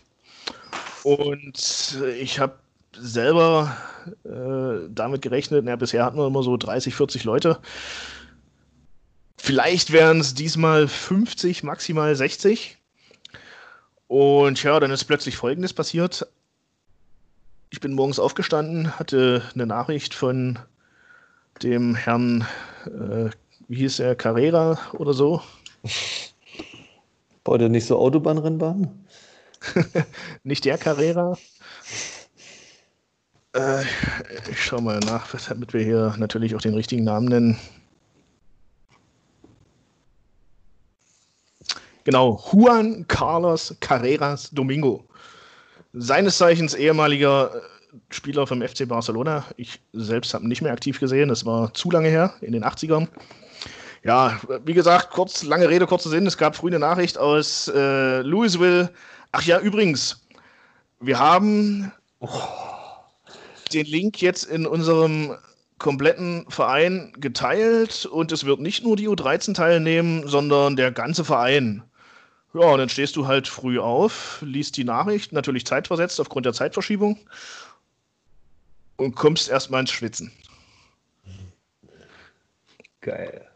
Und 1.03 1.99
ich 2.19 2.39
habe 2.39 2.59
selber 2.97 3.77
äh, 4.25 4.89
damit 4.91 5.23
gerechnet, 5.23 5.67
ja, 5.67 5.77
bisher 5.77 6.05
hatten 6.05 6.17
wir 6.17 6.27
immer 6.27 6.43
so 6.43 6.57
30, 6.57 6.95
40 6.95 7.25
Leute. 7.25 7.59
Vielleicht 9.37 9.93
wären 9.93 10.21
es 10.21 10.35
diesmal 10.35 10.89
50, 10.89 11.63
maximal 11.63 12.15
60. 12.15 12.79
Und 14.09 14.63
ja, 14.63 14.81
dann 14.81 14.91
ist 14.91 15.05
plötzlich 15.05 15.37
Folgendes 15.37 15.75
passiert 15.75 16.27
ich 17.71 17.81
bin 17.81 17.93
morgens 17.93 18.19
aufgestanden, 18.19 18.99
hatte 18.99 19.43
eine 19.55 19.67
Nachricht 19.67 20.15
von 20.15 20.59
dem 21.63 21.95
Herrn, 21.95 22.47
äh, 22.87 23.31
wie 23.69 23.77
hieß 23.77 24.01
er, 24.01 24.15
Carrera 24.15 24.79
oder 24.95 25.13
so. 25.13 25.43
Baut 27.45 27.61
er 27.61 27.69
nicht 27.69 27.87
so 27.87 27.99
Autobahnrennbahnen? 27.99 29.07
nicht 30.45 30.65
der 30.65 30.79
Carrera. 30.79 31.37
Äh, 33.55 33.83
ich 34.51 34.63
schau 34.63 34.81
mal 34.81 35.01
nach, 35.01 35.35
damit 35.49 35.73
wir 35.73 35.83
hier 35.83 36.15
natürlich 36.19 36.55
auch 36.55 36.61
den 36.61 36.75
richtigen 36.75 37.05
Namen 37.05 37.27
nennen. 37.29 37.59
Genau, 42.05 42.43
Juan 42.51 43.07
Carlos 43.09 43.77
Carreras 43.81 44.51
Domingo 44.51 45.05
seines 45.99 46.39
Zeichens 46.39 46.75
ehemaliger 46.75 47.55
äh, 47.55 47.61
Spieler 48.11 48.47
vom 48.47 48.63
FC 48.63 48.87
Barcelona. 48.87 49.45
Ich 49.57 49.81
selbst 49.93 50.35
habe 50.35 50.45
ihn 50.45 50.49
nicht 50.49 50.63
mehr 50.63 50.73
aktiv 50.73 51.01
gesehen, 51.01 51.29
das 51.29 51.45
war 51.45 51.73
zu 51.75 51.91
lange 51.91 52.09
her, 52.09 52.35
in 52.41 52.53
den 52.53 52.65
80ern. 52.65 53.09
Ja, 54.05 54.41
wie 54.65 54.75
gesagt, 54.75 55.11
kurz, 55.11 55.43
lange 55.43 55.69
Rede, 55.69 55.87
kurzer 55.87 56.11
Sinn. 56.11 56.27
Es 56.27 56.39
gab 56.39 56.55
früh 56.55 56.69
eine 56.69 56.79
Nachricht 56.79 57.19
aus 57.19 57.69
äh, 57.69 58.21
Louisville. 58.21 58.91
Ach 59.33 59.43
ja, 59.43 59.59
übrigens, 59.59 60.25
wir 61.01 61.19
haben 61.19 61.93
oh, 62.21 62.29
den 63.73 63.87
Link 63.87 64.23
jetzt 64.23 64.45
in 64.45 64.67
unserem 64.67 65.35
kompletten 65.79 66.45
Verein 66.49 67.13
geteilt 67.19 68.07
und 68.07 68.33
es 68.33 68.45
wird 68.45 68.61
nicht 68.61 68.85
nur 68.85 68.97
die 68.97 69.09
U13 69.09 69.55
teilnehmen, 69.55 70.27
sondern 70.27 70.77
der 70.77 70.91
ganze 70.91 71.25
Verein. 71.25 71.83
Ja, 72.55 72.63
und 72.63 72.79
dann 72.79 72.89
stehst 72.89 73.17
du 73.17 73.27
halt 73.27 73.47
früh 73.47 73.79
auf, 73.79 74.39
liest 74.41 74.77
die 74.77 74.85
Nachricht, 74.85 75.33
natürlich 75.33 75.67
zeitversetzt 75.67 76.21
aufgrund 76.21 76.47
der 76.47 76.55
Zeitverschiebung 76.55 77.19
und 78.97 79.15
kommst 79.15 79.51
erstmal 79.51 79.81
ins 79.81 79.91
Schwitzen. 79.91 80.33
Geil. 83.01 83.47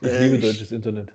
Ich 0.00 0.08
äh, 0.08 0.26
liebe 0.26 0.38
deutsches 0.38 0.70
Internet. 0.70 1.12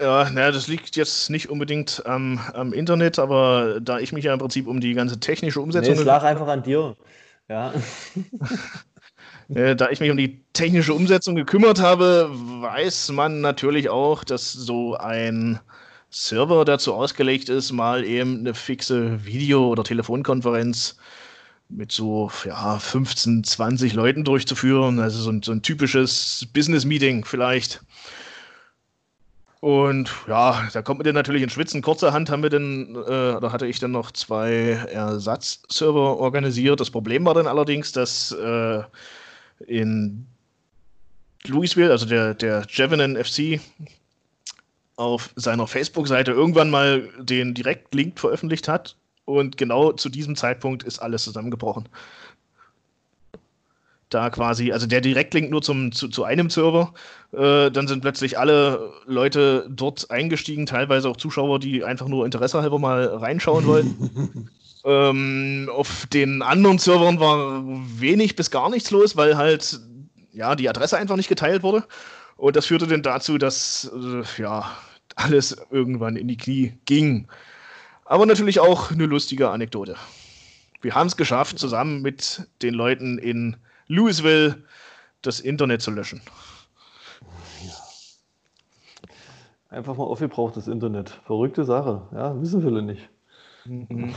Ja, 0.00 0.28
naja, 0.30 0.50
das 0.50 0.66
liegt 0.66 0.96
jetzt 0.96 1.30
nicht 1.30 1.48
unbedingt 1.50 2.04
am, 2.06 2.40
am, 2.52 2.72
Internet, 2.72 3.18
aber 3.18 3.80
da 3.80 4.00
ich 4.00 4.12
mich 4.12 4.24
ja 4.24 4.32
im 4.32 4.40
Prinzip 4.40 4.66
um 4.66 4.80
die 4.80 4.94
ganze 4.94 5.20
technische 5.20 5.60
Umsetzung. 5.60 5.94
Nee, 5.94 6.00
es 6.00 6.06
lag 6.06 6.24
einfach 6.24 6.48
an 6.48 6.62
dir. 6.64 6.96
Ja. 7.48 7.72
Äh, 9.48 9.76
da 9.76 9.90
ich 9.90 10.00
mich 10.00 10.10
um 10.10 10.16
die 10.16 10.40
technische 10.52 10.94
Umsetzung 10.94 11.34
gekümmert 11.34 11.80
habe, 11.80 12.30
weiß 12.32 13.12
man 13.12 13.40
natürlich 13.40 13.88
auch, 13.88 14.24
dass 14.24 14.52
so 14.52 14.96
ein 14.96 15.60
Server 16.10 16.64
dazu 16.64 16.94
ausgelegt 16.94 17.48
ist, 17.48 17.72
mal 17.72 18.04
eben 18.04 18.38
eine 18.38 18.54
fixe 18.54 19.24
Video- 19.24 19.68
oder 19.68 19.82
Telefonkonferenz 19.82 20.96
mit 21.68 21.92
so 21.92 22.30
ja, 22.44 22.78
15, 22.78 23.44
20 23.44 23.94
Leuten 23.94 24.24
durchzuführen. 24.24 25.00
Also 25.00 25.20
so 25.20 25.30
ein, 25.30 25.42
so 25.42 25.52
ein 25.52 25.62
typisches 25.62 26.46
Business-Meeting 26.52 27.24
vielleicht. 27.24 27.82
Und 29.60 30.10
ja, 30.28 30.68
da 30.74 30.82
kommt 30.82 30.98
man 30.98 31.06
dann 31.06 31.14
natürlich 31.14 31.42
in 31.42 31.48
Schwitzen. 31.48 31.80
Kurzerhand 31.80 32.28
haben 32.30 32.42
wir 32.42 32.50
dann, 32.50 32.94
äh, 32.94 33.40
da 33.40 33.50
hatte 33.50 33.66
ich 33.66 33.78
dann 33.78 33.92
noch 33.92 34.10
zwei 34.12 34.50
Ersatzserver 34.92 36.18
organisiert. 36.18 36.80
Das 36.80 36.90
Problem 36.90 37.24
war 37.24 37.32
dann 37.32 37.46
allerdings, 37.46 37.90
dass 37.90 38.30
äh, 38.30 38.82
in 39.66 40.26
Louisville, 41.46 41.90
also 41.90 42.06
der, 42.06 42.34
der 42.34 42.66
Javelin 42.68 43.22
FC, 43.22 43.60
auf 44.96 45.30
seiner 45.34 45.66
Facebook-Seite 45.66 46.30
irgendwann 46.30 46.70
mal 46.70 47.08
den 47.18 47.54
Direktlink 47.54 48.18
veröffentlicht 48.18 48.68
hat. 48.68 48.96
Und 49.24 49.56
genau 49.56 49.92
zu 49.92 50.08
diesem 50.08 50.36
Zeitpunkt 50.36 50.82
ist 50.82 51.00
alles 51.00 51.24
zusammengebrochen 51.24 51.88
da 54.14 54.30
quasi, 54.30 54.72
also 54.72 54.86
der 54.86 55.00
Direktlink 55.00 55.50
nur 55.50 55.60
zum, 55.60 55.92
zu, 55.92 56.08
zu 56.08 56.24
einem 56.24 56.48
Server. 56.48 56.94
Äh, 57.32 57.70
dann 57.70 57.88
sind 57.88 58.00
plötzlich 58.00 58.38
alle 58.38 58.92
Leute 59.06 59.66
dort 59.68 60.10
eingestiegen, 60.10 60.66
teilweise 60.66 61.08
auch 61.08 61.16
Zuschauer, 61.16 61.58
die 61.58 61.84
einfach 61.84 62.06
nur 62.06 62.24
Interesse 62.24 62.62
halber 62.62 62.78
mal 62.78 63.04
reinschauen 63.06 63.66
wollten. 63.66 64.50
ähm, 64.84 65.70
auf 65.72 66.06
den 66.06 66.42
anderen 66.42 66.78
Servern 66.78 67.18
war 67.18 67.62
wenig 68.00 68.36
bis 68.36 68.50
gar 68.50 68.70
nichts 68.70 68.90
los, 68.90 69.16
weil 69.16 69.36
halt 69.36 69.80
ja 70.32 70.54
die 70.54 70.68
Adresse 70.68 70.98
einfach 70.98 71.16
nicht 71.16 71.28
geteilt 71.28 71.62
wurde. 71.62 71.84
Und 72.36 72.56
das 72.56 72.66
führte 72.66 72.86
dann 72.86 73.02
dazu, 73.02 73.38
dass 73.38 73.90
äh, 73.94 74.42
ja 74.42 74.70
alles 75.16 75.56
irgendwann 75.70 76.16
in 76.16 76.28
die 76.28 76.36
Knie 76.36 76.74
ging. 76.84 77.28
Aber 78.04 78.26
natürlich 78.26 78.60
auch 78.60 78.90
eine 78.90 79.06
lustige 79.06 79.50
Anekdote. 79.50 79.96
Wir 80.82 80.94
haben 80.94 81.06
es 81.06 81.16
geschafft, 81.16 81.58
zusammen 81.58 82.02
mit 82.02 82.46
den 82.60 82.74
Leuten 82.74 83.16
in 83.18 83.56
Louisville 83.86 84.62
das 85.22 85.40
Internet 85.40 85.80
zu 85.80 85.90
löschen. 85.90 86.20
Einfach 89.70 89.96
mal 89.96 90.04
aufgebraucht, 90.04 90.56
das 90.56 90.68
Internet. 90.68 91.10
Verrückte 91.24 91.64
Sache. 91.64 92.02
Ja, 92.12 92.40
wissen 92.40 92.62
viele 92.62 92.82
nicht. 92.82 93.08
Mhm. 93.64 94.14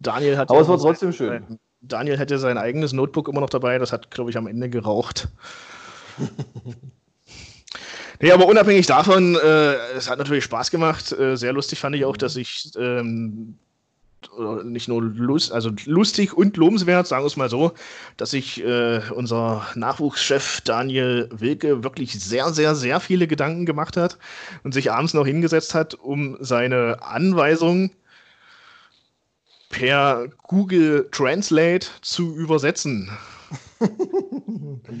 Daniel 0.00 0.36
hat. 0.36 0.50
Aber 0.50 0.60
es 0.60 0.68
war 0.68 0.78
trotzdem 0.78 1.12
schön. 1.12 1.58
Daniel 1.82 2.18
hätte 2.18 2.38
sein 2.38 2.58
eigenes 2.58 2.92
Notebook 2.92 3.28
immer 3.28 3.40
noch 3.40 3.50
dabei. 3.50 3.78
Das 3.78 3.92
hat, 3.92 4.10
glaube 4.10 4.30
ich, 4.30 4.36
am 4.36 4.46
Ende 4.46 4.68
geraucht. 4.68 5.28
nee, 8.20 8.32
aber 8.32 8.46
unabhängig 8.46 8.86
davon, 8.86 9.36
äh, 9.36 9.74
es 9.96 10.10
hat 10.10 10.18
natürlich 10.18 10.44
Spaß 10.44 10.70
gemacht. 10.70 11.12
Äh, 11.12 11.36
sehr 11.36 11.52
lustig 11.52 11.78
fand 11.78 11.96
ich 11.96 12.04
auch, 12.04 12.16
dass 12.16 12.36
ich 12.36 12.70
ähm, 12.76 13.58
nicht 14.64 14.88
nur 14.88 15.02
lust, 15.02 15.52
also 15.52 15.70
lustig 15.86 16.34
und 16.34 16.56
lobenswert, 16.56 17.06
sagen 17.06 17.22
wir 17.22 17.28
es 17.28 17.36
mal 17.36 17.48
so, 17.48 17.72
dass 18.18 18.32
sich 18.32 18.62
äh, 18.62 19.00
unser 19.14 19.66
Nachwuchschef 19.74 20.60
Daniel 20.60 21.28
Wilke 21.32 21.82
wirklich 21.82 22.22
sehr, 22.22 22.50
sehr, 22.50 22.74
sehr 22.74 23.00
viele 23.00 23.26
Gedanken 23.26 23.64
gemacht 23.64 23.96
hat 23.96 24.18
und 24.62 24.74
sich 24.74 24.92
abends 24.92 25.14
noch 25.14 25.26
hingesetzt 25.26 25.74
hat, 25.74 25.94
um 25.94 26.36
seine 26.40 27.02
Anweisungen 27.02 27.92
per 29.70 30.28
Google 30.42 31.08
Translate 31.10 31.86
zu 32.02 32.36
übersetzen. 32.36 33.10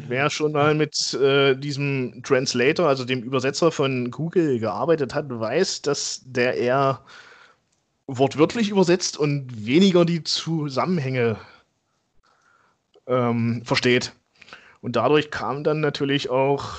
Wer 0.08 0.30
schon 0.30 0.52
mal 0.52 0.74
mit 0.74 1.12
äh, 1.14 1.54
diesem 1.54 2.22
Translator, 2.22 2.88
also 2.88 3.04
dem 3.04 3.22
Übersetzer 3.22 3.70
von 3.70 4.10
Google 4.10 4.58
gearbeitet 4.58 5.14
hat, 5.14 5.26
weiß, 5.28 5.82
dass 5.82 6.22
der 6.24 6.56
eher 6.56 7.00
wortwörtlich 8.06 8.70
übersetzt 8.70 9.18
und 9.18 9.66
weniger 9.66 10.04
die 10.04 10.24
Zusammenhänge 10.24 11.36
ähm, 13.06 13.62
versteht. 13.64 14.12
Und 14.80 14.96
dadurch 14.96 15.30
kam 15.30 15.62
dann 15.62 15.80
natürlich 15.80 16.30
auch 16.30 16.76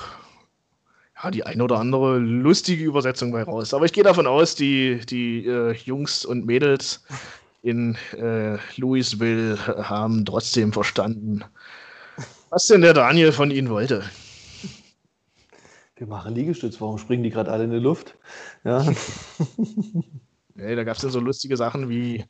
ja, 1.22 1.30
die 1.30 1.44
ein 1.44 1.60
oder 1.60 1.78
andere 1.78 2.18
lustige 2.18 2.84
Übersetzung 2.84 3.32
bei 3.32 3.42
raus. 3.44 3.72
Aber 3.74 3.84
ich 3.84 3.92
gehe 3.92 4.04
davon 4.04 4.26
aus, 4.26 4.54
die, 4.54 5.00
die 5.06 5.46
äh, 5.46 5.72
Jungs 5.72 6.24
und 6.24 6.44
Mädels 6.46 7.04
in 7.62 7.96
äh, 8.18 8.58
Louisville 8.76 9.58
haben 9.88 10.24
trotzdem 10.24 10.72
verstanden, 10.72 11.44
was 12.50 12.66
denn 12.66 12.82
der 12.82 12.94
Daniel 12.94 13.32
von 13.32 13.50
ihnen 13.50 13.70
wollte. 13.70 14.04
Wir 15.96 16.06
machen 16.06 16.34
Liegestütz, 16.34 16.80
warum 16.80 16.98
springen 16.98 17.22
die 17.22 17.30
gerade 17.30 17.50
alle 17.50 17.64
in 17.64 17.70
die 17.70 17.78
Luft? 17.78 18.16
Ja. 18.64 18.84
Nee, 20.54 20.76
da 20.76 20.84
gab 20.84 20.96
es 20.96 21.02
dann 21.02 21.10
so 21.10 21.18
lustige 21.18 21.56
Sachen 21.56 21.88
wie 21.88 22.26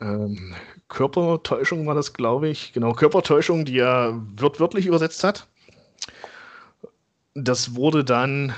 ähm, 0.00 0.54
Körpertäuschung 0.88 1.86
war 1.86 1.94
das, 1.94 2.12
glaube 2.12 2.48
ich. 2.48 2.72
Genau, 2.72 2.92
Körpertäuschung, 2.92 3.64
die 3.64 3.78
er 3.78 4.20
wörtlich 4.36 4.86
übersetzt 4.86 5.24
hat. 5.24 5.46
Das 7.34 7.74
wurde 7.74 8.04
dann 8.04 8.52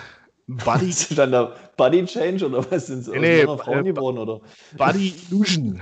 Body. 0.57 0.89
Ist 0.89 1.17
dann 1.19 1.33
da 1.33 1.55
Body 1.77 2.05
Change 2.05 2.47
oder 2.47 2.71
was 2.71 2.87
sind 2.87 3.05
sie? 3.05 3.19
Nee, 3.19 3.45
Frauen 3.45 3.87
äh, 3.87 3.93
geworden, 3.93 4.19
oder? 4.19 4.41
Body 4.77 5.15
Illusion. 5.31 5.81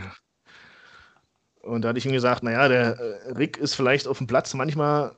Und 1.62 1.82
da 1.82 1.88
hatte 1.88 1.98
ich 1.98 2.06
ihm 2.06 2.12
gesagt, 2.12 2.42
naja, 2.42 2.68
der 2.68 2.98
äh, 2.98 3.32
Rick 3.32 3.56
ist 3.58 3.74
vielleicht 3.74 4.08
auf 4.08 4.18
dem 4.18 4.26
Platz 4.26 4.54
manchmal 4.54 5.12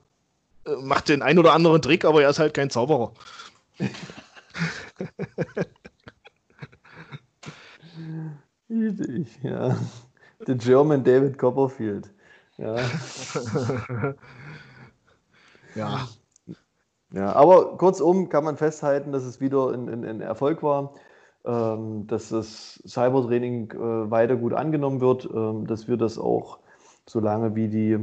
äh, 0.67 0.77
macht 0.83 1.09
den 1.09 1.23
ein 1.23 1.39
oder 1.39 1.53
anderen 1.53 1.81
Trick, 1.81 2.05
aber 2.05 2.23
er 2.23 2.31
ist 2.31 2.39
halt 2.39 2.55
kein 2.55 2.71
Zauberer. 2.71 3.13
Ja. 9.43 9.77
The 10.47 10.55
German 10.57 11.03
David 11.03 11.39
Copperfield. 11.39 12.11
Ja. 12.57 12.77
ja. 15.75 16.09
Ja, 17.13 17.35
aber 17.35 17.77
kurzum 17.77 18.29
kann 18.29 18.45
man 18.45 18.57
festhalten, 18.57 19.11
dass 19.13 19.25
es 19.25 19.41
wieder 19.41 19.71
ein, 19.73 20.21
Erfolg 20.21 20.63
war, 20.63 20.95
ähm, 21.45 22.07
dass 22.07 22.29
das 22.29 22.81
Cybertraining 22.87 23.73
äh, 23.73 24.11
weiter 24.11 24.37
gut 24.37 24.53
angenommen 24.55 25.01
wird, 25.01 25.29
ähm, 25.33 25.67
dass 25.67 25.89
wir 25.89 25.97
das 25.97 26.19
auch, 26.19 26.61
solange 27.07 27.57
wie 27.57 27.69
die 27.69 27.99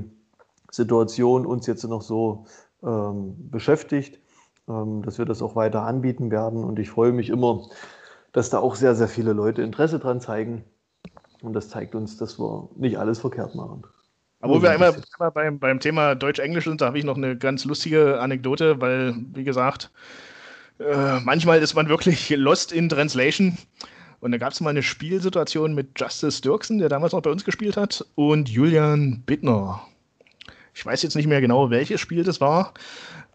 Situation 0.71 1.45
uns 1.45 1.67
jetzt 1.67 1.83
noch 1.85 2.01
so 2.01 2.45
ähm, 2.83 3.49
beschäftigt, 3.49 4.19
ähm, 4.67 5.01
dass 5.03 5.17
wir 5.17 5.25
das 5.25 5.41
auch 5.41 5.55
weiter 5.55 5.83
anbieten 5.83 6.29
werden. 6.29 6.65
Und 6.65 6.77
ich 6.77 6.89
freue 6.89 7.13
mich 7.13 7.29
immer, 7.29 7.69
dass 8.33 8.49
da 8.49 8.59
auch 8.59 8.75
sehr, 8.75 8.95
sehr 8.95 9.07
viele 9.07 9.31
Leute 9.33 9.61
Interesse 9.61 9.99
dran 9.99 10.19
zeigen. 10.19 10.65
Und 11.41 11.53
das 11.53 11.69
zeigt 11.69 11.95
uns, 11.95 12.17
dass 12.17 12.39
wir 12.39 12.69
nicht 12.75 12.99
alles 12.99 13.19
verkehrt 13.19 13.55
machen. 13.55 13.83
Aber 14.39 14.55
wo 14.55 14.61
wir 14.61 14.71
einmal, 14.71 14.95
einmal 15.13 15.31
beim, 15.31 15.59
beim 15.59 15.79
Thema 15.79 16.15
Deutsch-Englisch 16.15 16.65
sind, 16.65 16.81
da 16.81 16.87
habe 16.87 16.99
ich 16.99 17.03
noch 17.03 17.17
eine 17.17 17.37
ganz 17.37 17.65
lustige 17.65 18.19
Anekdote, 18.19 18.79
weil, 18.79 19.15
wie 19.33 19.43
gesagt, 19.43 19.89
äh, 20.79 21.19
manchmal 21.21 21.59
ist 21.59 21.73
man 21.73 21.89
wirklich 21.89 22.29
lost 22.29 22.71
in 22.71 22.89
Translation. 22.89 23.57
Und 24.19 24.31
da 24.31 24.37
gab 24.37 24.51
es 24.51 24.61
mal 24.61 24.71
eine 24.71 24.83
Spielsituation 24.83 25.75
mit 25.75 25.99
Justice 25.99 26.41
Dirksen, 26.41 26.79
der 26.79 26.89
damals 26.89 27.13
noch 27.13 27.21
bei 27.21 27.31
uns 27.31 27.45
gespielt 27.45 27.77
hat, 27.77 28.05
und 28.15 28.49
Julian 28.49 29.21
Bittner. 29.25 29.81
Ich 30.73 30.85
weiß 30.85 31.01
jetzt 31.01 31.15
nicht 31.15 31.27
mehr 31.27 31.41
genau, 31.41 31.69
welches 31.69 32.01
Spiel 32.01 32.23
das 32.23 32.39
war. 32.39 32.73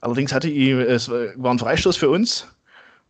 Allerdings 0.00 0.32
hatte 0.32 0.48
ich, 0.48 0.70
es 0.70 1.08
war 1.08 1.52
ein 1.52 1.58
Freistoß 1.58 1.96
für 1.96 2.10
uns. 2.10 2.46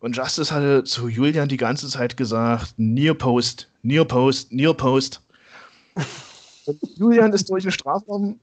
Und 0.01 0.16
Justice 0.16 0.53
hatte 0.53 0.84
zu 0.84 1.09
Julian 1.09 1.49
die 1.49 1.57
ganze 1.57 1.88
Zeit 1.88 2.16
gesagt, 2.16 2.74
Near 2.76 3.14
Post, 3.14 3.70
Near 3.82 4.05
Post, 4.05 4.53
Near 4.53 4.74
Post. 4.74 5.22
Und 6.66 6.80
Julian 6.96 7.32
ist 7.32 7.50
durch 7.50 7.62
den 7.62 7.72
Strafraum 7.72 8.40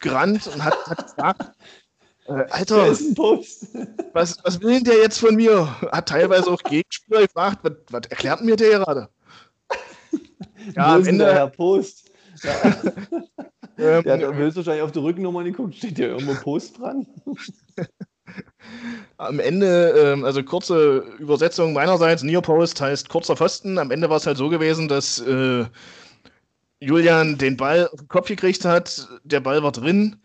gerannt 0.00 0.46
und 0.46 0.64
hat, 0.64 0.76
hat 0.86 1.04
gesagt, 1.04 1.52
äh, 2.26 2.44
Alter, 2.50 2.90
was, 4.12 4.38
was 4.44 4.60
will 4.60 4.74
denn 4.74 4.84
der 4.84 4.98
jetzt 4.98 5.18
von 5.18 5.34
mir? 5.34 5.68
Hat 5.90 6.08
teilweise 6.08 6.50
auch 6.50 6.62
Gegenspieler 6.62 7.22
gefragt, 7.22 7.58
was, 7.62 7.72
was 7.90 8.06
erklärt 8.10 8.42
mir 8.42 8.56
der 8.56 8.78
gerade? 8.78 9.08
Ja, 10.76 10.94
am 10.94 11.06
Ende, 11.06 11.32
Herr 11.32 11.48
Post. 11.48 12.10
Ja. 12.42 12.52
ähm, 13.78 14.02
der 14.04 14.28
hat 14.28 14.34
höchstwahrscheinlich 14.34 14.82
auf 14.82 14.92
die 14.92 15.00
Rückennummer 15.00 15.42
geguckt. 15.44 15.74
Steht 15.74 15.98
ja 15.98 16.06
irgendwo 16.06 16.34
Post 16.34 16.78
dran? 16.78 17.06
Am 19.18 19.40
Ende, 19.40 19.90
ähm, 19.90 20.24
also 20.24 20.42
kurze 20.42 20.98
Übersetzung 21.18 21.72
meinerseits, 21.72 22.22
Nearpost 22.22 22.80
heißt 22.80 23.08
kurzer 23.08 23.36
Pfosten. 23.36 23.78
Am 23.78 23.90
Ende 23.90 24.08
war 24.08 24.16
es 24.16 24.26
halt 24.26 24.38
so 24.38 24.48
gewesen, 24.48 24.88
dass 24.88 25.18
äh, 25.20 25.64
Julian 26.82 27.38
den 27.38 27.56
Ball 27.56 27.88
auf 27.88 28.00
den 28.00 28.08
Kopf 28.08 28.26
gekriegt 28.26 28.64
hat, 28.64 29.08
der 29.22 29.38
Ball 29.38 29.62
war 29.62 29.70
drin 29.70 30.16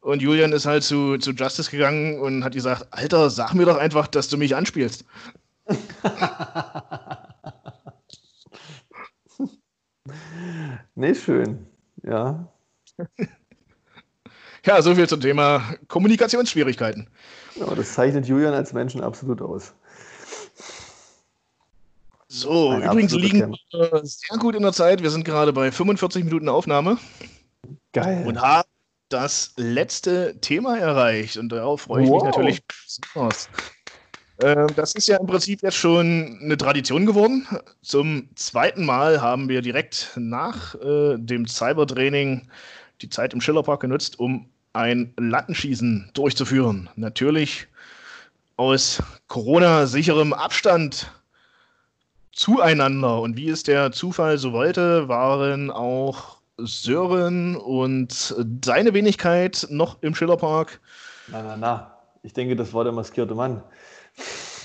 und 0.00 0.22
Julian 0.22 0.52
ist 0.52 0.64
halt 0.64 0.82
zu, 0.82 1.18
zu 1.18 1.32
Justice 1.32 1.70
gegangen 1.70 2.18
und 2.20 2.42
hat 2.42 2.54
gesagt, 2.54 2.86
Alter, 2.90 3.28
sag 3.28 3.52
mir 3.52 3.66
doch 3.66 3.76
einfach, 3.76 4.06
dass 4.06 4.28
du 4.28 4.38
mich 4.38 4.56
anspielst. 4.56 5.04
nee, 10.94 11.14
schön. 11.14 11.66
Ja. 12.02 12.50
ja, 14.64 14.80
so 14.80 14.94
viel 14.94 15.06
zum 15.08 15.20
Thema 15.20 15.74
Kommunikationsschwierigkeiten. 15.88 17.10
Ja, 17.56 17.74
das 17.74 17.92
zeichnet 17.92 18.26
Julian 18.26 18.54
als 18.54 18.72
Menschen 18.72 19.02
absolut 19.02 19.42
aus. 19.42 19.74
So, 22.36 22.68
Ein 22.68 22.82
übrigens 22.82 23.14
liegen 23.14 23.56
wir 23.70 24.00
sehr 24.04 24.36
gut 24.38 24.54
in 24.54 24.62
der 24.62 24.74
Zeit. 24.74 25.02
Wir 25.02 25.08
sind 25.08 25.24
gerade 25.24 25.54
bei 25.54 25.72
45 25.72 26.22
Minuten 26.24 26.50
Aufnahme. 26.50 26.98
Geil. 27.94 28.26
Und 28.26 28.42
haben 28.42 28.68
das 29.08 29.54
letzte 29.56 30.38
Thema 30.42 30.76
erreicht. 30.76 31.38
Und 31.38 31.48
darauf 31.48 31.82
freue 31.82 32.02
ich 32.02 32.10
wow. 32.10 32.22
mich 32.22 32.24
natürlich 32.24 32.60
besonders. 32.66 33.48
Äh, 34.36 34.66
das 34.76 34.94
ist 34.94 35.08
ja 35.08 35.16
im 35.16 35.26
Prinzip 35.26 35.62
jetzt 35.62 35.78
schon 35.78 36.38
eine 36.42 36.58
Tradition 36.58 37.06
geworden. 37.06 37.46
Zum 37.80 38.28
zweiten 38.34 38.84
Mal 38.84 39.22
haben 39.22 39.48
wir 39.48 39.62
direkt 39.62 40.12
nach 40.16 40.74
äh, 40.74 41.16
dem 41.16 41.46
Cybertraining 41.46 42.48
die 43.00 43.08
Zeit 43.08 43.32
im 43.32 43.40
Schillerpark 43.40 43.80
genutzt, 43.80 44.18
um 44.18 44.50
ein 44.74 45.14
Lattenschießen 45.16 46.10
durchzuführen. 46.12 46.90
Natürlich 46.96 47.66
aus 48.58 49.02
Corona-sicherem 49.26 50.34
Abstand 50.34 51.10
zueinander. 52.36 53.20
Und 53.20 53.36
wie 53.36 53.48
es 53.48 53.62
der 53.62 53.90
Zufall 53.90 54.38
so 54.38 54.52
wollte, 54.52 55.08
waren 55.08 55.70
auch 55.70 56.36
Sören 56.58 57.56
und 57.56 58.34
seine 58.64 58.94
Wenigkeit 58.94 59.66
noch 59.70 60.02
im 60.02 60.14
Schillerpark. 60.14 60.80
Na, 61.28 61.42
na, 61.42 61.56
na. 61.56 61.92
Ich 62.22 62.32
denke, 62.32 62.56
das 62.56 62.72
war 62.72 62.84
der 62.84 62.92
maskierte 62.92 63.34
Mann. 63.34 63.62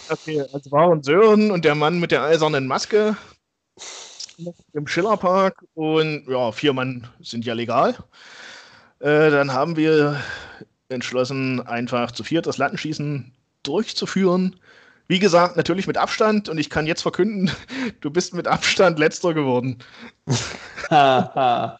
Okay, 0.09 0.41
also 0.53 0.72
waren 0.72 1.03
Sören 1.03 1.51
und 1.51 1.65
der 1.65 1.76
Mann 1.76 1.99
mit 1.99 2.11
der 2.11 2.24
eisernen 2.24 2.67
Maske 2.67 3.15
im 4.74 4.88
Schillerpark 4.88 5.63
und 5.74 6.28
ja, 6.28 6.51
vier 6.51 6.74
Mann 6.74 7.07
sind 7.22 7.45
ja 7.45 7.53
legal. 7.53 7.95
Äh, 8.99 9.30
dann 9.30 9.53
haben 9.53 9.76
wir 9.78 10.19
entschlossen, 10.89 11.65
einfach 11.67 12.11
zu 12.11 12.24
viert 12.24 12.47
das 12.47 12.57
Lattenschießen 12.57 13.32
durchzuführen. 13.63 14.55
Wie 15.12 15.20
gesagt, 15.20 15.57
natürlich 15.57 15.88
mit 15.88 15.97
Abstand 15.97 16.47
und 16.47 16.57
ich 16.57 16.70
kann 16.70 16.88
jetzt 16.88 17.01
verkünden, 17.01 17.51
du 17.99 18.09
bist 18.09 18.34
mit 18.34 18.47
Abstand 18.47 18.97
letzter 18.97 19.34
geworden. 19.34 19.78
ja, 20.89 21.78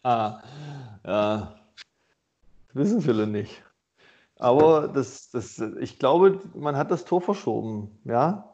wissen 2.74 3.02
viele 3.02 3.28
nicht. 3.28 3.64
Aber 4.36 4.90
das, 4.90 5.30
das, 5.30 5.60
ich 5.80 5.98
glaube, 5.98 6.42
man 6.56 6.76
hat 6.76 6.92
das 6.92 7.06
Tor 7.06 7.22
verschoben, 7.22 7.98
ja. 8.04 8.54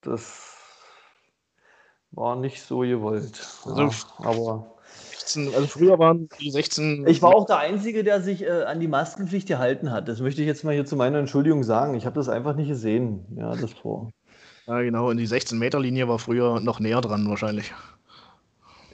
Das 0.00 0.56
war 2.12 2.36
nicht 2.36 2.62
so 2.62 2.78
gewollt. 2.78 3.38
Also, 3.66 3.82
ja, 3.82 3.90
aber 4.16 4.78
16, 5.20 5.54
also 5.54 5.66
früher 5.66 5.98
waren 5.98 6.28
die 6.40 6.50
16. 6.50 7.06
Ich 7.06 7.22
war 7.22 7.34
auch 7.34 7.46
der 7.46 7.58
Einzige, 7.58 8.04
der 8.04 8.20
sich 8.20 8.42
äh, 8.42 8.62
an 8.64 8.80
die 8.80 8.88
Maskenpflicht 8.88 9.46
gehalten 9.46 9.90
hat. 9.90 10.08
Das 10.08 10.20
möchte 10.20 10.40
ich 10.40 10.46
jetzt 10.46 10.64
mal 10.64 10.74
hier 10.74 10.86
zu 10.86 10.96
meiner 10.96 11.18
Entschuldigung 11.18 11.62
sagen. 11.62 11.94
Ich 11.94 12.06
habe 12.06 12.14
das 12.14 12.28
einfach 12.28 12.56
nicht 12.56 12.68
gesehen, 12.68 13.24
ja, 13.36 13.54
das 13.54 13.74
Tor. 13.74 14.10
Ja, 14.66 14.80
genau. 14.82 15.10
Und 15.10 15.16
die 15.18 15.26
16-Meter-Linie 15.26 16.08
war 16.08 16.18
früher 16.18 16.60
noch 16.60 16.80
näher 16.80 17.00
dran, 17.00 17.28
wahrscheinlich. 17.28 17.72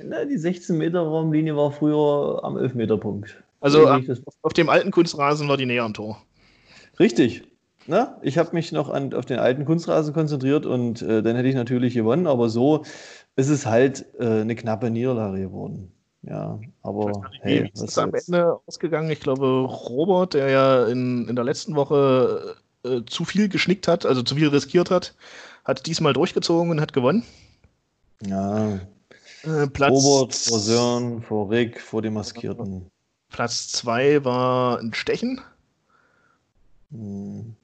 Na, 0.03 0.25
die 0.25 0.39
16-Meter-Raumlinie 0.39 1.57
war 1.57 1.71
früher 1.71 2.41
am 2.43 2.57
11-Meter-Punkt. 2.57 3.43
Also 3.61 3.89
auf, 3.89 4.03
auf 4.43 4.53
dem 4.53 4.69
alten 4.69 4.91
Kunstrasen 4.91 5.49
war 5.49 5.57
die 5.57 5.67
näher 5.67 5.85
am 5.85 5.95
Tor. 5.95 6.23
Richtig. 6.99 7.45
Na, 7.87 8.19
ich 8.23 8.37
habe 8.37 8.51
mich 8.53 8.73
noch 8.73 8.91
an, 8.91 9.15
auf 9.15 9.27
den 9.27 9.39
alten 9.39 9.65
Kunstrasen 9.65 10.13
konzentriert 10.13 10.67
und 10.67 11.03
äh, 11.03 11.23
dann 11.23 11.37
hätte 11.37 11.49
ich 11.49 11.55
natürlich 11.55 11.95
gewonnen, 11.95 12.27
aber 12.27 12.49
so 12.49 12.85
ist 13.37 13.49
es 13.49 13.65
halt 13.65 14.07
äh, 14.19 14.41
eine 14.41 14.57
knappe 14.57 14.91
Niederlage 14.91 15.41
geworden. 15.41 15.93
Ja, 16.29 16.59
aber 16.83 17.31
hey, 17.41 17.71
was 17.73 17.83
ist 17.83 17.99
am 17.99 18.13
Ende 18.13 18.59
ausgegangen? 18.67 19.11
Ich 19.11 19.21
glaube, 19.21 19.47
Robert, 19.47 20.35
der 20.35 20.51
ja 20.51 20.87
in, 20.87 21.29
in 21.29 21.37
der 21.37 21.45
letzten 21.45 21.77
Woche 21.77 22.57
äh, 22.85 23.03
zu 23.07 23.25
viel 23.25 23.49
geschnickt 23.49 23.87
hat, 23.87 24.05
also 24.05 24.23
zu 24.23 24.35
viel 24.35 24.49
riskiert 24.49 24.91
hat, 24.91 25.15
hat 25.65 25.87
diesmal 25.87 26.13
durchgezogen 26.15 26.71
und 26.71 26.81
hat 26.81 26.93
gewonnen. 26.93 27.23
Ja. 28.27 28.81
Äh, 29.45 29.69
Platz, 29.69 29.93
Robert 29.93 30.35
vor 30.35 30.59
Sören, 30.59 31.23
vor 31.23 31.49
Rick, 31.49 31.81
vor 31.81 32.03
dem 32.03 32.15
Maskierten. 32.15 32.91
Platz 33.31 33.69
2 33.69 34.25
war 34.25 34.81
ein 34.81 34.95
Stechen. 34.95 35.41
Hm. 36.91 37.55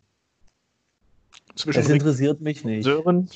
Zwischen 1.57 1.81
das 1.81 1.91
interessiert 1.91 2.37
Rick 2.37 2.43
mich 2.43 2.65
nicht. 2.65 2.85
Sören. 2.85 3.29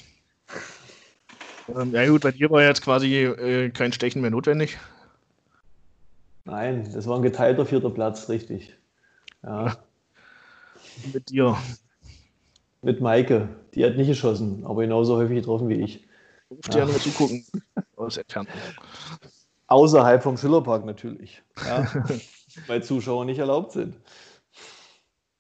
Ähm, 1.74 1.92
ja 1.92 2.08
gut, 2.08 2.22
bei 2.22 2.30
dir 2.30 2.48
war 2.48 2.62
jetzt 2.62 2.82
quasi 2.82 3.24
äh, 3.24 3.70
kein 3.70 3.92
Stechen 3.92 4.22
mehr 4.22 4.30
notwendig. 4.30 4.78
Nein, 6.46 6.88
das 6.94 7.08
war 7.08 7.16
ein 7.16 7.22
geteilter 7.22 7.66
vierter 7.66 7.90
Platz, 7.90 8.28
richtig. 8.28 8.72
Ja. 9.42 9.76
Mit 11.12 11.28
dir. 11.28 11.56
Mit 12.82 13.00
Maike. 13.00 13.48
Die 13.74 13.84
hat 13.84 13.96
nicht 13.96 14.06
geschossen, 14.06 14.64
aber 14.64 14.82
genauso 14.82 15.16
häufig 15.16 15.36
getroffen 15.36 15.68
wie 15.68 15.82
ich. 15.82 16.06
Ruft 16.48 16.72
ja. 16.72 16.84
nur 16.84 16.98
zugucken 17.00 17.44
aus. 17.96 18.20
Außerhalb 19.66 20.22
vom 20.22 20.36
Schillerpark 20.36 20.84
natürlich. 20.84 21.42
Ja. 21.66 21.84
weil 22.68 22.82
Zuschauer 22.82 23.24
nicht 23.24 23.38
erlaubt 23.38 23.72
sind. 23.72 23.96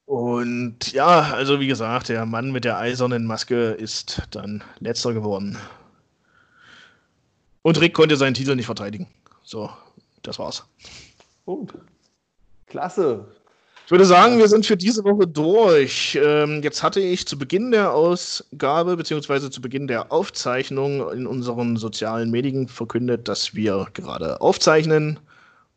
Und 0.06 0.92
ja, 0.92 1.20
also 1.34 1.60
wie 1.60 1.68
gesagt, 1.68 2.08
der 2.08 2.26
Mann 2.26 2.50
mit 2.50 2.64
der 2.64 2.78
eisernen 2.78 3.26
Maske 3.26 3.70
ist 3.70 4.22
dann 4.32 4.64
letzter 4.80 5.14
geworden. 5.14 5.56
Und 7.62 7.80
Rick 7.80 7.94
konnte 7.94 8.16
seinen 8.16 8.34
Titel 8.34 8.56
nicht 8.56 8.66
verteidigen. 8.66 9.08
So, 9.44 9.70
das 10.26 10.38
war's. 10.38 10.64
Gut. 11.44 11.74
Klasse. 12.66 13.26
Ich 13.86 13.92
würde 13.92 14.04
sagen, 14.04 14.38
wir 14.38 14.48
sind 14.48 14.66
für 14.66 14.76
diese 14.76 15.04
Woche 15.04 15.28
durch. 15.28 16.18
Ähm, 16.20 16.60
jetzt 16.64 16.82
hatte 16.82 16.98
ich 16.98 17.24
zu 17.24 17.38
Beginn 17.38 17.70
der 17.70 17.94
Ausgabe 17.94 18.96
bzw. 18.96 19.48
zu 19.48 19.60
Beginn 19.60 19.86
der 19.86 20.10
Aufzeichnung 20.10 21.08
in 21.12 21.24
unseren 21.28 21.76
sozialen 21.76 22.32
Medien 22.32 22.66
verkündet, 22.66 23.28
dass 23.28 23.54
wir 23.54 23.86
gerade 23.94 24.40
aufzeichnen 24.40 25.20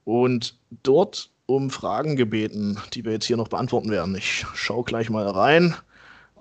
und 0.05 0.55
dort 0.81 1.29
um 1.45 1.69
Fragen 1.69 2.15
gebeten, 2.15 2.79
die 2.93 3.05
wir 3.05 3.11
jetzt 3.11 3.25
hier 3.25 3.37
noch 3.37 3.47
beantworten 3.47 3.91
werden. 3.91 4.15
Ich 4.15 4.43
schaue 4.55 4.83
gleich 4.83 5.11
mal 5.11 5.27
rein, 5.27 5.75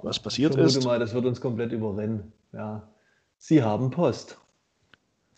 was 0.03 0.19
passiert 0.19 0.55
ich 0.55 0.63
ist. 0.63 0.85
mal, 0.85 0.99
das 0.99 1.13
wird 1.13 1.27
uns 1.27 1.39
komplett 1.39 1.73
überrennen. 1.73 2.33
Ja. 2.55 2.89
Sie 3.37 3.63
haben 3.63 3.91
Post. 3.91 4.39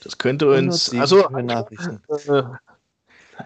Das 0.00 0.18
könnte 0.18 0.50
uns. 0.50 0.94
Also, 0.94 1.28
Nachrichten. 1.28 2.00
Äh, 2.28 2.42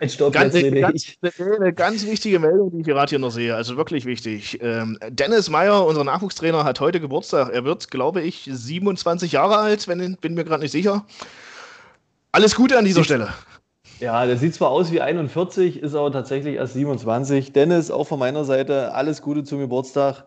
ein 0.01 0.09
Stopp, 0.09 0.33
ganz, 0.33 0.55
eine, 0.55 0.81
ganz, 0.81 1.17
eine, 1.39 1.73
ganz 1.73 2.05
wichtige 2.07 2.39
Meldung, 2.39 2.71
die 2.71 2.81
ich 2.81 2.87
gerade 2.87 3.11
hier 3.11 3.19
noch 3.19 3.31
sehe. 3.31 3.55
Also 3.55 3.77
wirklich 3.77 4.05
wichtig. 4.05 4.59
Ähm, 4.61 4.99
Dennis 5.09 5.51
Meyer, 5.51 5.87
unser 5.87 6.05
Nachwuchstrainer, 6.05 6.65
hat 6.65 6.81
heute 6.81 7.01
Geburtstag. 7.01 7.53
Er 7.53 7.65
wird, 7.65 7.91
glaube 7.91 8.23
ich, 8.23 8.49
27 8.51 9.33
Jahre 9.33 9.59
alt, 9.59 9.87
wenn, 9.87 10.17
bin 10.17 10.35
mir 10.35 10.45
gerade 10.45 10.63
nicht 10.63 10.73
sicher. 10.73 11.05
Alles 12.33 12.57
Gute 12.57 12.79
an 12.79 12.85
dieser 12.85 13.01
ich, 13.01 13.07
Stelle. 13.07 13.29
Ja, 14.01 14.27
der 14.27 14.37
sieht 14.37 14.55
zwar 14.55 14.71
aus 14.71 14.91
wie 14.91 15.01
41, 15.01 15.81
ist 15.81 15.95
aber 15.95 16.11
tatsächlich 16.11 16.57
erst 16.57 16.75
27. 16.75 17.53
Dennis, 17.53 17.91
auch 17.91 18.05
von 18.05 18.19
meiner 18.19 18.45
Seite, 18.45 18.93
alles 18.95 19.23
Gute 19.23 19.45
zum 19.45 19.61
Geburtstag. 19.61 20.25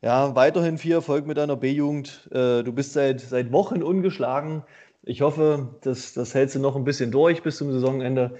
Ja, 0.00 0.36
weiterhin 0.36 0.78
viel 0.78 0.92
Erfolg 0.92 1.26
mit 1.26 1.38
deiner 1.38 1.56
B-Jugend. 1.56 2.28
Äh, 2.30 2.62
du 2.62 2.72
bist 2.72 2.92
seit, 2.92 3.20
seit 3.20 3.50
Wochen 3.50 3.82
ungeschlagen. 3.82 4.62
Ich 5.08 5.22
hoffe, 5.22 5.70
das, 5.80 6.12
das 6.12 6.34
hältst 6.34 6.54
du 6.54 6.60
noch 6.60 6.76
ein 6.76 6.84
bisschen 6.84 7.10
durch 7.10 7.42
bis 7.42 7.56
zum 7.56 7.72
Saisonende. 7.72 8.36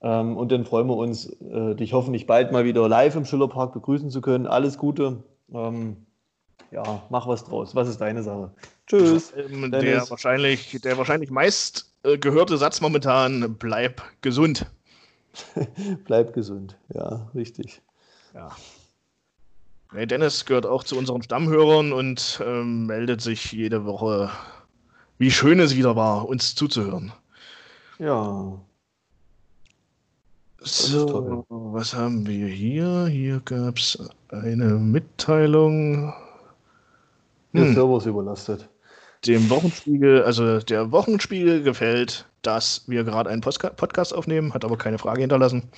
Ähm, 0.00 0.38
und 0.38 0.50
dann 0.50 0.64
freuen 0.64 0.86
wir 0.86 0.96
uns, 0.96 1.26
äh, 1.42 1.74
dich 1.74 1.92
hoffentlich 1.92 2.26
bald 2.26 2.52
mal 2.52 2.64
wieder 2.64 2.88
live 2.88 3.16
im 3.16 3.26
Schillerpark 3.26 3.74
begrüßen 3.74 4.08
zu 4.08 4.22
können. 4.22 4.46
Alles 4.46 4.78
Gute. 4.78 5.22
Ähm, 5.52 6.06
ja, 6.70 7.02
mach 7.10 7.26
was 7.28 7.44
draus. 7.44 7.74
Was 7.74 7.86
ist 7.86 8.00
deine 8.00 8.22
Sache? 8.22 8.50
Tschüss. 8.86 9.34
Ähm, 9.36 9.70
der, 9.70 10.08
wahrscheinlich, 10.08 10.80
der 10.82 10.96
wahrscheinlich 10.96 11.30
meist 11.30 11.92
äh, 12.02 12.16
gehörte 12.16 12.56
Satz 12.56 12.80
momentan: 12.80 13.54
bleib 13.58 14.02
gesund. 14.22 14.64
bleib 16.06 16.32
gesund, 16.32 16.78
ja, 16.94 17.28
richtig. 17.34 17.82
Ja. 18.32 18.56
Dennis 19.92 20.46
gehört 20.46 20.64
auch 20.64 20.82
zu 20.82 20.96
unseren 20.96 21.22
Stammhörern 21.22 21.92
und 21.92 22.42
ähm, 22.42 22.86
meldet 22.86 23.20
sich 23.20 23.52
jede 23.52 23.84
Woche 23.84 24.30
wie 25.18 25.30
schön 25.30 25.60
es 25.60 25.76
wieder 25.76 25.96
war, 25.96 26.28
uns 26.28 26.54
zuzuhören. 26.54 27.12
Ja. 27.98 28.60
So, 30.60 31.44
was 31.48 31.94
haben 31.94 32.26
wir 32.26 32.48
hier? 32.48 33.06
Hier 33.06 33.40
gab 33.44 33.78
es 33.78 33.98
eine 34.30 34.74
Mitteilung. 34.74 36.12
Der 37.52 37.66
hm. 37.66 37.74
Server 37.74 37.98
ist 37.98 38.06
überlastet. 38.06 38.68
Dem 39.26 39.48
Wochenspiegel, 39.48 40.22
also 40.22 40.58
der 40.58 40.92
Wochenspiegel 40.92 41.62
gefällt, 41.62 42.26
dass 42.42 42.82
wir 42.86 43.04
gerade 43.04 43.30
einen 43.30 43.40
Postka 43.40 43.70
Podcast 43.70 44.14
aufnehmen, 44.14 44.54
hat 44.54 44.64
aber 44.64 44.76
keine 44.76 44.98
Frage 44.98 45.20
hinterlassen. 45.20 45.70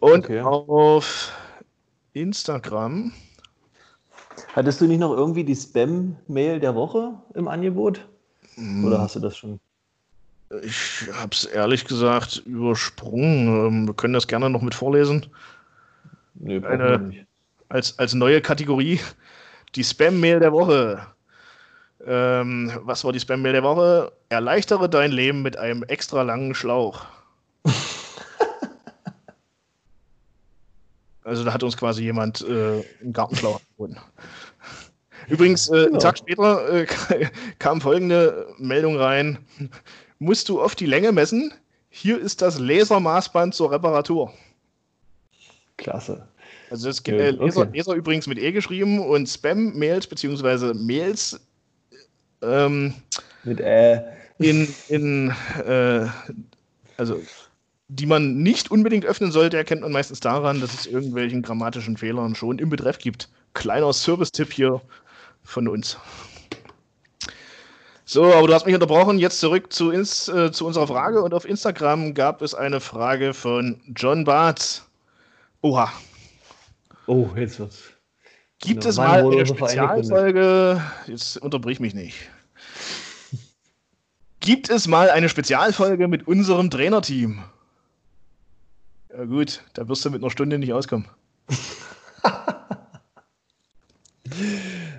Und 0.00 0.24
okay. 0.24 0.40
auf 0.40 1.32
Instagram. 2.12 3.12
Hattest 4.54 4.80
du 4.80 4.86
nicht 4.86 5.00
noch 5.00 5.12
irgendwie 5.12 5.44
die 5.44 5.54
Spam-Mail 5.54 6.60
der 6.60 6.74
Woche 6.74 7.14
im 7.34 7.48
Angebot? 7.48 8.06
Oder 8.56 9.00
hast 9.00 9.16
du 9.16 9.20
das 9.20 9.36
schon? 9.36 9.60
Ich 10.62 11.08
habe 11.14 11.30
es 11.32 11.44
ehrlich 11.46 11.84
gesagt 11.84 12.42
übersprungen. 12.44 13.66
Ähm, 13.66 13.86
wir 13.86 13.94
können 13.94 14.12
das 14.12 14.26
gerne 14.26 14.50
noch 14.50 14.60
mit 14.62 14.74
vorlesen. 14.74 15.26
Nee, 16.34 16.62
Eine, 16.64 16.98
nicht. 16.98 17.26
Als, 17.68 17.98
als 17.98 18.12
neue 18.14 18.40
Kategorie 18.42 19.00
die 19.74 19.84
Spam-Mail 19.84 20.40
der 20.40 20.52
Woche. 20.52 21.06
Ähm, 22.04 22.72
was 22.82 23.04
war 23.04 23.12
die 23.12 23.20
Spam-Mail 23.20 23.52
der 23.52 23.62
Woche? 23.62 24.12
Erleichtere 24.28 24.90
dein 24.90 25.12
Leben 25.12 25.42
mit 25.42 25.56
einem 25.56 25.84
extra 25.84 26.22
langen 26.22 26.54
Schlauch. 26.54 27.06
also 31.24 31.44
da 31.44 31.54
hat 31.54 31.62
uns 31.62 31.76
quasi 31.76 32.02
jemand 32.02 32.42
äh, 32.42 32.82
einen 33.00 33.12
Gartenschlauch 33.12 33.60
gefunden. 33.70 33.98
Übrigens, 35.28 35.68
äh, 35.68 35.72
genau. 35.72 35.86
einen 35.86 35.98
Tag 36.00 36.18
später 36.18 36.68
äh, 36.72 36.86
kam 37.58 37.80
folgende 37.80 38.46
Meldung 38.58 38.96
rein. 38.96 39.38
Musst 40.18 40.48
du 40.48 40.60
oft 40.60 40.78
die 40.80 40.86
Länge 40.86 41.12
messen? 41.12 41.52
Hier 41.90 42.20
ist 42.20 42.42
das 42.42 42.58
Lasermaßband 42.58 43.54
zur 43.54 43.70
Reparatur. 43.70 44.32
Klasse. 45.76 46.26
Also 46.70 46.88
das 46.88 47.00
äh, 47.00 47.30
Laser, 47.30 47.62
okay. 47.62 47.78
Laser, 47.78 47.94
übrigens 47.94 48.26
mit 48.26 48.38
E 48.38 48.50
geschrieben 48.52 48.98
und 48.98 49.28
Spam-Mails 49.28 50.06
beziehungsweise 50.06 50.72
Mails 50.74 51.38
ähm, 52.40 52.94
mit 53.44 53.60
Ä. 53.60 54.02
In, 54.38 54.74
in 54.88 55.34
äh, 55.66 56.06
also 56.96 57.20
die 57.88 58.06
man 58.06 58.38
nicht 58.42 58.70
unbedingt 58.70 59.04
öffnen 59.04 59.32
sollte, 59.32 59.58
erkennt 59.58 59.82
man 59.82 59.92
meistens 59.92 60.20
daran, 60.20 60.60
dass 60.62 60.72
es 60.72 60.86
irgendwelchen 60.86 61.42
grammatischen 61.42 61.98
Fehlern 61.98 62.34
schon 62.34 62.58
im 62.58 62.70
Betreff 62.70 62.98
gibt. 62.98 63.28
Kleiner 63.52 63.92
Service-Tipp 63.92 64.50
hier 64.50 64.80
von 65.42 65.68
uns. 65.68 65.98
So, 68.04 68.24
aber 68.24 68.46
du 68.46 68.54
hast 68.54 68.66
mich 68.66 68.74
unterbrochen. 68.74 69.18
Jetzt 69.18 69.40
zurück 69.40 69.72
zu, 69.72 69.90
ins, 69.90 70.28
äh, 70.28 70.52
zu 70.52 70.66
unserer 70.66 70.86
Frage. 70.86 71.22
Und 71.22 71.32
auf 71.32 71.44
Instagram 71.44 72.14
gab 72.14 72.42
es 72.42 72.54
eine 72.54 72.80
Frage 72.80 73.32
von 73.32 73.80
John 73.96 74.24
Barth. 74.24 74.82
Oha. 75.62 75.90
Oh, 77.06 77.30
jetzt 77.36 77.58
wird's. 77.58 77.92
Gibt 78.58 78.84
es 78.84 78.96
mal 78.96 79.20
eine 79.20 79.46
Spezialfolge? 79.46 80.82
Jetzt 81.06 81.36
unterbrich 81.38 81.80
mich 81.80 81.94
nicht. 81.94 82.16
Gibt 84.40 84.70
es 84.70 84.86
mal 84.86 85.08
eine 85.08 85.28
Spezialfolge 85.28 86.06
mit 86.06 86.26
unserem 86.26 86.68
Trainerteam? 86.68 87.42
Ja 89.16 89.24
gut, 89.24 89.62
da 89.74 89.88
wirst 89.88 90.04
du 90.04 90.10
mit 90.10 90.22
einer 90.22 90.30
Stunde 90.30 90.58
nicht 90.58 90.72
auskommen. 90.72 91.06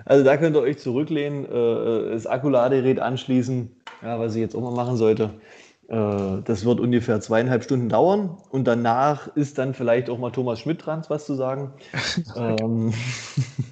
also 0.04 0.24
da 0.24 0.36
könnt 0.36 0.56
ihr 0.56 0.62
euch 0.62 0.78
zurücklehnen, 0.78 1.44
äh, 1.46 2.10
das 2.12 2.26
Akkuladegerät 2.26 3.00
anschließen, 3.00 3.70
ja, 4.02 4.18
was 4.18 4.34
ich 4.34 4.40
jetzt 4.40 4.54
auch 4.54 4.60
mal 4.60 4.72
machen 4.72 4.96
sollte. 4.96 5.30
Äh, 5.88 6.42
das 6.44 6.64
wird 6.64 6.80
ungefähr 6.80 7.20
zweieinhalb 7.20 7.64
Stunden 7.64 7.88
dauern 7.88 8.36
und 8.50 8.64
danach 8.64 9.28
ist 9.36 9.58
dann 9.58 9.74
vielleicht 9.74 10.08
auch 10.08 10.18
mal 10.18 10.30
Thomas 10.30 10.60
Schmidt 10.60 10.84
dran, 10.84 11.02
was 11.08 11.26
zu 11.26 11.34
sagen. 11.34 11.72
ähm, 12.36 12.92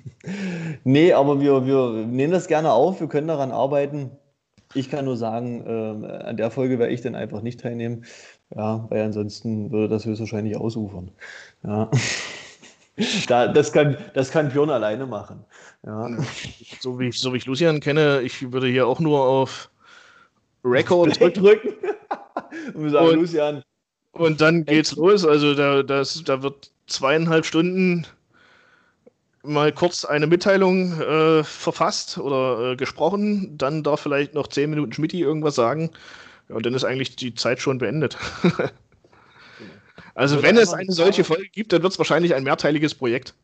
nee, 0.85 1.13
aber 1.13 1.41
wir, 1.41 1.67
wir 1.67 2.07
nehmen 2.07 2.33
das 2.33 2.49
gerne 2.49 2.73
auf, 2.73 3.01
wir 3.01 3.09
können 3.09 3.29
daran 3.29 3.51
arbeiten. 3.51 4.11
Ich 4.75 4.91
kann 4.91 5.05
nur 5.05 5.17
sagen, 5.19 5.65
äh, 5.67 6.07
an 6.25 6.37
der 6.37 6.51
Folge 6.51 6.79
werde 6.79 6.93
ich 6.93 7.03
dann 7.03 7.15
einfach 7.15 7.43
nicht 7.43 7.61
teilnehmen. 7.61 8.05
Ja, 8.55 8.87
weil 8.91 9.03
ansonsten 9.03 9.71
würde 9.71 9.89
das 9.89 10.05
höchstwahrscheinlich 10.05 10.57
ausufern. 10.57 11.11
Ja. 11.63 11.91
Da, 13.27 13.49
das, 13.49 13.73
kann, 13.73 13.97
das 14.15 14.31
kann 14.31 14.51
Björn 14.51 14.71
alleine 14.71 15.07
machen. 15.07 15.45
Ja. 15.85 16.11
So, 16.81 16.99
wie 16.99 17.09
ich, 17.09 17.19
so 17.19 17.33
wie 17.33 17.39
ich 17.39 17.47
Lucian 17.47 17.81
kenne, 17.81 18.21
ich 18.21 18.53
würde 18.53 18.67
hier 18.67 18.87
auch 18.87 19.01
nur 19.01 19.21
auf 19.21 19.71
Record 20.65 21.19
drücken. 21.37 21.75
und 22.75 22.91
sagen, 22.91 23.07
und, 23.07 23.15
Lucian. 23.15 23.63
Und 24.13 24.41
dann 24.41 24.65
geht's 24.65 24.95
los. 24.97 25.25
Also 25.25 25.55
da, 25.55 25.83
das, 25.83 26.23
da 26.25 26.43
wird 26.43 26.71
zweieinhalb 26.87 27.47
Stunden 27.47 28.07
mal 29.43 29.73
kurz 29.73 30.05
eine 30.05 30.27
Mitteilung 30.27 31.01
äh, 31.01 31.45
verfasst 31.45 32.19
oder 32.19 32.73
äh, 32.73 32.77
gesprochen. 32.77 33.57
Dann 33.57 33.83
darf 33.83 34.01
vielleicht 34.01 34.35
noch 34.35 34.49
zehn 34.49 34.71
Minuten 34.71 34.93
Schmidt 34.93 35.15
irgendwas 35.15 35.55
sagen. 35.55 35.91
Ja, 36.49 36.57
und 36.57 36.67
dann 36.67 36.75
ist 36.75 36.85
eigentlich 36.85 37.17
die 37.17 37.35
Zeit 37.35 37.61
schon 37.61 37.79
beendet. 37.79 38.17
also, 40.15 40.43
wenn 40.43 40.57
es 40.57 40.73
eine 40.73 40.93
solche 40.93 41.25
Folge 41.25 41.49
gibt, 41.49 41.73
dann 41.73 41.83
wird 41.83 41.93
es 41.93 41.99
wahrscheinlich 41.99 42.35
ein 42.35 42.45
mehrteiliges 42.45 42.95
Projekt. 42.95 43.35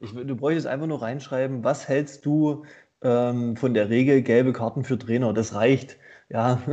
Ich, 0.00 0.12
du 0.12 0.36
bräuchtest 0.36 0.66
einfach 0.66 0.86
nur 0.86 1.02
reinschreiben, 1.02 1.64
was 1.64 1.88
hältst 1.88 2.24
du 2.26 2.64
ähm, 3.02 3.56
von 3.56 3.74
der 3.74 3.90
Regel 3.90 4.22
gelbe 4.22 4.52
Karten 4.52 4.84
für 4.84 4.98
Trainer? 4.98 5.32
Das 5.32 5.54
reicht. 5.54 5.96
Ja. 6.28 6.62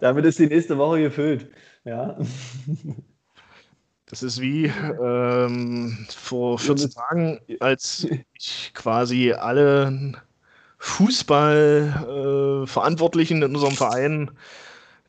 Damit 0.00 0.24
ist 0.24 0.38
die 0.38 0.46
nächste 0.46 0.78
Woche 0.78 1.02
gefüllt. 1.02 1.50
Ja. 1.84 2.16
Das 4.06 4.22
ist 4.22 4.40
wie 4.40 4.66
ähm, 4.66 6.06
vor 6.08 6.58
14 6.58 6.90
Tagen, 6.90 7.40
als 7.60 8.06
ich 8.34 8.72
quasi 8.74 9.32
alle 9.32 10.14
Fußballverantwortlichen 10.78 13.42
äh, 13.42 13.46
in 13.46 13.54
unserem 13.54 13.74
Verein 13.74 14.30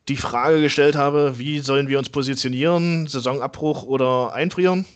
die 0.08 0.16
Frage 0.16 0.60
gestellt 0.60 0.96
habe, 0.96 1.38
wie 1.38 1.60
sollen 1.60 1.88
wir 1.88 1.98
uns 1.98 2.08
positionieren, 2.08 3.06
Saisonabbruch 3.06 3.82
oder 3.82 4.32
einfrieren. 4.32 4.86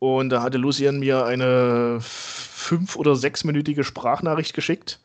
Und 0.00 0.30
da 0.30 0.42
hatte 0.42 0.58
Lucien 0.58 0.98
mir 0.98 1.24
eine 1.24 1.98
fünf- 2.00 2.96
oder 2.96 3.16
sechsminütige 3.16 3.84
Sprachnachricht 3.84 4.54
geschickt, 4.54 5.00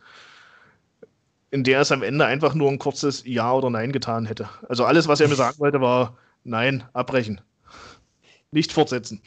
in 1.51 1.63
der 1.63 1.81
es 1.81 1.91
am 1.91 2.03
Ende 2.03 2.25
einfach 2.25 2.53
nur 2.55 2.69
ein 2.69 2.79
kurzes 2.79 3.23
Ja 3.25 3.53
oder 3.53 3.69
Nein 3.69 3.91
getan 3.91 4.25
hätte. 4.25 4.49
Also 4.67 4.85
alles, 4.85 5.07
was 5.07 5.21
er 5.21 5.27
mir 5.27 5.35
sagen 5.35 5.59
wollte, 5.59 5.81
war 5.81 6.17
Nein, 6.43 6.83
abbrechen. 6.93 7.41
Nicht 8.51 8.71
fortsetzen. 8.71 9.21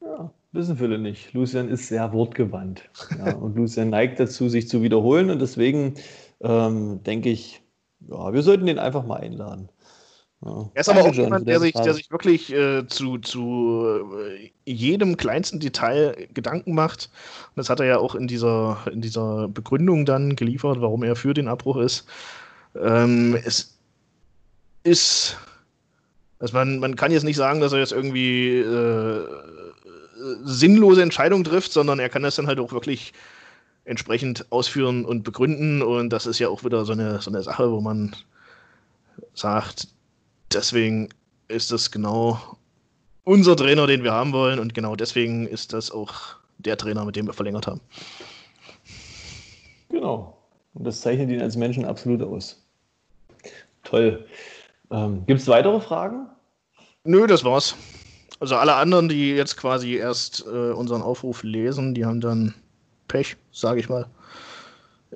Ja, 0.00 0.30
wissen 0.52 0.78
viele 0.78 0.98
nicht. 0.98 1.34
Lucian 1.34 1.68
ist 1.68 1.88
sehr 1.88 2.12
wortgewandt. 2.12 2.88
Ja, 3.18 3.34
und 3.34 3.56
Lucian 3.56 3.90
neigt 3.90 4.18
dazu, 4.20 4.48
sich 4.48 4.68
zu 4.68 4.82
wiederholen. 4.82 5.30
Und 5.30 5.40
deswegen 5.40 5.94
ähm, 6.40 7.02
denke 7.02 7.30
ich, 7.30 7.63
ja, 8.08 8.32
wir 8.32 8.42
sollten 8.42 8.66
den 8.66 8.78
einfach 8.78 9.04
mal 9.04 9.16
einladen. 9.16 9.68
Ja. 10.44 10.70
Er 10.74 10.80
ist 10.80 10.88
aber 10.88 11.02
auch 11.02 11.14
jemand, 11.14 11.48
der 11.48 11.60
sich, 11.60 11.72
der 11.72 11.94
sich 11.94 12.10
wirklich 12.10 12.52
äh, 12.52 12.86
zu, 12.86 13.18
zu 13.18 13.96
äh, 14.28 14.50
jedem 14.66 15.16
kleinsten 15.16 15.58
Detail 15.58 16.28
Gedanken 16.34 16.74
macht. 16.74 17.10
Und 17.48 17.56
das 17.56 17.70
hat 17.70 17.80
er 17.80 17.86
ja 17.86 17.98
auch 17.98 18.14
in 18.14 18.26
dieser, 18.26 18.78
in 18.92 19.00
dieser 19.00 19.48
Begründung 19.48 20.04
dann 20.04 20.36
geliefert, 20.36 20.80
warum 20.80 21.02
er 21.02 21.16
für 21.16 21.32
den 21.32 21.48
Abbruch 21.48 21.78
ist. 21.78 22.06
Ähm, 22.78 23.38
es 23.44 23.78
ist 24.82 25.38
also 26.44 26.58
man, 26.58 26.78
man 26.78 26.94
kann 26.94 27.10
jetzt 27.10 27.22
nicht 27.22 27.36
sagen, 27.36 27.60
dass 27.60 27.72
er 27.72 27.78
jetzt 27.78 27.92
irgendwie 27.92 28.58
äh, 28.58 29.26
sinnlose 30.42 31.02
Entscheidungen 31.02 31.42
trifft, 31.42 31.72
sondern 31.72 31.98
er 31.98 32.10
kann 32.10 32.22
das 32.22 32.36
dann 32.36 32.46
halt 32.46 32.58
auch 32.58 32.72
wirklich 32.72 33.14
entsprechend 33.84 34.50
ausführen 34.50 35.04
und 35.04 35.22
begründen. 35.22 35.82
Und 35.82 36.10
das 36.10 36.26
ist 36.26 36.38
ja 36.38 36.48
auch 36.48 36.64
wieder 36.64 36.84
so 36.84 36.92
eine, 36.92 37.20
so 37.20 37.30
eine 37.30 37.42
Sache, 37.42 37.70
wo 37.70 37.80
man 37.80 38.14
sagt, 39.34 39.88
deswegen 40.52 41.08
ist 41.48 41.70
das 41.70 41.90
genau 41.90 42.38
unser 43.24 43.56
Trainer, 43.56 43.86
den 43.86 44.02
wir 44.02 44.12
haben 44.12 44.32
wollen. 44.32 44.58
Und 44.58 44.74
genau 44.74 44.96
deswegen 44.96 45.46
ist 45.46 45.72
das 45.72 45.90
auch 45.90 46.36
der 46.58 46.76
Trainer, 46.76 47.04
mit 47.04 47.16
dem 47.16 47.26
wir 47.26 47.32
verlängert 47.32 47.66
haben. 47.66 47.80
Genau. 49.88 50.36
Und 50.74 50.84
das 50.84 51.00
zeichnet 51.00 51.30
ihn 51.30 51.40
als 51.40 51.56
Menschen 51.56 51.84
absolut 51.84 52.22
aus. 52.22 52.60
Toll. 53.84 54.26
Ähm, 54.90 55.24
Gibt 55.26 55.40
es 55.40 55.48
weitere 55.48 55.80
Fragen? 55.80 56.26
Nö, 57.04 57.26
das 57.26 57.44
war's. 57.44 57.76
Also 58.40 58.56
alle 58.56 58.74
anderen, 58.74 59.08
die 59.08 59.30
jetzt 59.30 59.56
quasi 59.56 59.94
erst 59.94 60.44
äh, 60.46 60.72
unseren 60.72 61.02
Aufruf 61.02 61.42
lesen, 61.42 61.94
die 61.94 62.04
haben 62.04 62.20
dann 62.20 62.54
Pech, 63.14 63.36
sage 63.52 63.78
ich 63.78 63.88
mal. 63.88 64.06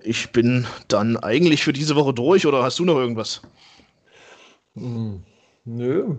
Ich 0.04 0.30
bin 0.30 0.68
dann 0.86 1.16
eigentlich 1.16 1.64
für 1.64 1.72
diese 1.72 1.96
Woche 1.96 2.14
durch 2.14 2.46
oder 2.46 2.62
hast 2.62 2.78
du 2.78 2.84
noch 2.84 2.94
irgendwas? 2.94 3.42
Hm, 4.74 5.24
nö. 5.64 6.14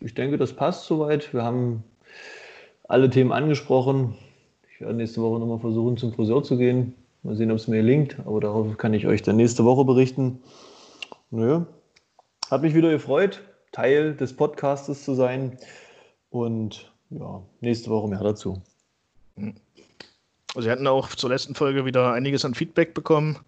Ich 0.00 0.14
denke, 0.14 0.38
das 0.38 0.54
passt 0.54 0.86
soweit. 0.86 1.34
Wir 1.34 1.42
haben 1.42 1.84
alle 2.88 3.10
Themen 3.10 3.32
angesprochen. 3.32 4.14
Ich 4.72 4.80
werde 4.80 4.94
nächste 4.94 5.20
Woche 5.20 5.40
nochmal 5.40 5.58
versuchen, 5.58 5.98
zum 5.98 6.14
Friseur 6.14 6.42
zu 6.42 6.56
gehen. 6.56 6.94
Mal 7.22 7.36
sehen, 7.36 7.50
ob 7.50 7.58
es 7.58 7.68
mir 7.68 7.82
gelingt, 7.82 8.16
aber 8.24 8.40
darauf 8.40 8.74
kann 8.78 8.94
ich 8.94 9.06
euch 9.06 9.20
dann 9.20 9.36
nächste 9.36 9.66
Woche 9.66 9.84
berichten. 9.84 10.40
Nö. 11.30 11.66
Hat 12.50 12.62
mich 12.62 12.74
wieder 12.74 12.90
gefreut. 12.90 13.42
Teil 13.72 14.16
des 14.16 14.34
Podcastes 14.34 15.04
zu 15.04 15.12
sein. 15.12 15.58
Und 16.30 16.90
ja, 17.10 17.42
nächste 17.60 17.90
Woche 17.90 18.08
mehr 18.08 18.22
dazu. 18.22 18.62
Also 20.54 20.66
wir 20.66 20.72
hatten 20.72 20.86
auch 20.86 21.08
zur 21.08 21.30
letzten 21.30 21.54
Folge 21.54 21.84
wieder 21.84 22.12
einiges 22.12 22.44
an 22.44 22.54
Feedback 22.54 22.94
bekommen. 22.94 23.38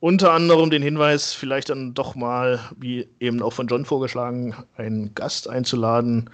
Unter 0.00 0.32
anderem 0.32 0.70
den 0.70 0.82
Hinweis, 0.82 1.32
vielleicht 1.32 1.70
dann 1.70 1.94
doch 1.94 2.14
mal, 2.14 2.60
wie 2.76 3.08
eben 3.20 3.42
auch 3.42 3.52
von 3.52 3.66
John 3.68 3.84
vorgeschlagen, 3.84 4.54
einen 4.76 5.14
Gast 5.14 5.48
einzuladen. 5.48 6.28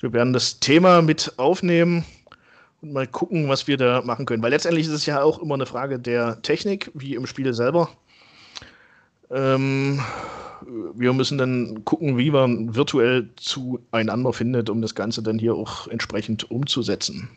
Wir 0.00 0.12
werden 0.12 0.32
das 0.32 0.60
Thema 0.60 1.02
mit 1.02 1.32
aufnehmen 1.36 2.04
und 2.82 2.92
mal 2.92 3.06
gucken, 3.06 3.48
was 3.48 3.66
wir 3.66 3.76
da 3.76 4.02
machen 4.02 4.26
können. 4.26 4.42
Weil 4.42 4.50
letztendlich 4.50 4.86
ist 4.86 4.92
es 4.92 5.06
ja 5.06 5.22
auch 5.22 5.40
immer 5.40 5.54
eine 5.54 5.66
Frage 5.66 5.98
der 5.98 6.40
Technik, 6.42 6.90
wie 6.94 7.14
im 7.14 7.26
Spiel 7.26 7.52
selber. 7.52 7.90
Ähm, 9.30 10.00
wir 10.94 11.12
müssen 11.12 11.38
dann 11.38 11.84
gucken, 11.84 12.18
wie 12.18 12.30
man 12.30 12.74
virtuell 12.74 13.28
zueinander 13.36 14.32
findet, 14.32 14.70
um 14.70 14.82
das 14.82 14.94
Ganze 14.94 15.22
dann 15.22 15.38
hier 15.38 15.54
auch 15.54 15.88
entsprechend 15.88 16.50
umzusetzen. 16.50 17.28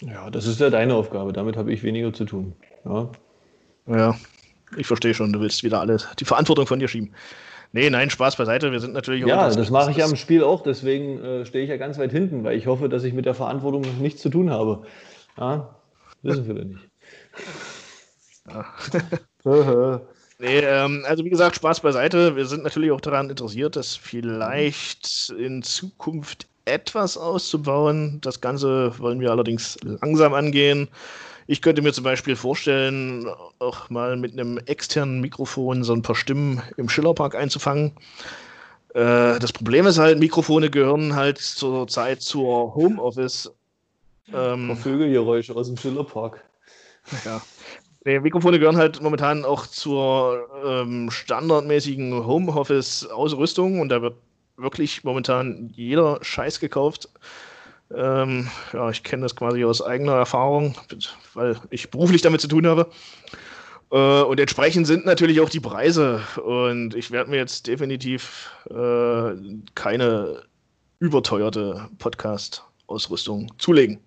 Ja, 0.00 0.30
das 0.30 0.46
ist 0.46 0.60
ja 0.60 0.70
deine 0.70 0.94
Aufgabe. 0.94 1.32
Damit 1.32 1.56
habe 1.56 1.72
ich 1.72 1.82
weniger 1.82 2.12
zu 2.12 2.24
tun. 2.24 2.54
Ja, 2.84 3.10
ja 3.86 4.16
ich 4.76 4.86
verstehe 4.86 5.14
schon. 5.14 5.32
Du 5.32 5.40
willst 5.40 5.62
wieder 5.62 5.80
alles 5.80 6.08
die 6.18 6.24
Verantwortung 6.24 6.66
von 6.66 6.78
dir 6.78 6.88
schieben. 6.88 7.12
Nee, 7.72 7.88
nein, 7.88 8.10
Spaß 8.10 8.36
beiseite. 8.36 8.72
Wir 8.72 8.80
sind 8.80 8.94
natürlich 8.94 9.24
auch. 9.24 9.28
Ja, 9.28 9.48
das 9.48 9.70
mache 9.70 9.92
ich 9.92 9.98
ja 9.98 10.06
im 10.06 10.16
Spiel 10.16 10.42
auch. 10.42 10.62
Deswegen 10.62 11.22
äh, 11.22 11.46
stehe 11.46 11.62
ich 11.62 11.70
ja 11.70 11.76
ganz 11.76 11.98
weit 11.98 12.10
hinten, 12.10 12.42
weil 12.42 12.56
ich 12.56 12.66
hoffe, 12.66 12.88
dass 12.88 13.04
ich 13.04 13.12
mit 13.12 13.26
der 13.26 13.34
Verantwortung 13.34 13.84
nichts 14.00 14.22
zu 14.22 14.28
tun 14.28 14.50
habe. 14.50 14.82
Ja, 15.38 15.76
wissen 16.22 16.46
wir 16.46 16.64
nicht. 16.64 16.88
Ja. 18.48 18.64
nee, 20.38 20.58
ähm, 20.58 21.04
also 21.06 21.24
wie 21.24 21.30
gesagt, 21.30 21.56
Spaß 21.56 21.80
beiseite. 21.80 22.34
Wir 22.34 22.46
sind 22.46 22.64
natürlich 22.64 22.90
auch 22.90 23.00
daran 23.00 23.30
interessiert, 23.30 23.76
das 23.76 23.94
vielleicht 23.94 25.32
in 25.38 25.62
Zukunft 25.62 26.48
etwas 26.70 27.16
auszubauen. 27.16 28.20
Das 28.20 28.40
Ganze 28.40 28.98
wollen 28.98 29.20
wir 29.20 29.30
allerdings 29.30 29.76
langsam 29.82 30.34
angehen. 30.34 30.88
Ich 31.46 31.62
könnte 31.62 31.82
mir 31.82 31.92
zum 31.92 32.04
Beispiel 32.04 32.36
vorstellen, 32.36 33.26
auch 33.58 33.90
mal 33.90 34.16
mit 34.16 34.32
einem 34.32 34.58
externen 34.58 35.20
Mikrofon 35.20 35.82
so 35.82 35.92
ein 35.92 36.02
paar 36.02 36.14
Stimmen 36.14 36.62
im 36.76 36.88
Schillerpark 36.88 37.34
einzufangen. 37.34 37.92
Äh, 38.94 39.38
das 39.38 39.52
Problem 39.52 39.86
ist 39.86 39.98
halt, 39.98 40.18
Mikrofone 40.18 40.70
gehören 40.70 41.16
halt 41.16 41.38
zur 41.38 41.88
Zeit 41.88 42.22
zur 42.22 42.74
Homeoffice. 42.74 43.52
Ähm, 44.32 44.76
Vögelgeräusche 44.76 45.54
aus 45.56 45.66
dem 45.66 45.76
Schillerpark. 45.76 46.44
Ja. 47.24 47.42
Nee, 48.04 48.20
Mikrofone 48.20 48.58
gehören 48.58 48.78
halt 48.78 49.02
momentan 49.02 49.44
auch 49.44 49.66
zur 49.66 50.48
ähm, 50.64 51.10
standardmäßigen 51.10 52.26
Homeoffice-Ausrüstung 52.26 53.80
und 53.80 53.90
da 53.90 54.00
wird 54.00 54.14
wirklich 54.60 55.04
momentan 55.04 55.70
jeder 55.74 56.18
Scheiß 56.22 56.60
gekauft. 56.60 57.08
Ähm, 57.92 58.48
ja, 58.72 58.90
ich 58.90 59.02
kenne 59.02 59.22
das 59.22 59.34
quasi 59.34 59.64
aus 59.64 59.82
eigener 59.82 60.14
Erfahrung, 60.14 60.74
weil 61.34 61.56
ich 61.70 61.90
beruflich 61.90 62.22
damit 62.22 62.40
zu 62.40 62.48
tun 62.48 62.66
habe. 62.66 62.90
Äh, 63.90 64.22
und 64.22 64.38
entsprechend 64.38 64.86
sind 64.86 65.06
natürlich 65.06 65.40
auch 65.40 65.50
die 65.50 65.60
Preise. 65.60 66.22
Und 66.44 66.94
ich 66.94 67.10
werde 67.10 67.30
mir 67.30 67.36
jetzt 67.36 67.66
definitiv 67.66 68.50
äh, 68.70 69.34
keine 69.74 70.44
überteuerte 71.00 71.88
Podcast-Ausrüstung 71.98 73.52
zulegen. 73.58 73.98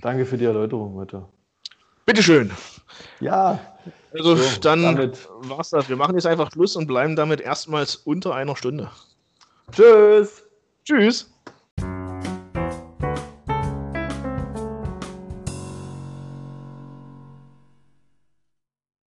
Danke 0.00 0.26
für 0.26 0.36
die 0.36 0.44
Erläuterung 0.44 0.94
heute. 0.94 1.24
Bitteschön. 2.04 2.50
Ja. 3.20 3.60
Also 4.12 4.36
so, 4.36 4.60
dann 4.60 4.82
damit. 4.82 5.28
war's 5.40 5.70
das. 5.70 5.88
Wir 5.88 5.96
machen 5.96 6.14
jetzt 6.14 6.26
einfach 6.26 6.50
Schluss 6.52 6.76
und 6.76 6.86
bleiben 6.86 7.16
damit 7.16 7.40
erstmals 7.40 7.96
unter 7.96 8.34
einer 8.34 8.56
Stunde. 8.56 8.90
Tschüss. 9.72 10.44
Tschüss. 10.84 11.30